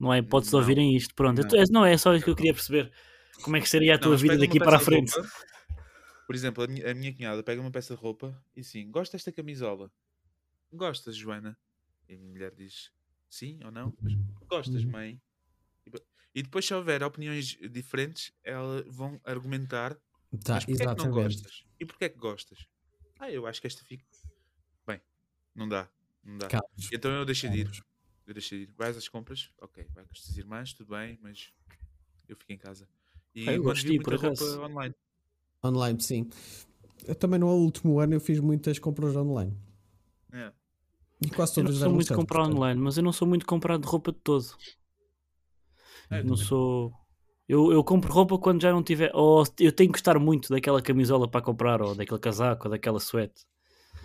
Não 0.00 0.10
há 0.10 0.18
hipótese 0.18 0.50
de 0.50 0.56
Não. 0.56 0.62
ouvirem 0.62 0.96
isto. 0.96 1.14
Pronto, 1.14 1.40
Não. 1.40 1.46
então, 1.46 1.60
é- 1.60 1.64
não 1.70 1.86
é 1.86 1.96
só 1.96 2.12
isso 2.12 2.24
que 2.24 2.30
eu 2.30 2.36
queria 2.36 2.52
perceber. 2.52 2.92
Como 3.40 3.56
é 3.56 3.60
que 3.60 3.68
seria 3.68 3.94
a 3.94 3.98
Não, 3.98 4.08
tua 4.08 4.12
mas 4.12 4.22
vida 4.22 4.36
daqui 4.36 4.58
para 4.58 4.76
a 4.76 4.80
frente? 4.80 5.12
roupa, 5.12 5.30
por 6.26 6.34
exemplo, 6.34 6.64
a 6.64 6.66
minha, 6.66 6.90
a 6.90 6.94
minha 6.94 7.14
cunhada 7.14 7.42
pega 7.42 7.60
uma 7.60 7.70
peça 7.70 7.94
de 7.94 8.00
roupa 8.00 8.42
e 8.56 8.64
sim, 8.64 8.90
gosta 8.90 9.16
desta 9.16 9.30
camisola. 9.30 9.92
Gostas, 10.72 11.16
Joana? 11.16 11.56
E 12.08 12.14
a 12.14 12.18
minha 12.18 12.30
mulher 12.30 12.54
diz 12.54 12.90
sim 13.28 13.60
ou 13.64 13.70
não. 13.70 13.94
Mas, 14.02 14.14
Gostas, 14.48 14.84
Uhum. 14.84 14.92
mãe? 14.92 15.22
E 16.34 16.42
depois, 16.42 16.66
se 16.66 16.74
houver 16.74 17.02
opiniões 17.02 17.56
diferentes, 17.70 18.32
elas 18.42 18.84
vão 18.88 19.20
argumentar. 19.24 19.94
Tá, 20.44 20.54
mas 20.54 20.64
porquê 20.64 20.82
é 20.82 20.94
que 20.94 21.04
não 21.04 21.10
gostas? 21.10 21.64
E 21.78 21.86
porquê 21.86 22.04
é 22.06 22.08
que 22.08 22.18
gostas? 22.18 22.66
Ah, 23.20 23.30
eu 23.30 23.46
acho 23.46 23.60
que 23.60 23.66
esta 23.66 23.84
fica. 23.84 24.04
Bem, 24.86 25.00
não 25.54 25.68
dá. 25.68 25.88
Não 26.24 26.38
dá. 26.38 26.48
Então 26.92 27.12
eu 27.12 27.24
deixei 27.24 27.50
de 27.50 27.60
ir. 27.60 27.84
Eu 28.26 28.34
deixei 28.34 28.58
de 28.58 28.64
ir. 28.64 28.74
Vais 28.76 28.96
às 28.96 29.08
compras? 29.08 29.50
Ok, 29.60 29.86
vai 29.94 30.04
com 30.04 30.10
as 30.12 30.20
tuas 30.20 30.36
irmãs, 30.36 30.72
tudo 30.72 30.90
bem, 30.90 31.18
mas 31.22 31.52
eu 32.28 32.36
fico 32.36 32.52
em 32.52 32.58
casa. 32.58 32.88
E 33.34 33.46
eu 33.46 33.72
ir, 33.72 34.02
por 34.02 34.14
acaso. 34.14 34.62
online. 34.62 34.94
Online, 35.62 36.00
sim. 36.00 36.28
Eu 37.06 37.14
também 37.14 37.38
no 37.38 37.48
último 37.48 38.00
ano 38.00 38.14
eu 38.14 38.20
fiz 38.20 38.40
muitas 38.40 38.78
compras 38.78 39.14
online. 39.14 39.56
É. 40.32 40.52
E 41.20 41.30
quase 41.30 41.58
Eu 41.60 41.64
não 41.64 41.70
todas 41.70 41.82
sou 41.82 41.92
muito 41.92 42.08
de 42.08 42.14
comprar 42.14 42.40
portanto. 42.40 42.56
online, 42.56 42.80
mas 42.80 42.96
eu 42.96 43.02
não 43.02 43.12
sou 43.12 43.26
muito 43.28 43.42
de 43.42 43.46
comprar 43.46 43.78
de 43.78 43.86
roupa 43.86 44.12
de 44.12 44.18
todo. 44.18 44.46
É, 46.10 46.22
não 46.22 46.34
também. 46.34 46.44
sou. 46.44 46.92
Eu, 47.48 47.72
eu 47.72 47.84
compro 47.84 48.12
roupa 48.12 48.38
quando 48.38 48.62
já 48.62 48.72
não 48.72 48.82
tiver. 48.82 49.10
Ou 49.14 49.44
eu 49.60 49.72
tenho 49.72 49.90
que 49.90 49.98
gostar 49.98 50.18
muito 50.18 50.48
daquela 50.48 50.80
camisola 50.80 51.28
para 51.28 51.42
comprar, 51.42 51.82
ou 51.82 51.94
daquele 51.94 52.20
casaco, 52.20 52.66
ou 52.66 52.70
daquela 52.70 53.00
suéte. 53.00 53.42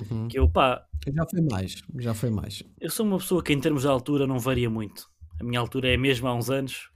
Uhum. 0.10 0.28
Que 0.28 0.40
eu, 0.40 0.50
pá, 0.50 0.86
Já 1.14 1.26
foi 1.30 1.42
mais, 1.42 1.84
já 1.98 2.14
foi 2.14 2.30
mais. 2.30 2.64
eu 2.80 2.90
sou 2.90 3.06
uma 3.06 3.18
pessoa 3.18 3.44
que 3.44 3.52
em 3.52 3.60
termos 3.60 3.82
de 3.82 3.88
altura 3.88 4.26
não 4.26 4.40
varia 4.40 4.70
muito. 4.70 5.10
A 5.40 5.44
minha 5.44 5.60
altura 5.60 5.90
é 5.90 5.96
a 5.96 5.98
mesma 5.98 6.30
há 6.30 6.34
uns 6.34 6.50
anos, 6.50 6.90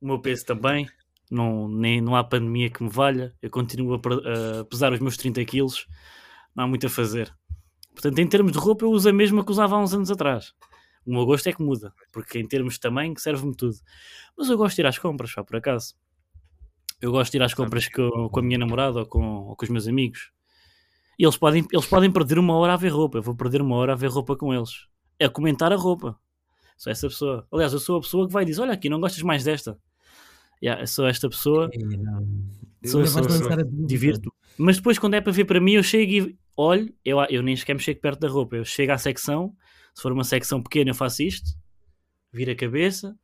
o 0.00 0.06
meu 0.06 0.20
peso 0.20 0.44
também. 0.44 0.86
Não, 1.30 1.68
nem, 1.68 2.00
não 2.00 2.16
há 2.16 2.24
pandemia 2.24 2.68
que 2.70 2.82
me 2.82 2.90
valha. 2.90 3.32
Eu 3.40 3.50
continuo 3.50 3.94
a, 3.94 4.60
a 4.60 4.64
pesar 4.64 4.92
os 4.92 4.98
meus 4.98 5.16
30 5.16 5.44
quilos. 5.44 5.86
Não 6.56 6.64
há 6.64 6.66
muito 6.66 6.86
a 6.86 6.90
fazer. 6.90 7.32
Portanto, 7.92 8.18
em 8.18 8.26
termos 8.26 8.52
de 8.52 8.58
roupa, 8.58 8.84
eu 8.84 8.90
uso 8.90 9.08
a 9.08 9.12
mesma 9.12 9.44
que 9.44 9.50
usava 9.52 9.76
há 9.76 9.78
uns 9.78 9.94
anos 9.94 10.10
atrás. 10.10 10.52
O 11.06 11.12
meu 11.12 11.24
gosto 11.26 11.46
é 11.48 11.52
que 11.52 11.62
muda, 11.62 11.92
porque 12.12 12.38
em 12.38 12.46
termos 12.46 12.74
de 12.74 12.80
tamanho 12.80 13.14
serve-me 13.18 13.54
tudo. 13.54 13.76
Mas 14.36 14.48
eu 14.50 14.56
gosto 14.56 14.76
de 14.76 14.82
ir 14.82 14.86
às 14.86 14.98
compras, 14.98 15.30
só 15.30 15.42
por 15.42 15.56
acaso. 15.56 15.94
Eu 17.00 17.10
gosto 17.10 17.32
de 17.32 17.38
ir 17.38 17.42
às 17.42 17.54
compras 17.54 17.88
com, 17.88 18.28
com 18.28 18.40
a 18.40 18.42
minha 18.42 18.58
namorada 18.58 19.00
ou 19.00 19.06
com, 19.06 19.22
ou 19.46 19.56
com 19.56 19.64
os 19.64 19.70
meus 19.70 19.88
amigos. 19.88 20.30
E 21.18 21.24
eles 21.24 21.36
podem, 21.36 21.66
eles 21.72 21.86
podem 21.86 22.10
perder 22.10 22.38
uma 22.38 22.54
hora 22.54 22.74
a 22.74 22.76
ver 22.76 22.88
roupa. 22.88 23.18
Eu 23.18 23.22
vou 23.22 23.34
perder 23.34 23.60
uma 23.62 23.76
hora 23.76 23.92
a 23.92 23.96
ver 23.96 24.08
roupa 24.08 24.36
com 24.36 24.52
eles. 24.54 24.86
É 25.18 25.28
comentar 25.28 25.72
a 25.72 25.76
roupa. 25.76 26.18
Sou 26.76 26.90
essa 26.90 27.08
pessoa. 27.08 27.46
Aliás, 27.52 27.72
eu 27.72 27.78
sou 27.78 27.98
a 27.98 28.00
pessoa 28.00 28.26
que 28.26 28.32
vai 28.32 28.44
dizer: 28.44 28.60
Olha 28.62 28.72
aqui, 28.72 28.88
não 28.88 29.00
gostas 29.00 29.22
mais 29.22 29.44
desta? 29.44 29.78
Yeah, 30.62 30.86
sou 30.86 31.06
esta 31.06 31.28
pessoa. 31.28 31.70
Sou- 32.86 33.00
sou- 33.06 33.20
a 33.22 33.26
dúvida. 33.64 33.86
divirto. 33.86 34.32
Mas 34.58 34.76
depois, 34.76 34.98
quando 34.98 35.14
é 35.14 35.20
para 35.20 35.32
ver 35.32 35.44
para 35.44 35.60
mim, 35.60 35.72
eu 35.72 35.82
chego 35.82 36.12
e 36.12 36.38
olho. 36.56 36.94
Eu, 37.04 37.18
eu 37.30 37.42
nem 37.42 37.54
sequer 37.56 37.74
me 37.74 37.80
chego 37.80 38.00
perto 38.00 38.20
da 38.20 38.28
roupa. 38.28 38.56
Eu 38.56 38.64
chego 38.64 38.92
à 38.92 38.98
secção. 38.98 39.54
Se 40.00 40.02
for 40.02 40.12
uma 40.12 40.24
secção 40.24 40.62
pequena, 40.62 40.92
eu 40.92 40.94
faço 40.94 41.22
isto. 41.22 41.50
Viro 42.32 42.50
a 42.50 42.54
cabeça. 42.54 43.14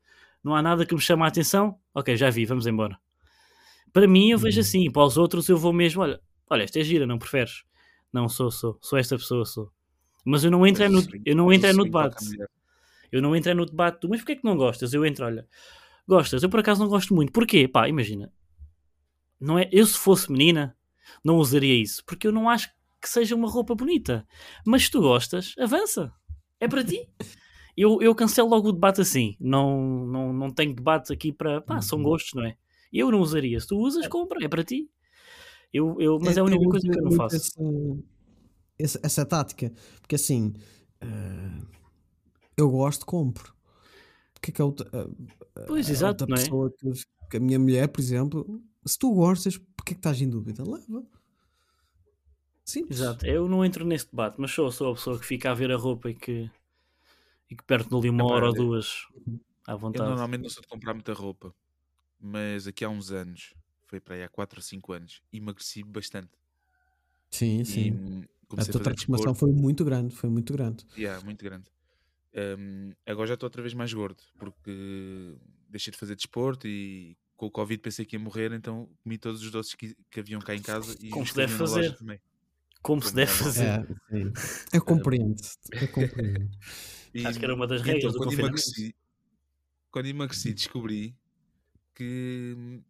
Não 0.45 0.55
há 0.55 0.61
nada 0.61 0.85
que 0.85 0.95
me 0.95 1.01
chame 1.01 1.23
a 1.23 1.27
atenção. 1.27 1.81
Ok, 1.95 2.15
já 2.19 2.29
vi, 2.29 2.45
vamos 2.45 2.67
embora. 2.67 2.99
Para 3.95 4.07
mim, 4.07 4.29
eu 4.29 4.39
vejo 4.39 4.59
Uhum. 4.59 4.61
assim. 4.61 4.91
Para 4.91 5.05
os 5.07 5.17
outros, 5.17 5.49
eu 5.49 5.57
vou 5.57 5.73
mesmo: 5.73 6.03
Olha, 6.03 6.21
olha 6.51 6.65
esta 6.65 6.79
é 6.79 6.85
gira, 6.85 7.07
não 7.07 7.19
preferes? 7.19 7.65
Não, 8.13 8.29
sou, 8.29 8.51
sou. 8.51 8.79
Sou 8.83 8.99
esta 8.99 9.17
pessoa, 9.17 9.47
sou. 9.47 9.73
Mas 10.23 10.45
eu 10.45 10.51
não 10.51 10.67
entro 10.67 10.85
é 10.85 10.89
no, 10.91 11.03
eu 11.25 11.35
não 11.35 11.51
entro 11.51 11.71
o 11.71 11.73
no 11.73 11.85
debate. 11.85 12.23
Eu 13.11 13.23
não 13.23 13.35
entro 13.35 13.51
é 13.53 13.55
no 13.55 13.65
debate 13.65 14.03
do, 14.03 14.11
mas 14.11 14.21
porquê 14.21 14.33
é 14.33 14.37
que 14.37 14.45
não 14.45 14.55
gostas? 14.55 14.93
Eu 14.93 15.07
entro, 15.07 15.25
olha, 15.25 15.49
gostas? 16.07 16.43
Eu 16.43 16.51
por 16.51 16.61
acaso 16.61 16.83
não 16.83 16.91
gosto 16.91 17.15
muito. 17.15 17.33
Porquê? 17.33 17.67
Pá, 17.67 17.89
imagina. 17.89 18.31
Não 19.41 19.59
é, 19.59 19.67
eu 19.73 19.87
se 19.87 19.97
fosse 19.97 20.31
menina, 20.31 20.77
não 21.25 21.39
usaria 21.39 21.75
isso, 21.81 22.05
porque 22.05 22.27
eu 22.27 22.33
não 22.33 22.51
acho 22.51 22.69
que 23.01 23.09
seja 23.09 23.35
uma 23.35 23.49
roupa 23.49 23.75
bonita. 23.75 24.29
Mas 24.63 24.85
se 24.85 24.91
tu 24.91 25.01
gostas, 25.01 25.55
avança. 25.59 26.13
É 26.61 26.69
para 26.69 26.85
ti. 26.85 27.09
Eu, 27.77 28.01
eu 28.01 28.15
cancelo 28.15 28.49
logo 28.49 28.69
o 28.69 28.73
debate 28.73 29.01
assim. 29.01 29.37
Não, 29.39 30.07
não, 30.07 30.33
não 30.33 30.51
tenho 30.51 30.75
debate 30.75 31.13
aqui 31.13 31.33
para. 31.33 31.61
Pá, 31.61 31.81
são 31.83 31.99
Uhum. 31.99 32.05
gostos, 32.05 32.33
não 32.35 32.45
é? 32.45 32.57
Eu 32.93 33.11
não 33.11 33.21
usaria. 33.21 33.61
Se 33.61 33.67
tu 33.67 33.77
usas, 33.79 34.07
compra. 34.09 34.43
É 34.45 34.49
para 34.49 34.65
ti. 34.65 34.89
Eu, 35.73 36.01
eu, 36.01 36.19
mas 36.21 36.37
é, 36.37 36.41
a 36.41 36.43
eu 36.43 36.47
única 36.47 36.61
uso 36.61 36.71
coisa 36.71 36.89
que 36.89 36.99
eu 36.99 37.03
não 37.03 37.13
faço. 37.13 37.37
Essa, 38.79 39.01
essa, 39.03 39.27
tática. 39.27 39.73
Porque 40.01 40.15
assim, 40.15 40.55
eh, 41.01 41.63
eu 42.57 42.71
gosto, 42.71 43.05
compro. 43.05 43.55
Porque 44.35 44.51
é 44.51 44.55
que 44.55 44.63
a 44.63 44.65
a- 44.65 45.67
Pois, 45.67 45.89
a 45.89 45.93
exato, 45.93 46.27
não 46.27 46.37
é? 46.37 46.43
que, 46.45 47.05
que 47.31 47.37
a 47.37 47.41
minha 47.41 47.59
mulher, 47.59 47.89
por 47.89 48.01
exemplo, 48.01 48.63
se 48.87 48.99
tu 48.99 49.13
gostas, 49.13 49.59
porque 49.77 49.93
é 49.93 49.95
que 49.95 49.99
estás 49.99 50.21
em 50.21 50.29
dúvida? 50.29 50.63
Leva. 50.63 51.05
Simples. 52.67 53.01
Exato. 53.01 53.25
Eu 53.27 53.49
não 53.49 53.65
entro 53.65 53.85
nesse 53.85 54.11
debate, 54.11 54.41
mas 54.41 54.51
sou, 54.53 54.71
sou 54.73 54.93
a 54.93 54.95
pessoa 54.95 55.19
que 55.21 55.27
fica 55.27 55.51
a 55.51 55.55
ver 55.55 55.71
a 55.73 55.77
roupa 55.77 56.11
e 56.11 56.15
que, 56.15 56.51
e 57.51 57.57
que 57.57 57.65
perde 57.65 57.95
ali 57.97 58.11
uma 58.11 58.25
Epá, 58.25 58.35
hora 58.35 58.49
ou 58.49 58.55
eu- 58.55 58.63
duas 58.63 59.07
à 59.67 59.77
Eu 59.93 60.01
vontade. 60.01 60.03
normalmente 60.03 60.43
não 60.43 60.49
sou 60.51 60.63
de 60.63 60.69
comprar 60.69 60.95
muita 60.95 61.13
roupa, 61.13 61.53
mas 62.19 62.67
aqui 62.69 62.85
há 62.85 62.91
uns 62.91 63.11
anos, 63.13 63.55
foi 63.87 64.01
para 64.01 64.17
aí 64.17 64.25
há 64.25 64.29
4 64.31 64.59
ou 64.61 64.65
5 64.65 64.93
anos, 64.93 65.23
emagreci 65.33 65.85
bastante. 65.85 66.33
Sim, 67.31 67.65
E 67.65 67.93
sim. 67.93 68.01
A 68.53 68.57
a 68.57 68.67
tua 68.67 68.81
fazer 68.81 68.87
transformação 68.87 69.35
desporto. 69.35 69.41
foi 69.41 69.53
muito 69.53 69.85
grande, 69.85 70.15
foi 70.15 70.31
muito 70.31 70.53
grande. 70.53 70.85
Yeah, 70.97 71.21
muito 71.21 71.45
grande. 71.45 71.71
Hum, 72.35 72.93
agora 73.07 73.29
já 73.29 73.35
estou 73.35 73.47
outra 73.49 73.63
vez 73.63 73.75
mais 73.75 73.93
gordo, 73.95 74.23
porque 74.39 74.71
deixei 75.69 75.93
de 75.93 75.99
fazer 75.99 76.17
desporto 76.17 76.69
e 76.69 77.17
com 77.37 77.47
o 77.47 77.51
Covid 77.51 77.81
pensei 77.83 78.07
que 78.07 78.17
ia 78.17 78.21
morrer, 78.21 78.53
então 78.53 78.91
comi 79.03 79.19
todos 79.19 79.43
os 79.43 79.51
doces 79.51 79.75
que, 79.75 79.97
que 80.11 80.21
haviam 80.21 80.43
cá 80.43 80.55
em 80.57 80.63
casa 80.63 80.97
e 81.01 81.15
Como 81.15 81.33
os 81.33 81.33
deve 81.35 81.53
haviam 81.53 81.59
na 81.59 81.67
loja 81.67 81.93
fazer. 81.93 81.95
também. 81.95 82.21
Como 82.87 83.03
se 83.03 83.13
deve 83.13 83.33
fazer. 83.33 83.65
É, 83.67 83.87
sim. 84.11 84.33
Eu 84.73 84.85
compreendo. 84.85 85.35
Eu 85.73 85.89
compreendo. 85.89 86.49
E, 87.15 87.27
Acho 87.27 87.39
que 87.39 87.45
era 87.47 87.55
uma 87.55 87.67
das 87.67 87.81
e 87.81 87.85
regras 87.85 88.05
então, 88.05 88.13
do 88.13 88.19
quando 88.19 88.39
emagreci, 88.39 88.95
quando 89.91 90.07
emagreci, 90.07 90.53
descobri 90.53 91.17
que, 91.95 92.83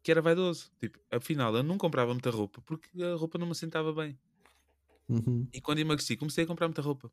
que 0.00 0.12
era 0.12 0.22
vaidoso. 0.22 0.70
Tipo, 0.78 0.96
afinal, 1.10 1.56
eu 1.56 1.64
não 1.64 1.76
comprava 1.76 2.12
muita 2.12 2.30
roupa 2.30 2.60
porque 2.64 2.88
a 3.02 3.16
roupa 3.16 3.36
não 3.36 3.48
me 3.48 3.54
sentava 3.56 3.92
bem. 3.92 4.16
Uhum. 5.08 5.48
E 5.52 5.60
quando 5.60 5.80
emagreci, 5.80 6.16
comecei 6.16 6.44
a 6.44 6.46
comprar 6.46 6.68
muita 6.68 6.82
roupa. 6.82 7.10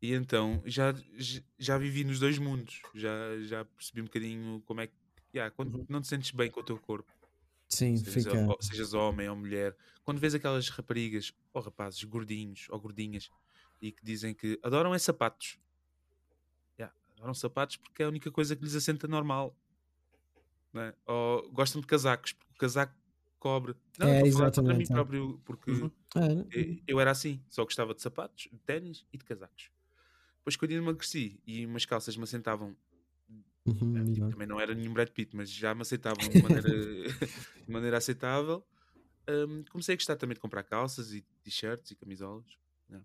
E 0.00 0.14
então 0.14 0.62
já, 0.64 0.94
já- 1.18 1.42
já 1.58 1.76
vivi 1.76 2.04
nos 2.04 2.18
dois 2.20 2.38
mundos. 2.38 2.80
Já, 2.94 3.10
já 3.42 3.64
percebi 3.66 4.00
um 4.00 4.04
bocadinho 4.04 4.62
como 4.64 4.80
é 4.80 4.86
que. 4.86 4.94
Yeah, 5.34 5.54
quando 5.54 5.76
Uhum. 5.76 5.86
não 5.90 6.00
te 6.00 6.08
sentes 6.08 6.30
bem 6.30 6.50
com 6.50 6.60
o 6.60 6.64
teu 6.64 6.78
corpo, 6.78 7.12
Sim, 7.68 7.96
sejas, 8.04 8.24
fica. 8.24 8.46
ho- 8.46 8.56
sejas 8.62 8.94
homem 8.94 9.28
ou 9.28 9.36
mulher, 9.36 9.76
quando 10.04 10.18
vês 10.20 10.34
aquelas 10.34 10.68
raparigas 10.68 11.32
ou 11.52 11.62
rapazes 11.62 12.02
gordinhos 12.04 12.66
ou 12.70 12.80
gordinhas 12.80 13.30
e 13.80 13.92
que 13.92 14.04
dizem 14.04 14.34
que 14.34 14.58
adoram 14.62 14.94
é 14.94 14.98
sapatos. 14.98 15.58
Yeah, 16.78 16.92
adoram 17.12 17.34
sapatos 17.34 17.76
porque 17.76 18.02
é 18.02 18.06
a 18.06 18.08
única 18.08 18.30
coisa 18.30 18.56
que 18.56 18.62
lhes 18.62 18.74
assenta 18.74 19.06
normal. 19.08 19.56
né? 20.72 20.94
Ou 21.06 21.50
gostam 21.52 21.80
de 21.80 21.86
casacos, 21.86 22.32
porque 22.32 22.52
o 22.54 22.56
casaco 22.58 22.94
cobre. 23.38 23.74
Não, 23.98 24.06
É, 24.06 24.10
eu 24.10 24.12
estou 24.14 24.28
a 24.28 24.32
falar 24.32 24.50
contra 24.52 24.74
mim 24.74 24.86
exatamente, 24.86 24.92
é. 24.92 24.94
próprio, 24.94 25.38
porque 25.44 25.70
Uhum. 25.70 25.90
É, 26.16 26.58
e- 26.58 26.82
Eu 26.86 27.00
era 27.00 27.10
assim, 27.10 27.44
só 27.48 27.64
gostava 27.64 27.94
de 27.94 28.02
sapatos, 28.02 28.48
de 28.50 28.58
ténis 28.60 29.06
e 29.12 29.18
de 29.18 29.24
casacos. 29.24 29.70
Depois, 30.38 30.56
quando 30.56 30.72
eu 30.72 30.78
emagreci 30.82 31.42
e 31.46 31.66
umas 31.66 31.84
calças 31.86 32.16
me 32.16 32.24
assentavam, 32.24 32.76
uhum, 33.68 33.96
eh, 33.98 34.12
tipo, 34.12 34.28
também 34.30 34.46
não 34.46 34.60
era 34.60 34.74
nenhum 34.74 34.92
Brad 34.92 35.08
Pitt, 35.10 35.34
mas 35.36 35.50
já 35.50 35.74
me 35.74 35.82
aceitavam 35.82 36.28
de 36.28 36.42
maneira, 36.42 36.68
de 37.66 37.70
maneira 37.72 37.96
aceitável, 37.98 38.64
hum, 39.28 39.64
comecei 39.70 39.94
a 39.94 39.96
gostar 39.96 40.16
também 40.16 40.34
de 40.34 40.40
comprar 40.40 40.62
calças 40.64 41.12
e 41.12 41.22
t-shirts 41.42 41.90
e 41.90 41.96
camisolas. 41.96 42.46
né? 42.88 43.00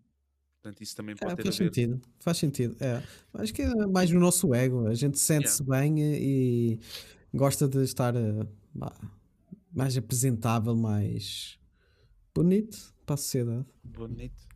Portanto, 0.62 0.82
isso 0.82 0.96
também 0.96 1.16
pode 1.16 1.34
É, 1.34 1.36
ter 1.36 1.44
faz 1.44 1.56
a 1.56 1.58
ver. 1.60 1.66
sentido, 1.70 2.02
faz 2.20 2.38
sentido. 2.38 2.78
É. 2.80 3.04
Acho 3.34 3.54
que 3.54 3.62
é 3.62 3.88
mais 3.88 4.10
no 4.12 4.20
nosso 4.20 4.54
ego. 4.54 4.88
A 4.88 4.94
gente 4.94 5.20
sente-se 5.20 5.62
bem 5.64 6.00
e, 6.00 6.80
gosta 7.34 7.68
de 7.68 7.84
estar 7.84 8.16
eh, 8.16 8.48
mais 9.74 9.98
apresentável, 9.98 10.76
mais 10.76 11.60
bonito 12.34 12.94
para 13.06 13.16
a 13.16 13.18
sociedade. 13.18 13.66
Bonito. 13.84 14.53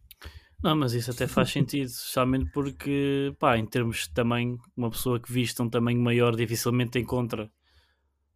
Não, 0.63 0.75
mas 0.75 0.93
isso 0.93 1.11
até 1.11 1.27
faz 1.27 1.51
sentido, 1.51 1.85
especialmente 1.87 2.49
porque, 2.51 3.33
pá, 3.39 3.57
em 3.57 3.65
termos 3.65 4.07
de 4.07 4.09
tamanho, 4.13 4.57
uma 4.75 4.89
pessoa 4.89 5.19
que 5.19 5.31
viste 5.31 5.61
um 5.61 5.69
tamanho 5.69 6.01
maior 6.01 6.35
dificilmente 6.35 6.97
encontra 6.99 7.49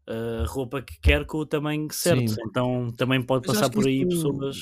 a 0.07 0.45
roupa 0.45 0.81
que 0.81 0.99
quer 0.99 1.25
com 1.25 1.37
o 1.39 1.45
tamanho 1.45 1.87
certo. 1.91 2.29
Sim. 2.31 2.37
Então 2.49 2.91
também 2.97 3.21
pode 3.21 3.45
Mas 3.47 3.57
passar 3.57 3.69
por 3.69 3.85
aí 3.87 4.01
isto- 4.01 4.07
pessoas 4.07 4.57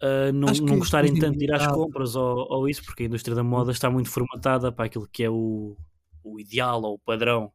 a 0.00 0.32
não, 0.32 0.52
não 0.52 0.78
gostarem 0.78 1.16
tanto 1.18 1.38
de 1.38 1.44
ir 1.44 1.52
às 1.52 1.66
compras 1.66 2.14
ou, 2.14 2.46
ou 2.50 2.68
isso, 2.68 2.84
porque 2.84 3.02
a 3.04 3.06
indústria 3.06 3.34
da 3.34 3.42
moda 3.42 3.72
está 3.72 3.90
muito 3.90 4.08
formatada 4.10 4.70
para 4.70 4.84
aquilo 4.86 5.08
que 5.08 5.24
é 5.24 5.30
o, 5.30 5.76
o 6.22 6.38
ideal 6.40 6.82
ou 6.82 6.94
o 6.94 6.98
padrão 6.98 7.52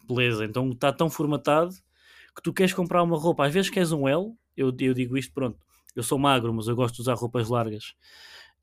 de 0.00 0.06
beleza. 0.14 0.44
Então 0.44 0.70
está 0.70 0.92
tão 0.92 1.10
formatado 1.10 1.72
que 2.36 2.42
tu 2.42 2.52
queres 2.52 2.72
comprar 2.74 3.02
uma 3.02 3.18
roupa, 3.18 3.46
às 3.46 3.54
vezes 3.54 3.70
queres 3.70 3.92
um 3.92 4.08
L, 4.08 4.32
eu, 4.56 4.74
eu 4.80 4.94
digo 4.94 5.16
isto, 5.18 5.32
pronto, 5.34 5.58
eu 5.98 6.02
sou 6.02 6.18
magro, 6.18 6.52
mas 6.54 6.66
eu 6.68 6.76
gosto 6.76 6.94
de 6.96 7.00
usar 7.02 7.14
roupas 7.14 7.48
largas. 7.48 7.94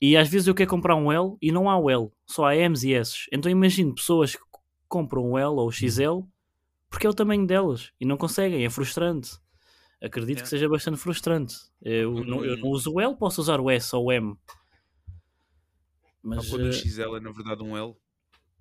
E 0.00 0.16
às 0.16 0.28
vezes 0.28 0.46
eu 0.48 0.54
quero 0.54 0.68
comprar 0.70 0.94
um 0.96 1.10
L 1.12 1.36
e 1.40 1.50
não 1.52 1.70
há 1.70 1.78
o 1.78 1.88
L, 1.90 2.10
só 2.26 2.46
há 2.46 2.54
M's 2.56 2.82
e 2.84 2.92
S's. 2.92 3.26
Então 3.32 3.50
imagino 3.50 3.94
pessoas 3.94 4.34
que 4.36 4.42
compram 4.88 5.24
um 5.32 5.38
L 5.38 5.54
ou 5.56 5.68
o 5.68 5.72
XL 5.72 6.20
porque 6.90 7.06
é 7.06 7.10
o 7.10 7.14
tamanho 7.14 7.46
delas 7.46 7.92
e 8.00 8.04
não 8.06 8.16
conseguem, 8.16 8.64
é 8.64 8.70
frustrante. 8.70 9.38
Acredito 10.02 10.36
que 10.36 10.42
Yeah. 10.42 10.50
seja 10.50 10.68
bastante 10.68 10.98
frustrante. 10.98 11.54
Eu 11.82 12.12
Quando 12.14 12.26
não, 12.28 12.44
eu 12.44 12.54
um- 12.56 12.60
não 12.60 12.68
uso 12.68 12.92
o 12.92 13.00
L, 13.00 13.16
posso 13.16 13.40
usar 13.40 13.60
o 13.60 13.70
S 13.70 13.94
ou 13.96 14.04
o 14.06 14.12
M. 14.12 14.36
Mas 16.22 16.48
quando 16.50 16.64
o 16.64 16.68
eh, 16.68 16.72
XL 16.72 17.16
é 17.16 17.20
na 17.20 17.30
verdade 17.30 17.62
um 17.62 17.76
L. 17.76 17.94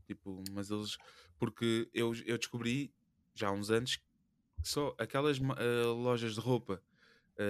Tipo, 0.08 0.44
mas 0.52 0.70
eles. 0.70 0.98
Porque 1.38 1.90
eu, 1.94 2.14
eu 2.26 2.38
descobri 2.38 2.94
já 3.34 3.50
há 3.50 3.52
uns 3.52 3.70
anos 3.70 3.98
que 3.98 4.04
só 4.64 4.96
aquelas 4.98 5.40
eh, 5.40 5.84
lojas 5.88 6.36
de 6.36 6.40
roupa 6.40 6.82
que 7.36 7.42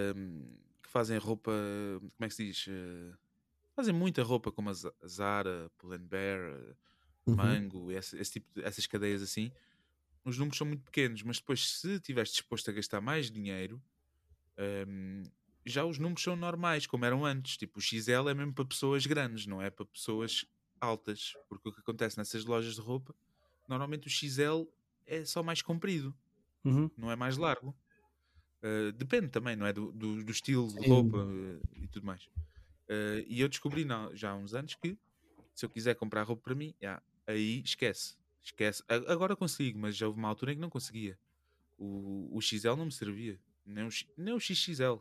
fazem 0.96 1.18
roupa. 1.18 1.52
Como 2.00 2.12
é 2.22 2.28
que 2.28 2.34
se 2.36 2.46
diz? 2.46 2.66
Eh, 2.70 3.14
fazem 3.76 3.94
muita 3.96 4.24
roupa 4.24 4.52
como 4.52 4.70
a 4.70 4.74
Zara, 5.08 5.72
Pull&Bear, 5.78 6.40
eh, 6.40 6.76
Uhum. 7.28 7.60
Mango, 7.60 7.92
esse, 7.92 8.18
esse 8.20 8.34
tipo 8.34 8.54
de- 8.56 8.64
essas 8.66 8.88
cadeias 8.88 9.22
assim. 9.24 9.54
Os 10.26 10.38
números 10.38 10.58
são 10.58 10.68
muito 10.68 10.84
pequenos, 10.84 11.24
mas 11.24 11.40
depois, 11.40 11.68
se 11.80 11.96
estiveres 11.96 12.32
disposto 12.32 12.70
a 12.70 12.74
gastar 12.74 13.02
mais 13.02 13.32
dinheiro, 13.32 13.84
ehm, 14.58 15.24
já 15.66 15.86
os 15.86 15.98
números 15.98 16.24
são 16.24 16.36
normais, 16.36 16.86
como 16.88 17.06
eram 17.06 17.26
antes. 17.26 17.58
Tipo, 17.58 17.80
o 17.80 17.82
XL 17.82 18.30
é 18.30 18.34
mesmo 18.34 18.54
para 18.54 18.66
pessoas 18.66 19.06
grandes, 19.06 19.46
não 19.48 19.62
é 19.62 19.70
para 19.70 19.86
pessoas 19.86 20.46
altas. 20.80 21.38
Porque 21.50 21.70
o 21.70 21.74
que 21.74 21.80
acontece 21.82 22.18
nessas 22.18 22.46
lojas 22.46 22.76
de 22.76 22.82
roupa, 22.82 23.16
normalmente 23.68 24.08
o 24.08 24.10
XL 24.10 24.72
é 25.06 25.26
só 25.26 25.44
mais 25.44 25.62
comprido, 25.62 26.16
uhum, 26.66 26.92
não 26.98 27.12
é 27.12 27.16
mais 27.16 27.38
largo. 27.38 27.76
Uh, 28.66 28.92
depende 28.94 29.28
também, 29.30 29.56
não 29.56 29.66
é? 29.66 29.72
Do, 29.72 29.92
do, 29.92 30.24
do 30.24 30.32
estilo 30.32 30.68
de 30.68 30.80
Sim. 30.80 30.88
roupa 30.90 31.18
uh, 31.18 31.62
e 31.74 31.88
tudo 31.88 32.06
mais. 32.06 32.26
Uh, 32.90 33.22
e 33.28 33.40
eu 33.40 33.48
descobri 33.48 33.86
não, 33.86 34.16
já 34.16 34.32
há 34.32 34.36
uns 34.36 34.56
anos 34.56 34.74
que 34.76 34.98
se 35.54 35.66
eu 35.66 35.70
quiser 35.70 35.94
comprar 35.96 36.24
roupa 36.24 36.42
para 36.44 36.56
mim, 36.56 36.74
já, 36.82 37.02
aí 37.28 37.62
esquece. 37.64 38.18
Esquece. 38.42 38.84
Agora 38.88 39.36
consigo, 39.36 39.78
mas 39.80 39.96
já 39.96 40.08
houve 40.08 40.18
uma 40.20 40.28
altura 40.28 40.52
em 40.52 40.56
que 40.56 40.62
não 40.62 40.70
conseguia. 40.70 41.18
O, 41.78 42.36
o 42.36 42.42
XL 42.42 42.76
não 42.76 42.86
me 42.86 42.92
servia, 42.92 43.40
nem 43.66 43.86
o, 43.86 43.90
nem 44.18 44.34
o 44.34 44.40
XXL. 44.40 45.00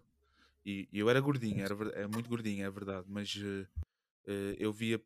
E, 0.65 0.89
eu 0.93 1.09
era 1.11 1.21
gordinho, 1.21 1.63
era, 1.63 1.75
ver- 1.75 1.95
é 1.95 2.07
muito 2.07 2.29
gordinho, 2.29 2.65
é 2.65 2.71
verdade, 2.71 3.07
mas 3.09 3.35
eu 4.59 4.73
via 4.73 4.99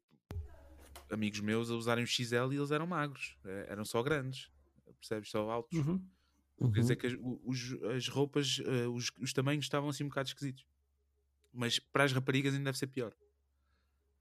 amigos 1.10 1.40
meus 1.40 1.70
a 1.70 1.74
usarem 1.74 2.04
o 2.04 2.06
XL 2.06 2.52
e 2.52 2.56
eles 2.56 2.70
eram 2.70 2.86
magros, 2.86 3.36
eh, 3.44 3.66
eram 3.68 3.84
só 3.84 4.02
grandes, 4.02 4.50
percebes? 5.00 5.30
Só 5.30 5.50
altos. 5.50 5.78
uhum. 5.78 6.00
Quer 6.58 6.64
Uhum. 6.64 6.70
dizer 6.72 6.96
que 6.96 7.06
as, 7.06 7.14
os- 7.44 7.82
as 7.84 8.08
roupas, 8.08 8.60
eh, 8.64 8.86
os, 8.88 9.10
os 9.20 9.32
tamanhos 9.32 9.64
estavam 9.64 9.88
assim 9.90 10.04
um 10.04 10.08
bocado 10.08 10.28
esquisitos. 10.28 10.64
Mas 11.52 11.78
para 11.78 12.04
as 12.04 12.12
raparigas 12.12 12.54
ainda 12.54 12.66
deve 12.66 12.78
ser 12.78 12.88
pior. 12.88 13.14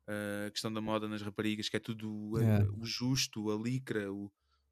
Eh, 0.08 0.46
a 0.48 0.52
questão 0.52 0.72
da 0.72 0.80
moda 0.80 1.08
nas 1.08 1.22
raparigas, 1.22 1.68
que 1.68 1.76
é 1.76 1.80
tudo 1.80 2.40
eh, 2.40 2.60
É. 2.62 2.64
o 2.80 2.86
justo, 2.86 3.52
a 3.52 3.56
licra, 3.62 4.12
o- 4.12 4.32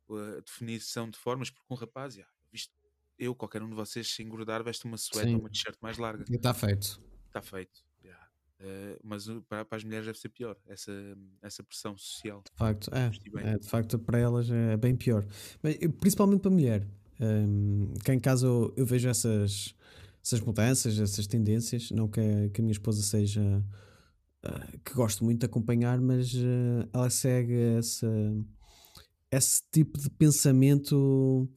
a 0.10 0.40
definição 0.42 1.10
de 1.10 1.18
formas, 1.18 1.50
porque 1.50 1.66
um 1.74 1.76
rapaz, 1.76 2.14
já, 2.16 2.28
visto, 2.52 2.72
eu, 3.18 3.34
qualquer 3.36 3.62
um 3.64 3.70
de 3.70 3.76
vocês, 3.76 4.08
se 4.08 4.22
engordar, 4.24 4.64
veste 4.64 4.86
uma 4.86 4.98
suéte 4.98 5.34
ou 5.34 5.40
uma 5.40 5.50
t-shirt 5.50 5.78
mais 5.82 5.98
larga. 5.98 6.24
Está 6.30 6.54
feito. 6.54 7.02
Está 7.28 7.42
feito. 7.42 7.84
já. 8.04 8.30
Eh, 8.60 8.98
mas 9.04 9.28
uh, 9.28 9.42
para, 9.42 9.66
para 9.66 9.78
as 9.78 9.84
mulheres 9.84 10.06
deve 10.06 10.18
ser 10.20 10.30
pior, 10.30 10.58
essa, 10.68 10.92
essa 11.42 11.64
pressão 11.64 11.98
social. 11.98 12.42
De 12.44 12.58
facto, 12.58 12.90
é, 12.94 13.12
é, 13.54 13.58
de 13.58 13.68
facto 13.68 14.00
para 14.00 14.18
elas 14.20 14.50
é 14.50 14.78
bem 14.78 14.96
pior. 14.96 15.26
Mas, 15.62 15.76
principalmente 16.00 16.42
para 16.42 16.52
a 16.52 16.54
mulher. 16.54 16.88
Hum, 17.20 17.94
que 18.04 18.12
em 18.12 18.20
casa 18.20 18.46
eu, 18.46 18.74
eu 18.76 18.86
vejo 18.86 19.08
essas, 19.08 19.74
essas 20.24 20.42
mudanças, 20.42 21.00
essas 21.00 21.28
tendências. 21.28 21.92
Não 21.92 22.08
que 22.08 22.20
a, 22.20 22.50
que 22.50 22.62
a 22.62 22.64
minha 22.64 22.72
esposa 22.72 23.02
seja 23.02 23.64
ah, 24.44 24.68
que 24.84 24.94
gosto 24.94 25.24
muito 25.24 25.40
de 25.40 25.46
acompanhar, 25.46 26.00
mas 26.00 26.34
ah, 26.36 26.88
ela 26.94 27.10
segue 27.10 27.58
essa, 27.78 28.08
esse 29.32 29.62
tipo 29.72 30.00
de 30.00 30.10
pensamento 30.10 31.50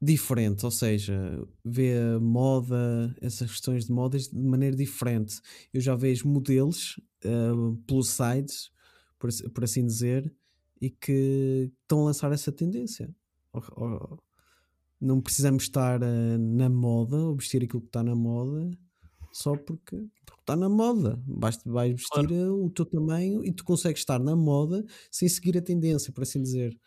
diferente, 0.00 0.64
ou 0.64 0.70
seja, 0.70 1.46
vê 1.64 1.92
a 1.98 2.18
moda, 2.20 3.14
essas 3.20 3.50
questões 3.50 3.86
de 3.86 3.92
modas 3.92 4.28
de 4.28 4.38
maneira 4.38 4.74
diferente. 4.74 5.40
Eu 5.74 5.80
já 5.80 5.94
vejo 5.94 6.26
modelos 6.26 6.98
uh, 7.24 7.76
plus 7.86 8.08
sides, 8.08 8.70
por, 9.18 9.30
por 9.52 9.64
assim 9.64 9.84
dizer, 9.84 10.32
e 10.80 10.88
que 10.88 11.70
estão 11.82 12.00
a 12.02 12.04
lançar 12.06 12.32
essa 12.32 12.50
tendência. 12.50 13.14
Não 15.00 15.20
precisamos 15.20 15.64
estar 15.64 16.02
uh, 16.02 16.38
na 16.38 16.68
moda 16.68 17.16
ou 17.16 17.36
vestir 17.36 17.62
aquilo 17.64 17.80
que 17.82 17.88
está 17.88 18.02
na 18.02 18.14
moda 18.14 18.70
só 19.32 19.56
porque, 19.56 19.96
porque 20.26 20.40
está 20.42 20.56
na 20.56 20.68
moda. 20.68 21.22
Basta 21.26 21.70
vais 21.70 21.92
vestir 21.94 22.30
uh, 22.32 22.64
o 22.66 22.70
teu 22.70 22.86
tamanho 22.86 23.44
e 23.44 23.52
tu 23.54 23.64
consegues 23.64 24.00
estar 24.02 24.18
na 24.20 24.36
moda 24.36 24.84
sem 25.10 25.28
seguir 25.28 25.58
a 25.58 25.62
tendência, 25.62 26.12
por 26.12 26.22
assim 26.22 26.42
dizer. 26.42 26.78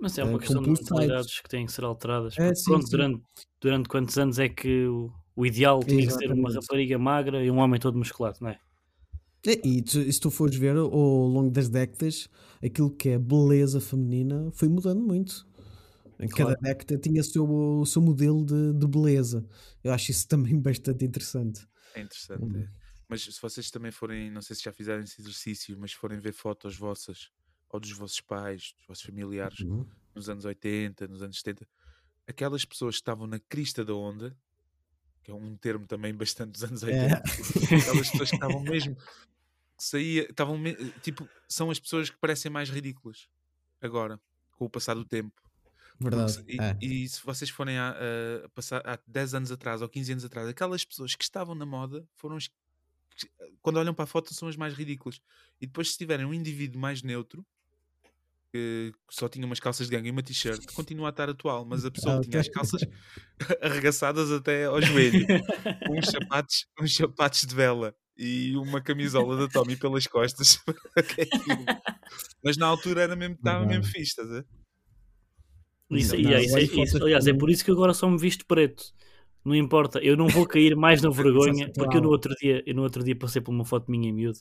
Mas 0.00 0.18
é 0.18 0.24
Eh, 0.24 0.24
uma 0.24 0.38
com 0.38 0.54
questão 0.54 0.62
de 0.62 0.68
mentalidades 0.70 1.40
que 1.40 1.48
têm 1.48 1.66
que 1.66 1.72
ser 1.72 1.84
alteradas. 1.84 2.38
É, 2.38 2.54
sim, 2.54 2.80
pronto, 2.80 2.88
sim. 2.88 3.06
Durante, 3.06 3.22
durante 3.60 3.88
quantos 3.88 4.16
anos 4.18 4.38
é 4.38 4.48
que 4.48 4.86
o, 4.86 5.10
o 5.34 5.46
ideal 5.46 5.80
tinha 5.84 6.06
que 6.06 6.12
ser 6.12 6.32
uma 6.32 6.50
Exatamente. 6.50 6.54
rapariga 6.54 6.98
magra 6.98 7.44
e 7.44 7.50
um 7.50 7.58
homem 7.58 7.80
todo 7.80 7.98
musculado, 7.98 8.38
não 8.40 8.50
é? 8.50 8.60
É, 9.46 9.52
E 9.66 9.82
tu- 9.82 10.12
se 10.12 10.20
tu 10.20 10.30
fores 10.30 10.56
ver 10.56 10.76
ao 10.76 10.88
longo 10.90 11.50
das 11.50 11.68
décadas, 11.68 12.28
aquilo 12.62 12.90
que 12.90 13.10
é 13.10 13.18
beleza 13.18 13.80
feminina 13.80 14.50
foi 14.52 14.68
mudando 14.68 15.00
muito. 15.00 15.46
Em 16.18 16.28
cada 16.28 16.54
Claro. 16.56 16.60
década 16.62 16.98
tinha 16.98 17.20
o 17.20 17.24
seu, 17.24 17.44
o 17.48 17.86
seu 17.86 18.00
modelo 18.02 18.44
de, 18.44 18.72
de 18.72 18.86
beleza. 18.86 19.46
Eu 19.84 19.92
acho 19.92 20.10
isso 20.10 20.26
também 20.28 20.58
bastante 20.58 21.04
interessante. 21.04 21.66
É 21.94 22.00
interessante. 22.00 22.42
Hum. 22.44 22.56
é. 22.60 22.68
Mas 23.08 23.22
se 23.22 23.40
vocês 23.40 23.70
também 23.70 23.92
forem, 23.92 24.30
não 24.30 24.42
sei 24.42 24.56
se 24.56 24.62
já 24.64 24.72
fizeram 24.72 25.02
esse 25.02 25.20
exercício, 25.20 25.78
mas 25.78 25.92
forem 25.92 26.18
ver 26.18 26.32
fotos 26.32 26.76
vossas 26.76 27.30
ou 27.68 27.78
dos 27.78 27.92
vossos 27.92 28.20
pais, 28.20 28.72
dos 28.76 28.86
vossos 28.86 29.04
familiares 29.04 29.58
nos 30.14 30.28
anos 30.28 30.44
80, 30.44 31.06
nos 31.06 31.22
anos 31.22 31.36
70, 31.38 31.68
aquelas 32.26 32.64
pessoas 32.64 32.96
que 32.96 33.02
estavam 33.02 33.26
na 33.28 33.38
crista 33.38 33.84
da 33.84 33.94
onda, 33.94 34.36
que 35.22 35.30
é 35.30 35.34
um 35.34 35.56
termo 35.56 35.86
também 35.86 36.12
bastante 36.16 36.52
dos 36.52 36.64
anos 36.64 36.82
80, 36.82 37.04
É. 37.04 37.76
aquelas 37.76 38.10
pessoas 38.10 38.30
que 38.30 38.36
estavam 38.36 38.60
mesmo, 38.62 38.96
saía, 39.78 40.22
estavam 40.28 40.58
tipo, 41.02 41.28
são 41.48 41.70
as 41.70 41.78
pessoas 41.78 42.10
que 42.10 42.16
parecem 42.18 42.50
mais 42.50 42.70
ridículas 42.70 43.28
agora, 43.80 44.18
com 44.56 44.64
o 44.64 44.70
passar 44.70 44.94
do 44.94 45.04
tempo. 45.04 45.45
Verdade. 46.00 46.32
se- 46.32 46.44
e, 46.48 46.60
é. 46.60 46.76
e 46.80 47.08
se 47.08 47.22
vocês 47.24 47.50
forem 47.50 47.78
a, 47.78 47.94
a 48.44 48.48
passar 48.50 48.82
há 48.86 48.98
10 49.06 49.34
anos 49.34 49.50
atrás 49.52 49.82
ou 49.82 49.88
15 49.88 50.12
anos 50.12 50.24
atrás, 50.24 50.48
aquelas 50.48 50.84
pessoas 50.84 51.14
que 51.14 51.24
estavam 51.24 51.54
na 51.54 51.66
moda 51.66 52.06
foram 52.14 52.36
as 52.36 52.48
que, 52.48 53.28
quando 53.62 53.78
olham 53.78 53.94
para 53.94 54.04
a 54.04 54.06
foto, 54.06 54.34
são 54.34 54.48
as 54.48 54.56
mais 54.56 54.74
ridículas. 54.74 55.20
E 55.60 55.66
depois, 55.66 55.92
se 55.92 55.98
tiverem 55.98 56.26
um 56.26 56.34
indivíduo 56.34 56.80
mais 56.80 57.02
neutro, 57.02 57.46
que 58.52 58.92
só 59.10 59.28
tinha 59.28 59.44
umas 59.44 59.60
calças 59.60 59.86
de 59.88 59.94
gangue 59.96 60.08
e 60.08 60.10
uma 60.10 60.22
t-shirt, 60.22 60.64
continua 60.72 61.08
a 61.08 61.10
estar 61.10 61.28
atual, 61.28 61.64
mas 61.64 61.84
a 61.84 61.90
pessoa 61.90 62.16
Ah, 62.16 62.20
tinha 62.20 62.40
as 62.40 62.48
calças 62.48 62.80
arregaçadas 63.60 64.30
até 64.30 64.64
ao 64.66 64.80
joelho, 64.80 65.26
uns 65.90 66.06
sapatos, 66.10 66.66
uns 66.80 66.94
sapatos 66.96 67.40
de 67.42 67.54
vela 67.54 67.94
e 68.16 68.56
uma 68.56 68.80
camisola 68.80 69.36
da 69.36 69.48
Tommy 69.48 69.76
pelas 69.76 70.06
costas. 70.06 70.58
É 70.96 71.02
mas 72.42 72.56
na 72.56 72.66
altura 72.66 73.02
era 73.02 73.16
mesmo, 73.16 73.34
estava 73.34 73.66
mesmo 73.66 73.84
fixe, 73.84 74.10
estás 74.10 74.30
a 74.30 74.34
ver? 74.34 74.46
Isso, 75.90 76.14
Não, 76.16 76.30
e 76.30 76.34
é, 76.34 76.42
isso, 76.42 76.56
é- 76.56 76.60
olha 76.60 76.84
isso- 76.84 77.02
aliás, 77.02 77.26
é 77.26 77.32
por 77.34 77.50
isso 77.50 77.64
que 77.64 77.70
agora 77.70 77.94
só 77.94 78.08
me 78.10 78.18
visto 78.18 78.44
preto. 78.46 78.84
Não 79.44 79.54
importa, 79.54 80.00
eu 80.00 80.16
não 80.16 80.26
vou 80.28 80.46
cair 80.46 80.74
mais 80.74 81.00
na 81.00 81.08
vergonha, 81.32 81.70
porque 81.72 81.96
eu 81.98 82.02
no 82.02 82.08
outro 82.10 82.34
dia, 82.34 82.62
eu 82.66 82.74
no 82.74 82.82
outro 82.82 83.04
dia 83.04 83.16
passei 83.16 83.40
por 83.40 83.52
uma 83.52 83.64
foto 83.64 83.88
minha 83.90 84.08
em 84.08 84.12
miúdo, 84.12 84.38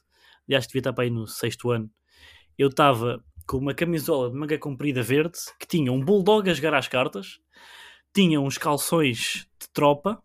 aliás, 0.47 0.65
devia 0.65 0.79
estar 0.79 0.93
para 0.93 1.03
aí 1.03 1.09
no 1.11 1.27
sexto 1.27 1.69
ano. 1.69 1.89
Eu 2.57 2.69
estava 2.69 3.23
com 3.45 3.57
uma 3.57 3.73
camisola 3.75 4.31
de 4.31 4.35
manga 4.37 4.57
comprida 4.57 5.03
verde 5.03 5.37
que 5.59 5.67
tinha 5.67 5.91
um 5.91 6.03
bulldog 6.03 6.49
a 6.49 6.53
jogar 6.53 6.73
às 6.73 6.87
cartas, 6.87 7.39
tinha 8.13 8.41
uns 8.41 8.57
calções 8.57 9.47
de 9.61 9.69
tropa, 9.71 10.19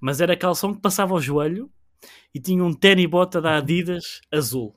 mas 0.00 0.20
era 0.20 0.36
calção 0.36 0.72
que 0.72 0.80
passava 0.80 1.14
ao 1.14 1.20
joelho 1.20 1.68
e 2.32 2.38
tinha 2.40 2.62
um 2.62 2.72
tênis 2.72 3.06
bota 3.06 3.40
da 3.40 3.56
Adidas 3.56 4.20
azul. 4.32 4.76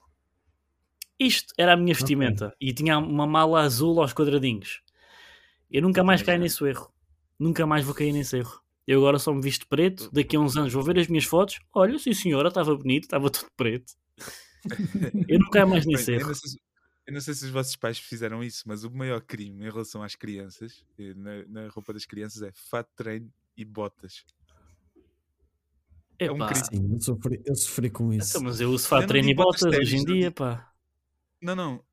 Isto 1.19 1.53
era 1.57 1.73
a 1.73 1.77
minha 1.77 1.93
vestimenta 1.93 2.53
e 2.59 2.73
tinha 2.73 2.97
uma 2.97 3.27
mala 3.27 3.61
azul 3.61 3.99
aos 4.01 4.13
quadradinhos. 4.13 4.81
Eu 5.69 5.81
nunca 5.81 6.03
mais 6.03 6.21
caio 6.21 6.39
nesse 6.39 6.63
erro. 6.63 6.91
Nunca 7.37 7.65
mais 7.65 7.83
vou 7.83 7.93
cair 7.93 8.11
nesse 8.11 8.37
erro. 8.37 8.61
Eu 8.87 8.99
agora 8.99 9.19
só 9.19 9.33
me 9.33 9.41
visto 9.41 9.67
preto. 9.67 10.09
Daqui 10.11 10.35
a 10.35 10.39
uns 10.39 10.55
anos 10.55 10.71
vou 10.71 10.81
ver 10.81 10.97
as 10.97 11.07
minhas 11.07 11.25
fotos. 11.25 11.59
Olha, 11.73 11.99
sim 11.99 12.13
senhora, 12.13 12.47
estava 12.47 12.75
bonito, 12.75 13.03
estava 13.03 13.29
tudo 13.29 13.47
preto. 13.55 13.93
Eu 15.27 15.39
não 15.39 15.49
caio 15.49 15.67
mais 15.67 15.85
nesse 15.85 16.11
eu, 16.11 16.19
erro. 16.19 16.27
não 16.27 16.35
sei 16.35 16.49
se, 16.49 16.59
eu 17.07 17.13
não 17.13 17.21
sei 17.21 17.33
se 17.33 17.45
os 17.45 17.51
vossos 17.51 17.75
pais 17.77 17.97
fizeram 17.97 18.43
isso, 18.43 18.63
mas 18.65 18.83
o 18.83 18.91
maior 18.91 19.21
crime 19.21 19.65
em 19.65 19.69
relação 19.69 20.03
às 20.03 20.13
crianças, 20.13 20.83
eh, 20.99 21.13
na, 21.15 21.45
na 21.47 21.69
roupa 21.69 21.93
das 21.93 22.05
crianças, 22.05 22.41
é 22.41 22.51
fato 22.51 22.89
de 22.89 22.95
treino 22.95 23.31
e 23.55 23.63
botas. 23.63 24.25
é 26.19 26.29
um 26.29 26.37
crime. 26.39 26.65
Sim, 26.65 26.93
eu 26.93 26.99
sofri, 26.99 27.41
eu 27.45 27.55
sofri 27.55 27.89
com 27.89 28.11
isso. 28.11 28.31
então, 28.31 28.41
mas 28.41 28.59
eu 28.59 28.69
uso 28.71 28.87
fato 28.87 29.01
não 29.01 29.07
treino 29.07 29.29
e 29.29 29.33
botas 29.33 29.61
botas 29.61 29.79
hoje 29.79 29.95
em 29.95 29.99
não 29.99 30.05
dia, 30.05 30.31
pá. 30.31 30.69
Não, 31.41 31.55
não. 31.55 31.83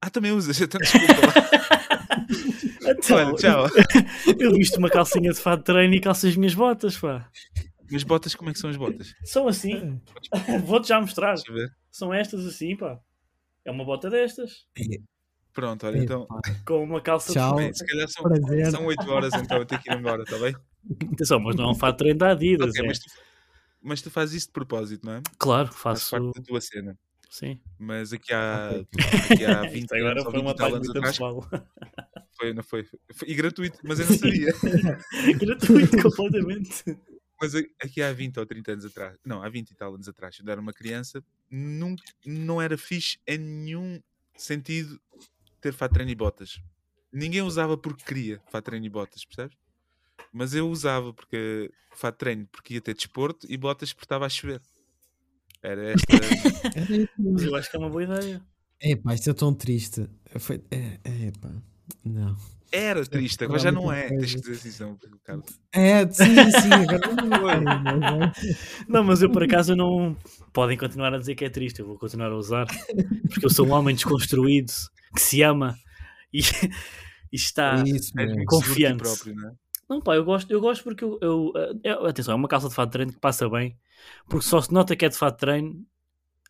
Ah, 0.00 0.10
também 0.10 0.32
usas, 0.32 0.58
então 0.60 0.80
desculpa. 0.80 1.06
Então, 2.86 3.16
Olha, 3.16 3.34
tchau. 3.36 3.66
eu 4.38 4.52
visto 4.52 4.76
uma 4.76 4.90
calcinha 4.90 5.32
de 5.32 5.40
fato 5.40 5.60
de 5.60 5.64
treino 5.64 5.94
e 5.94 6.00
calço 6.00 6.26
as 6.26 6.36
minhas 6.36 6.54
botas, 6.54 6.98
pá. 6.98 7.30
Mas 7.90 8.02
botas, 8.02 8.34
como 8.34 8.50
é 8.50 8.52
que 8.52 8.58
são 8.58 8.68
as 8.68 8.76
botas? 8.76 9.14
São 9.24 9.48
assim. 9.48 10.00
Vou-te 10.66 10.88
já 10.88 11.00
mostrar. 11.00 11.34
Deixa 11.34 11.50
eu 11.50 11.54
ver. 11.54 11.70
São 11.90 12.12
estas 12.12 12.46
assim, 12.46 12.76
pá. 12.76 12.98
É 13.64 13.70
uma 13.70 13.84
bota 13.84 14.10
destas. 14.10 14.66
Pronto, 15.54 15.86
olha, 15.86 15.98
então. 15.98 16.26
Com 16.66 16.82
uma 16.82 17.00
calça 17.00 17.28
de 17.28 17.34
Tchau. 17.34 17.56
Bem, 17.56 17.72
se 17.72 17.86
calhar 17.86 18.08
são, 18.08 18.22
Prazer. 18.24 18.70
são 18.70 18.84
8 18.84 19.10
horas, 19.10 19.32
então 19.34 19.58
eu 19.58 19.64
tenho 19.64 19.80
que 19.80 19.90
ir 19.90 19.96
embora, 19.96 20.22
está 20.22 20.36
bem? 20.38 20.54
Atenção, 21.12 21.40
mas 21.40 21.56
não 21.56 21.64
é 21.64 21.70
um 21.70 21.74
fato 21.74 21.92
de 21.92 21.98
treino 21.98 22.18
da 22.18 22.32
Adidas. 22.32 22.70
Ok, 22.70 22.84
é. 22.84 22.86
mas, 22.86 22.98
tu, 22.98 23.10
mas 23.80 24.02
tu 24.02 24.10
fazes 24.10 24.34
isso 24.34 24.46
de 24.48 24.52
propósito, 24.52 25.06
não 25.06 25.14
é? 25.14 25.22
Claro, 25.38 25.68
Faz 25.68 26.00
faço. 26.00 26.10
parte 26.10 26.40
da 26.40 26.42
tua 26.42 26.60
cena. 26.60 26.98
Sim. 27.30 27.60
Mas 27.78 28.12
aqui 28.12 28.32
há, 28.32 28.70
aqui 29.30 29.44
há 29.44 29.62
20 29.62 29.82
Isto 29.82 29.94
agora 29.94 30.12
anos, 30.12 30.24
ou 30.24 30.30
foi 30.30 30.40
20 30.40 30.46
uma 30.46 30.66
anos 30.66 30.78
muito 30.86 30.90
atrás, 30.90 31.18
pessoal. 31.18 31.48
Foi, 32.44 32.54
não 32.54 32.62
foi, 32.62 32.84
foi- 33.14 33.28
E 33.28 33.34
gratuito, 33.34 33.78
mas 33.82 34.00
eu 34.00 34.06
não 34.06 34.16
sabia. 34.18 34.52
Gratuito 35.38 36.02
completamente. 36.02 36.84
Mas 37.40 37.54
aqui 37.54 38.00
há 38.02 38.12
20 38.12 38.38
ou 38.38 38.46
30 38.46 38.72
anos 38.72 38.84
atrás, 38.84 39.18
não, 39.24 39.42
há 39.42 39.48
20 39.48 39.70
e 39.70 39.74
tal 39.74 39.94
anos 39.94 40.08
atrás, 40.08 40.36
quando 40.36 40.48
eu 40.48 40.52
era 40.52 40.60
uma 40.60 40.72
criança, 40.72 41.22
nunca, 41.50 42.02
não 42.24 42.60
era 42.62 42.78
fixe 42.78 43.18
em 43.26 43.38
nenhum 43.38 44.00
sentido 44.36 45.00
ter 45.60 45.72
fato 45.72 45.92
de 45.92 45.94
treino 45.94 46.12
e 46.12 46.14
botas. 46.14 46.60
Ninguém 47.12 47.42
usava 47.42 47.76
porque 47.76 48.04
queria 48.04 48.40
treino 48.62 48.86
e 48.86 48.90
botas, 48.90 49.24
percebes? 49.24 49.56
Mas 50.32 50.54
eu 50.54 50.68
usava 50.68 51.12
porque 51.12 51.70
treino 52.18 52.46
porque 52.50 52.74
ia 52.74 52.80
ter 52.80 52.94
desporto 52.94 53.46
e 53.48 53.56
botas 53.56 53.92
porque 53.92 54.04
estava 54.04 54.26
a 54.26 54.28
chover. 54.28 54.60
Era 55.62 55.92
esta. 55.92 56.06
Eu 57.46 57.54
acho 57.56 57.70
que 57.70 57.76
é 57.76 57.78
uma 57.78 57.88
boa 57.88 58.02
ideia. 58.02 58.42
Epá, 58.80 59.14
isto 59.14 59.30
é 59.30 59.34
tão 59.34 59.54
triste. 59.54 60.08
Foi, 60.38 60.62
é, 60.70 60.98
é, 61.04 61.26
epá, 61.28 61.50
não. 62.04 62.36
Era 62.72 63.06
triste, 63.06 63.44
agora 63.44 63.60
já 63.60 63.70
não 63.70 63.92
é. 63.92 64.08
Tens 64.08 64.34
que 64.34 64.40
dizer 64.40 64.68
assim, 64.68 64.82
não, 64.82 64.98
Carlos. 65.22 65.46
É, 65.72 66.10
sim, 66.10 66.50
sim, 66.50 66.72
agora 66.72 67.14
não 67.14 67.48
é, 67.48 67.60
mas 67.60 68.02
é. 68.02 68.32
Não, 68.88 69.04
mas 69.04 69.22
eu 69.22 69.30
por 69.30 69.44
acaso 69.44 69.76
não. 69.76 70.16
Podem 70.52 70.76
continuar 70.76 71.14
a 71.14 71.18
dizer 71.18 71.36
que 71.36 71.44
é 71.44 71.48
triste, 71.50 71.78
eu 71.78 71.86
vou 71.86 71.96
continuar 71.96 72.32
a 72.32 72.36
usar. 72.36 72.66
Porque 73.28 73.46
eu 73.46 73.50
sou 73.50 73.66
um 73.68 73.72
homem 73.72 73.94
desconstruído 73.94 74.72
que 75.14 75.20
se 75.20 75.40
ama 75.42 75.76
e, 76.32 76.40
e 77.32 77.36
está. 77.36 77.78
É 77.78 77.82
isso 77.88 78.12
ti 78.12 78.44
Confiante. 78.46 78.98
próprio, 78.98 79.36
não 79.36 79.48
é? 79.50 79.52
Não, 79.88 80.00
pá, 80.00 80.16
eu 80.16 80.24
gosto, 80.24 80.50
eu 80.50 80.60
gosto 80.60 80.82
porque 80.82 81.04
eu, 81.04 81.16
eu, 81.20 81.52
eu- 81.84 82.06
Atenção, 82.06 82.32
é 82.32 82.36
uma 82.36 82.48
calça 82.48 82.68
de 82.68 82.74
fato 82.74 82.88
de 82.88 82.92
treino 82.92 83.12
que 83.12 83.20
passa 83.20 83.48
bem. 83.48 83.76
Porque 84.28 84.46
só 84.46 84.60
se 84.60 84.72
nota 84.72 84.96
que 84.96 85.04
é 85.04 85.08
de 85.08 85.16
fato 85.16 85.34
de 85.34 85.40
treino. 85.40 85.86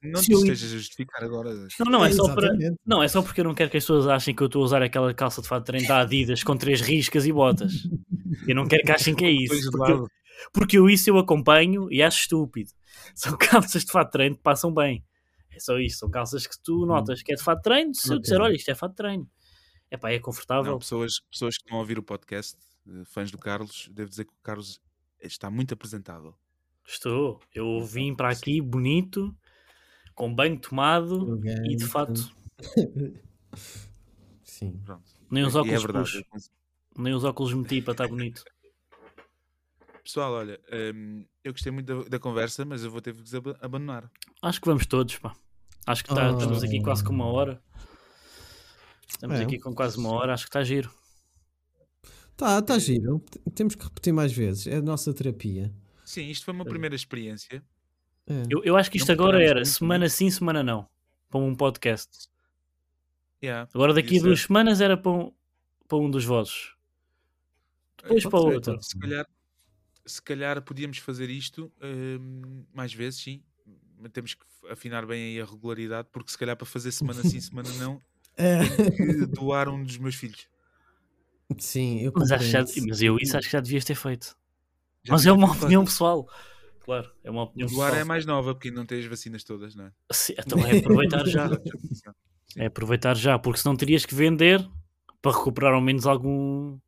Não 0.04 0.20
Se 0.20 0.26
te 0.26 0.32
eu- 0.32 0.38
estejas 0.38 0.72
a 0.72 0.76
justificar 0.76 1.24
agora. 1.24 1.54
Não, 1.80 1.90
não, 1.92 2.04
é 2.04 2.12
só 2.12 2.34
para. 2.34 2.48
Não, 2.86 3.02
é 3.02 3.08
só 3.08 3.22
porque 3.22 3.40
eu 3.40 3.44
não 3.44 3.54
quero 3.54 3.70
que 3.70 3.76
as 3.76 3.84
pessoas 3.84 4.06
achem 4.06 4.34
que 4.34 4.42
eu 4.42 4.46
estou 4.46 4.62
a 4.62 4.64
usar 4.64 4.82
aquela 4.82 5.12
calça 5.14 5.40
de 5.40 5.48
fato 5.48 5.60
de 5.62 5.66
treino 5.66 5.88
da 5.88 6.00
Adidas 6.00 6.42
com 6.42 6.56
três 6.56 6.80
riscas 6.80 7.26
e 7.26 7.32
botas. 7.32 7.72
Eu 8.48 8.54
não 8.54 8.66
quero 8.66 8.82
que 8.82 8.90
achem 8.92 9.14
que 9.14 9.24
é 9.24 9.30
isso. 9.30 9.70
Porque, 9.70 9.92
lado. 9.92 10.08
porque 10.52 10.78
eu 10.78 10.90
isso 10.90 11.08
eu 11.08 11.16
acompanho 11.18 11.90
e 11.90 12.02
acho 12.02 12.18
estúpido. 12.22 12.70
São 13.14 13.36
calças 13.38 13.84
de 13.84 13.92
fato 13.92 14.08
de 14.08 14.12
treino 14.12 14.36
que 14.36 14.42
passam 14.42 14.74
bem. 14.74 15.02
É 15.50 15.58
só 15.60 15.78
isso. 15.78 15.98
São 16.00 16.10
calças 16.10 16.46
que 16.46 16.56
tu 16.62 16.84
notas 16.84 17.22
que 17.22 17.32
é 17.32 17.36
de 17.36 17.42
fato 17.42 17.58
de 17.58 17.62
treino. 17.62 17.94
Se 17.94 18.12
eu 18.12 18.18
disser, 18.18 18.40
olha, 18.40 18.54
isto 18.54 18.68
é 18.70 18.74
fato 18.74 18.90
de 18.90 18.96
treino. 18.96 19.30
É 19.90 19.96
pá, 19.96 20.10
é 20.10 20.18
confortável. 20.18 20.72
Não, 20.72 20.78
pessoas, 20.78 21.20
pessoas 21.30 21.56
que 21.56 21.62
estão 21.62 21.78
a 21.78 21.80
ouvir 21.80 21.98
o 21.98 22.02
podcast, 22.02 22.56
eh, 22.88 23.02
fãs 23.06 23.30
do 23.30 23.38
Carlos, 23.38 23.88
devo 23.92 24.10
dizer 24.10 24.24
que 24.24 24.32
o 24.32 24.42
Carlos 24.42 24.80
está 25.22 25.48
muito 25.50 25.72
apresentável. 25.72 26.34
Estou. 26.86 27.40
Eu 27.54 27.80
vim 27.82 28.14
para 28.14 28.30
aqui 28.30 28.60
bonito, 28.60 29.34
com 30.14 30.32
banho 30.34 30.58
tomado 30.58 31.40
e 31.66 31.76
de 31.76 31.84
fato 31.86 32.30
Sim. 34.42 34.80
Pronto. 34.84 35.02
nem 35.30 35.44
os 35.44 35.54
é 35.54 35.58
óculos 35.58 35.82
verdade. 35.82 36.04
pus. 36.04 36.14
eu 36.14 36.24
cons- 36.30 36.50
Nem 36.96 37.14
os 37.14 37.24
óculos 37.24 37.52
meti 37.54 37.82
para 37.82 37.92
estar 37.92 38.08
bonito. 38.08 38.44
Pessoal, 40.02 40.32
olha, 40.34 40.60
hum, 40.94 41.24
eu 41.42 41.52
gostei 41.52 41.72
muito 41.72 41.86
da, 42.04 42.08
da 42.10 42.18
conversa, 42.18 42.64
mas 42.64 42.84
eu 42.84 42.90
vou 42.90 43.00
ter 43.00 43.14
que 43.14 43.20
vos 43.22 43.34
ab- 43.34 43.56
abandonar. 43.60 44.10
Acho 44.42 44.60
que 44.60 44.66
vamos 44.66 44.86
todos, 44.86 45.16
pá. 45.18 45.34
Acho 45.86 46.04
que 46.04 46.14
tá- 46.14 46.30
Oh. 46.32 46.38
estamos 46.38 46.62
aqui 46.62 46.80
quase 46.82 47.02
com 47.02 47.12
uma 47.12 47.26
hora. 47.26 47.62
Estamos 49.08 49.40
É. 49.40 49.42
aqui 49.44 49.58
com 49.58 49.74
quase 49.74 49.96
uma 49.98 50.10
hora, 50.10 50.34
acho 50.34 50.44
que 50.44 50.50
está 50.50 50.62
giro. 50.62 50.90
Tá, 52.36 52.60
tá 52.60 52.78
giro. 52.78 53.24
Temos 53.54 53.74
que 53.74 53.84
repetir 53.84 54.12
mais 54.12 54.32
vezes. 54.32 54.66
É 54.66 54.76
a 54.76 54.82
nossa 54.82 55.12
terapia. 55.14 55.72
Sim, 56.04 56.28
isto 56.28 56.44
foi 56.44 56.52
uma 56.54 56.64
primeira 56.64 56.94
experiência. 56.94 57.62
É. 58.26 58.42
Eu, 58.50 58.62
eu 58.64 58.76
acho 58.76 58.90
que 58.90 58.96
isto 58.96 59.12
agora 59.12 59.42
era 59.42 59.56
muito, 59.56 59.68
semana 59.68 60.08
sim, 60.08 60.30
semana 60.30 60.62
não. 60.62 60.88
Para 61.30 61.40
um 61.40 61.54
podcast. 61.54 62.28
Yeah, 63.42 63.68
Agora 63.74 63.92
daqui 63.92 64.18
a 64.18 64.22
duas 64.22 64.40
ser. 64.40 64.46
semanas 64.46 64.80
era 64.80 64.96
para 64.96 65.10
um, 65.12 65.32
para 65.86 65.98
um 65.98 66.10
dos 66.10 66.24
vossos. 66.24 66.74
Depois 68.02 68.24
Eh, 68.24 68.28
para 68.30 68.38
o 68.40 68.44
outro. 68.52 68.72
pode 68.74 68.86
Se 68.86 68.98
calhar, 68.98 69.26
se 70.06 70.22
calhar 70.22 70.62
podíamos 70.62 70.98
fazer 70.98 71.28
isto 71.28 71.70
hum, 71.82 72.64
mais 72.72 72.94
vezes, 72.94 73.20
sim. 73.20 73.42
Mas 73.98 74.12
temos 74.12 74.34
que 74.34 74.44
afinar 74.70 75.04
bem 75.06 75.22
aí 75.34 75.40
a 75.40 75.44
regularidade, 75.44 76.08
porque 76.10 76.30
se 76.30 76.38
calhar 76.38 76.56
para 76.56 76.66
fazer 76.66 76.92
semana 76.92 77.22
sim, 77.22 77.38
semana 77.40 77.68
não, 77.74 78.00
É. 78.36 78.60
que 78.96 79.26
doar 79.26 79.68
um 79.68 79.82
dos 79.84 79.98
meus 79.98 80.14
filhos. 80.14 80.48
Sim, 81.58 82.00
eu 82.00 82.12
Mas, 82.16 82.28
já- 82.30 82.64
mas 82.86 83.02
eu 83.02 83.18
isso 83.18 83.36
acho 83.36 83.46
que 83.48 83.52
já 83.52 83.60
devias 83.60 83.84
ter 83.84 83.94
feito. 83.94 84.34
Já 85.02 85.12
mas 85.12 85.26
é 85.26 85.32
uma 85.32 85.48
feito. 85.48 85.60
opinião 85.64 85.84
pessoal. 85.84 86.26
Claro, 86.84 87.10
é 87.24 87.30
uma 87.30 87.42
opinião 87.44 87.68
Doar 87.68 87.94
é 87.94 88.04
mais 88.04 88.26
nova, 88.26 88.54
porque 88.54 88.68
ainda 88.68 88.80
não 88.80 88.86
tem 88.86 88.98
as 89.00 89.06
vacinas 89.06 89.42
todas, 89.42 89.74
não 89.74 89.86
é? 89.86 89.92
Sim, 90.12 90.34
então 90.38 90.58
é 90.66 90.78
aproveitar 90.78 91.24
já. 91.26 91.48
É 92.56 92.66
aproveitar 92.66 93.16
já, 93.16 93.38
porque 93.38 93.58
senão 93.60 93.74
terias 93.74 94.04
que 94.04 94.14
vender 94.14 94.66
para 95.22 95.32
recuperar 95.36 95.72
ao 95.72 95.80
menos 95.80 96.06
algum, 96.06 96.78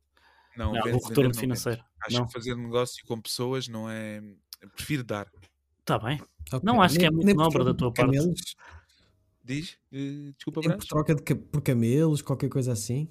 Não, 0.55 0.67
algum 0.67 0.83
vende- 0.83 0.93
retorno 1.07 1.13
não 1.15 1.29
vende. 1.29 1.39
financeiro. 1.39 1.83
Acho 2.03 2.17
Não, 2.19 2.27
que 2.27 2.33
fazer 2.33 2.55
negócio 2.55 3.03
com 3.07 3.19
pessoas 3.19 3.67
não 3.67 3.89
é. 3.89 4.21
Eu 4.61 4.69
prefiro 4.69 5.03
dar. 5.03 5.27
está 5.79 5.97
bem. 5.97 6.21
Ok. 6.53 6.59
Não, 6.63 6.81
acho 6.81 6.97
que 6.99 7.05
é 7.05 7.09
Nem- 7.09 7.15
muito 7.15 7.25
nem 7.25 7.35
nobre 7.35 7.63
da 7.65 7.73
tua 7.73 7.91
parte. 7.91 8.15
camelos, 8.15 8.55
Diz? 9.43 9.77
Eh, 9.91 10.31
desculpa, 10.35 10.59
nem 10.61 10.69
por 10.71 10.77
Brás? 10.77 10.87
troca 10.87 11.15
de 11.15 11.35
por 11.35 11.61
camelos, 11.61 12.21
qualquer 12.21 12.49
coisa 12.49 12.71
assim. 12.73 13.09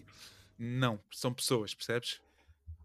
Não, 0.58 1.00
são 1.10 1.32
pessoas, 1.32 1.74
percebes? 1.74 2.20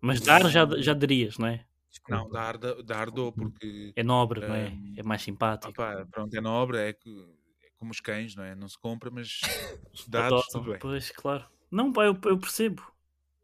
Mas 0.02 0.22
dar 0.22 0.50
já, 0.50 0.66
já 0.82 0.94
darias, 0.94 1.38
não 1.38 1.48
é? 1.48 1.66
Não, 2.08 2.30
dar, 2.30 2.58
da- 2.58 2.82
dar 2.82 3.12
dou, 3.12 3.32
porque. 3.34 3.96
É 3.96 4.04
nobre, 4.04 4.42
não 4.42 4.56
é? 4.56 4.70
Hum, 4.74 4.96
É 4.96 5.04
mais 5.04 5.22
simpático. 5.22 5.74
opá, 5.74 6.06
pronto, 6.12 6.34
é 6.36 6.42
na 6.42 6.52
obra, 6.52 6.82
é, 6.90 6.94
que- 6.94 7.10
é 7.64 7.70
como 7.78 7.92
os 7.92 8.00
cães, 8.02 8.36
não 8.36 8.44
é? 8.44 8.56
Não 8.56 8.68
se 8.68 8.80
compra, 8.80 9.12
mas 9.12 9.42
dados, 10.08 10.48
tudo 10.52 10.72
bem. 10.72 10.82
Pois, 10.82 11.12
claro. 11.12 11.50
Não, 11.72 11.92
pá, 11.94 12.06
eu, 12.06 12.14
eu 12.26 12.40
percebo. 12.40 12.82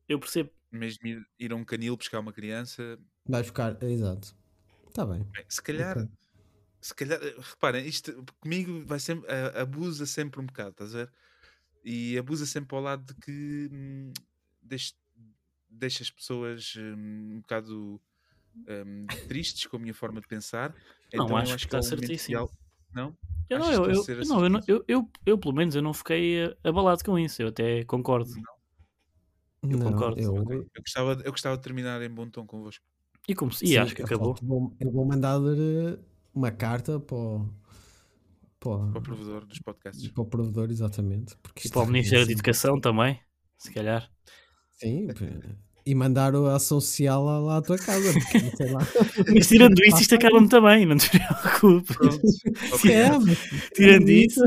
Eu 0.07 0.19
percebo. 0.19 0.51
Mesmo 0.71 1.07
ir, 1.07 1.25
ir 1.39 1.51
a 1.51 1.55
um 1.55 1.65
canil 1.65 1.95
buscar 1.97 2.19
uma 2.19 2.33
criança, 2.33 2.97
Vai 3.27 3.43
ficar, 3.43 3.81
exato. 3.83 4.35
Está 4.87 5.05
bem. 5.05 5.25
bem, 5.35 5.45
se 5.49 5.61
calhar. 5.61 5.95
Se 6.81 6.95
calhar, 6.95 7.19
eh, 7.23 7.35
reparem, 7.39 7.87
isto 7.87 8.25
comigo 8.41 8.85
vai 8.85 8.99
sempre, 8.99 9.29
abusa 9.59 10.05
sempre 10.05 10.41
um 10.41 10.45
bocado, 10.47 10.71
estás 10.71 10.95
a 10.95 10.99
ver? 11.05 11.13
E 11.83 12.17
abusa 12.17 12.45
sempre 12.45 12.75
ao 12.77 12.83
lado 12.83 13.05
de 13.05 13.15
que 13.21 13.69
hum, 13.71 14.13
deixa, 14.61 14.93
deixa 15.69 16.03
as 16.03 16.11
pessoas 16.11 16.73
hum, 16.77 17.37
um 17.37 17.41
bocado 17.41 18.01
hum, 18.67 19.07
tristes 19.27 19.65
com 19.67 19.77
a 19.77 19.79
minha 19.79 19.93
forma 19.93 20.21
de 20.21 20.27
pensar. 20.27 20.75
Não, 21.15 21.25
Então 21.25 21.39
eu 21.39 21.51
acho 21.51 21.67
que 21.67 21.75
é 21.75 21.77
está 21.77 21.79
o 21.79 21.83
certíssimo. 21.83 22.37
ideal- 22.37 22.51
Não? 22.93 23.15
Eu, 23.49 23.59
não, 23.59 23.71
eu, 23.71 23.89
eu, 23.89 24.09
não, 24.19 24.43
eu, 24.43 24.49
não- 24.49 24.61
assertivo? 24.61 24.67
eu, 24.67 24.85
eu, 24.87 25.11
eu, 25.25 25.37
pelo 25.37 25.53
menos 25.53 25.75
eu 25.75 25.81
não 25.81 25.93
fiquei 25.93 26.45
eh, 26.45 26.57
abalado 26.63 27.03
com 27.03 27.17
isso. 27.17 27.41
Eu 27.41 27.49
até 27.49 27.83
concordo. 27.85 28.29
Eu 29.69 29.77
Não, 29.77 29.79
concordo. 29.79 30.19
Eu, 30.19 30.69
Eu 30.75 30.81
gostava, 30.81 31.11
eu 31.23 31.31
gostava 31.31 31.57
de 31.57 31.63
terminar 31.63 32.01
em 32.01 32.09
bom 32.09 32.29
tom 32.29 32.45
convosco. 32.45 32.83
E, 33.27 33.35
como, 33.35 33.51
se- 33.51 33.65
e 33.65 33.67
sim, 33.67 33.77
acho 33.77 33.93
que 33.95 34.01
eu 34.01 34.05
acabou. 34.07 34.35
vou- 34.41 34.75
eu 34.79 34.91
vou 34.91 35.05
mandar 35.05 35.39
eh, 35.41 35.99
uma 36.33 36.51
carta 36.51 36.99
para 36.99 37.15
o, 37.17 37.49
para, 38.59 38.77
Para 38.91 38.99
o 38.99 39.01
provedor 39.03 39.45
dos 39.45 39.59
podcasts. 39.59 40.11
para 40.13 40.21
o 40.23 40.25
provedor, 40.25 40.69
exatamente. 40.71 41.35
Porque 41.37 41.67
E 41.67 41.69
para 41.69 41.81
o 41.83 41.85
é 41.85 41.87
Ministério 41.87 42.25
de 42.25 42.33
assim. 42.33 42.33
Educação 42.33 42.79
também, 42.79 43.19
se 43.57 43.71
calhar. 43.73 44.11
Sim, 44.71 45.07
e 45.87 45.95
mandar 45.95 46.35
a 46.35 46.55
ação 46.55 46.81
social 46.81 47.23
lá, 47.23 47.39
lá 47.39 47.57
à 47.57 47.61
tua 47.61 47.77
casa. 47.77 48.11
Porque, 48.13 48.39
sei 48.57 48.71
lá. 48.71 48.85
Mas 49.33 49.47
tirando 49.47 49.79
isso, 49.85 50.01
isto 50.01 50.15
acaba 50.15 50.39
muito 50.39 50.61
bem, 50.61 50.85
não 50.85 50.97
te 50.97 51.09
preocupes. 51.09 51.95
Pronto. 51.95 52.21
É, 52.87 53.09
Tirando 53.73 54.09
isso, 54.09 54.41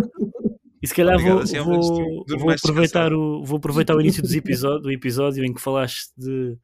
e 0.82 0.86
se 0.86 0.94
calhar 0.94 1.14
Obrigado, 1.14 1.34
vou, 1.34 1.42
assim 1.42 1.60
menos 1.60 1.88
vou, 1.88 2.24
vou 2.38 2.50
aproveitar 2.50 3.12
o, 3.12 3.44
vou 3.44 3.58
aproveitar 3.58 3.94
o 3.94 4.00
início 4.00 4.22
dos 4.22 4.32
episódio, 4.36 4.80
do 4.80 4.90
episódio 4.90 5.44
em 5.44 5.52
que 5.52 5.60
falaste 5.60 6.10
de 6.16 6.56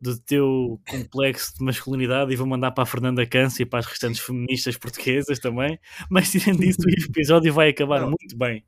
do 0.00 0.18
teu 0.18 0.80
complexo 0.86 1.54
de 1.56 1.64
masculinidade 1.64 2.30
e 2.30 2.36
vou 2.36 2.46
mandar 2.46 2.72
para 2.72 2.82
a 2.82 2.86
Fernanda 2.86 3.24
Câncer 3.24 3.62
e 3.62 3.66
para 3.66 3.78
as 3.78 3.86
restantes 3.86 4.20
feministas 4.20 4.76
portuguesas 4.76 5.38
também. 5.38 5.78
Mas 6.10 6.30
tirando 6.30 6.62
isso, 6.62 6.80
o 6.82 7.10
episódio 7.10 7.52
vai 7.54 7.70
acabar 7.70 8.02
Não. 8.02 8.08
muito 8.08 8.36
bem. 8.36 8.62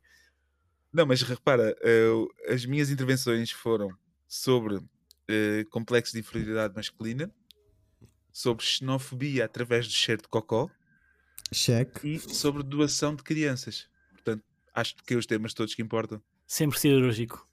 Não, 0.91 1.05
mas 1.05 1.21
repara, 1.21 1.75
eh, 1.83 2.51
as 2.51 2.65
minhas 2.65 2.89
intervenções 2.89 3.51
foram 3.51 3.91
sobre 4.27 4.79
eh, 5.27 5.65
complexo 5.69 6.13
de 6.13 6.19
inferioridade 6.19 6.73
masculina, 6.75 7.31
sobre 8.31 8.63
xenofobia 8.63 9.45
através 9.45 9.87
do 9.87 9.93
cheiro 9.93 10.21
de 10.21 10.27
cocó 10.27 10.69
Cheque. 11.51 12.07
e 12.07 12.19
sobre 12.19 12.63
doação 12.63 13.15
de 13.15 13.23
crianças. 13.23 13.87
Portanto, 14.11 14.43
acho 14.73 14.95
que 15.05 15.13
é 15.13 15.17
os 15.17 15.25
temas 15.25 15.53
todos 15.53 15.73
que 15.73 15.81
importam. 15.81 16.21
Sempre 16.45 16.79
cirúrgico. 16.79 17.47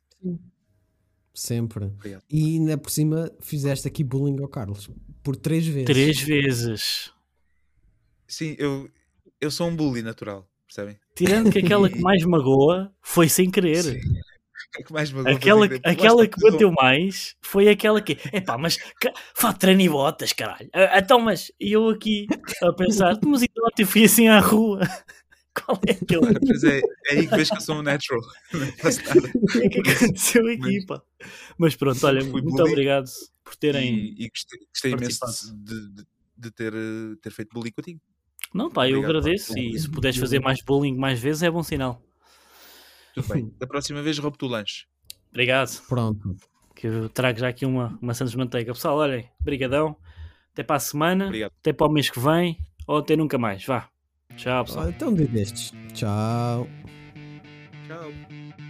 Sempre. 1.32 1.86
Obrigado. 1.86 2.22
E 2.30 2.54
ainda 2.54 2.78
por 2.78 2.90
cima 2.90 3.30
fizeste 3.40 3.88
aqui 3.88 4.04
bullying 4.04 4.40
ao 4.40 4.48
Carlos. 4.48 4.88
Por 5.22 5.36
três 5.36 5.66
vezes. 5.66 5.86
Três 5.86 6.20
vezes. 6.20 7.12
Sim, 8.26 8.54
eu, 8.58 8.88
eu 9.40 9.50
sou 9.50 9.68
um 9.68 9.76
bully 9.76 10.02
natural, 10.02 10.48
percebem? 10.66 10.98
Tirando 11.16 11.50
que 11.50 11.58
aquela 11.58 11.90
que 11.90 11.98
mais 12.00 12.24
magoa 12.24 12.94
foi 13.00 13.28
sem 13.28 13.50
querer. 13.50 13.82
Sim. 13.82 14.00
É 14.78 14.82
que 14.82 14.92
mais 14.92 15.10
magoa 15.12 15.32
Aquela, 15.32 15.66
fazer- 15.68 15.80
aquela 15.84 16.26
que 16.28 16.40
bateu 16.40 16.72
mais 16.72 17.36
foi 17.42 17.68
aquela 17.68 18.00
que, 18.00 18.18
epá, 18.32 18.58
mas 18.58 18.78
fato 19.34 19.58
treino 19.60 19.80
e 19.80 19.88
botas, 19.88 20.32
caralho. 20.32 20.68
Ah, 20.72 20.98
Então, 20.98 21.20
mas 21.20 21.50
eu 21.60 21.88
aqui 21.88 22.26
a 22.62 22.72
pensar, 22.72 23.18
mas 23.24 23.42
e 23.42 23.48
ontem 23.62 23.84
fui 23.84 24.04
assim 24.04 24.28
à 24.28 24.40
rua. 24.40 24.80
Qual 25.54 25.78
é 25.86 25.92
aquele? 25.92 26.20
Pois 26.46 26.64
é, 26.64 26.80
é 26.80 27.12
aí 27.12 27.28
que 27.28 27.34
vês 27.36 27.48
que 27.48 27.56
eu 27.56 27.60
sou 27.60 27.76
um 27.76 27.82
natural. 27.82 28.20
O 28.52 29.46
que 29.46 29.58
é 29.64 29.68
que 29.68 29.90
aconteceu 29.90 30.46
aqui, 30.48 30.84
pá? 30.86 31.00
Mas 31.58 31.76
pronto, 31.76 32.04
olha, 32.06 32.24
muito 32.24 32.44
bully 32.50 32.62
obrigado 32.62 33.08
por 33.44 33.54
terem. 33.56 33.94
E, 34.18 34.24
e 34.24 34.28
gostei, 34.28 34.58
gostei 34.68 34.92
imenso 34.92 35.54
de, 35.56 35.88
de- 35.94 36.06
de 36.36 36.50
ter, 36.50 36.74
eh, 36.74 37.14
ter 37.22 37.30
feito 37.30 37.50
bullying 37.54 37.70
contigo. 37.70 38.00
Não, 38.52 38.68
pá, 38.70 38.88
eu 38.88 38.98
Obrigado, 38.98 39.12
pá. 39.12 39.18
agradeço 39.20 39.58
e 39.58 39.78
se 39.78 39.88
puderes 39.88 40.16
fazer 40.18 40.40
mais 40.40 40.60
bullying 40.62 40.96
mais 40.96 41.20
vezes 41.20 41.42
é 41.44 41.50
bom 41.50 41.62
sinal. 41.62 42.02
Tudo 43.14 43.28
bem. 43.28 43.52
Da 43.58 43.66
próxima 43.66 44.02
vez 44.02 44.18
roubo 44.18 44.36
o 44.42 44.46
lanche. 44.46 44.84
Obrigado. 45.30 45.82
Pronto. 45.88 46.36
Que 46.74 46.86
eu 46.88 47.08
trago 47.08 47.38
já 47.38 47.48
aqui 47.48 47.64
uma, 47.64 47.98
uma 48.02 48.14
Santos 48.14 48.34
Manteiga. 48.34 48.72
Pessoal, 48.72 48.96
olhem, 48.96 49.28
brigadão. 49.40 49.96
Até 50.52 50.62
para 50.62 50.76
a 50.76 50.80
semana, 50.80 51.26
Obrigado. 51.26 51.52
até 51.60 51.72
para 51.72 51.86
o 51.86 51.90
mês 51.90 52.10
que 52.10 52.20
vem 52.20 52.58
ou 52.86 52.98
até 52.98 53.16
nunca 53.16 53.38
mais. 53.38 53.64
Vá. 53.64 53.88
Tchau, 54.36 54.64
pessoal. 54.64 54.84
Olha, 54.86 54.94
Então, 54.94 55.08
um 55.08 55.14
dia 55.14 55.26
destes. 55.26 55.72
Tchau. 55.92 56.68
Tchau. 57.86 58.63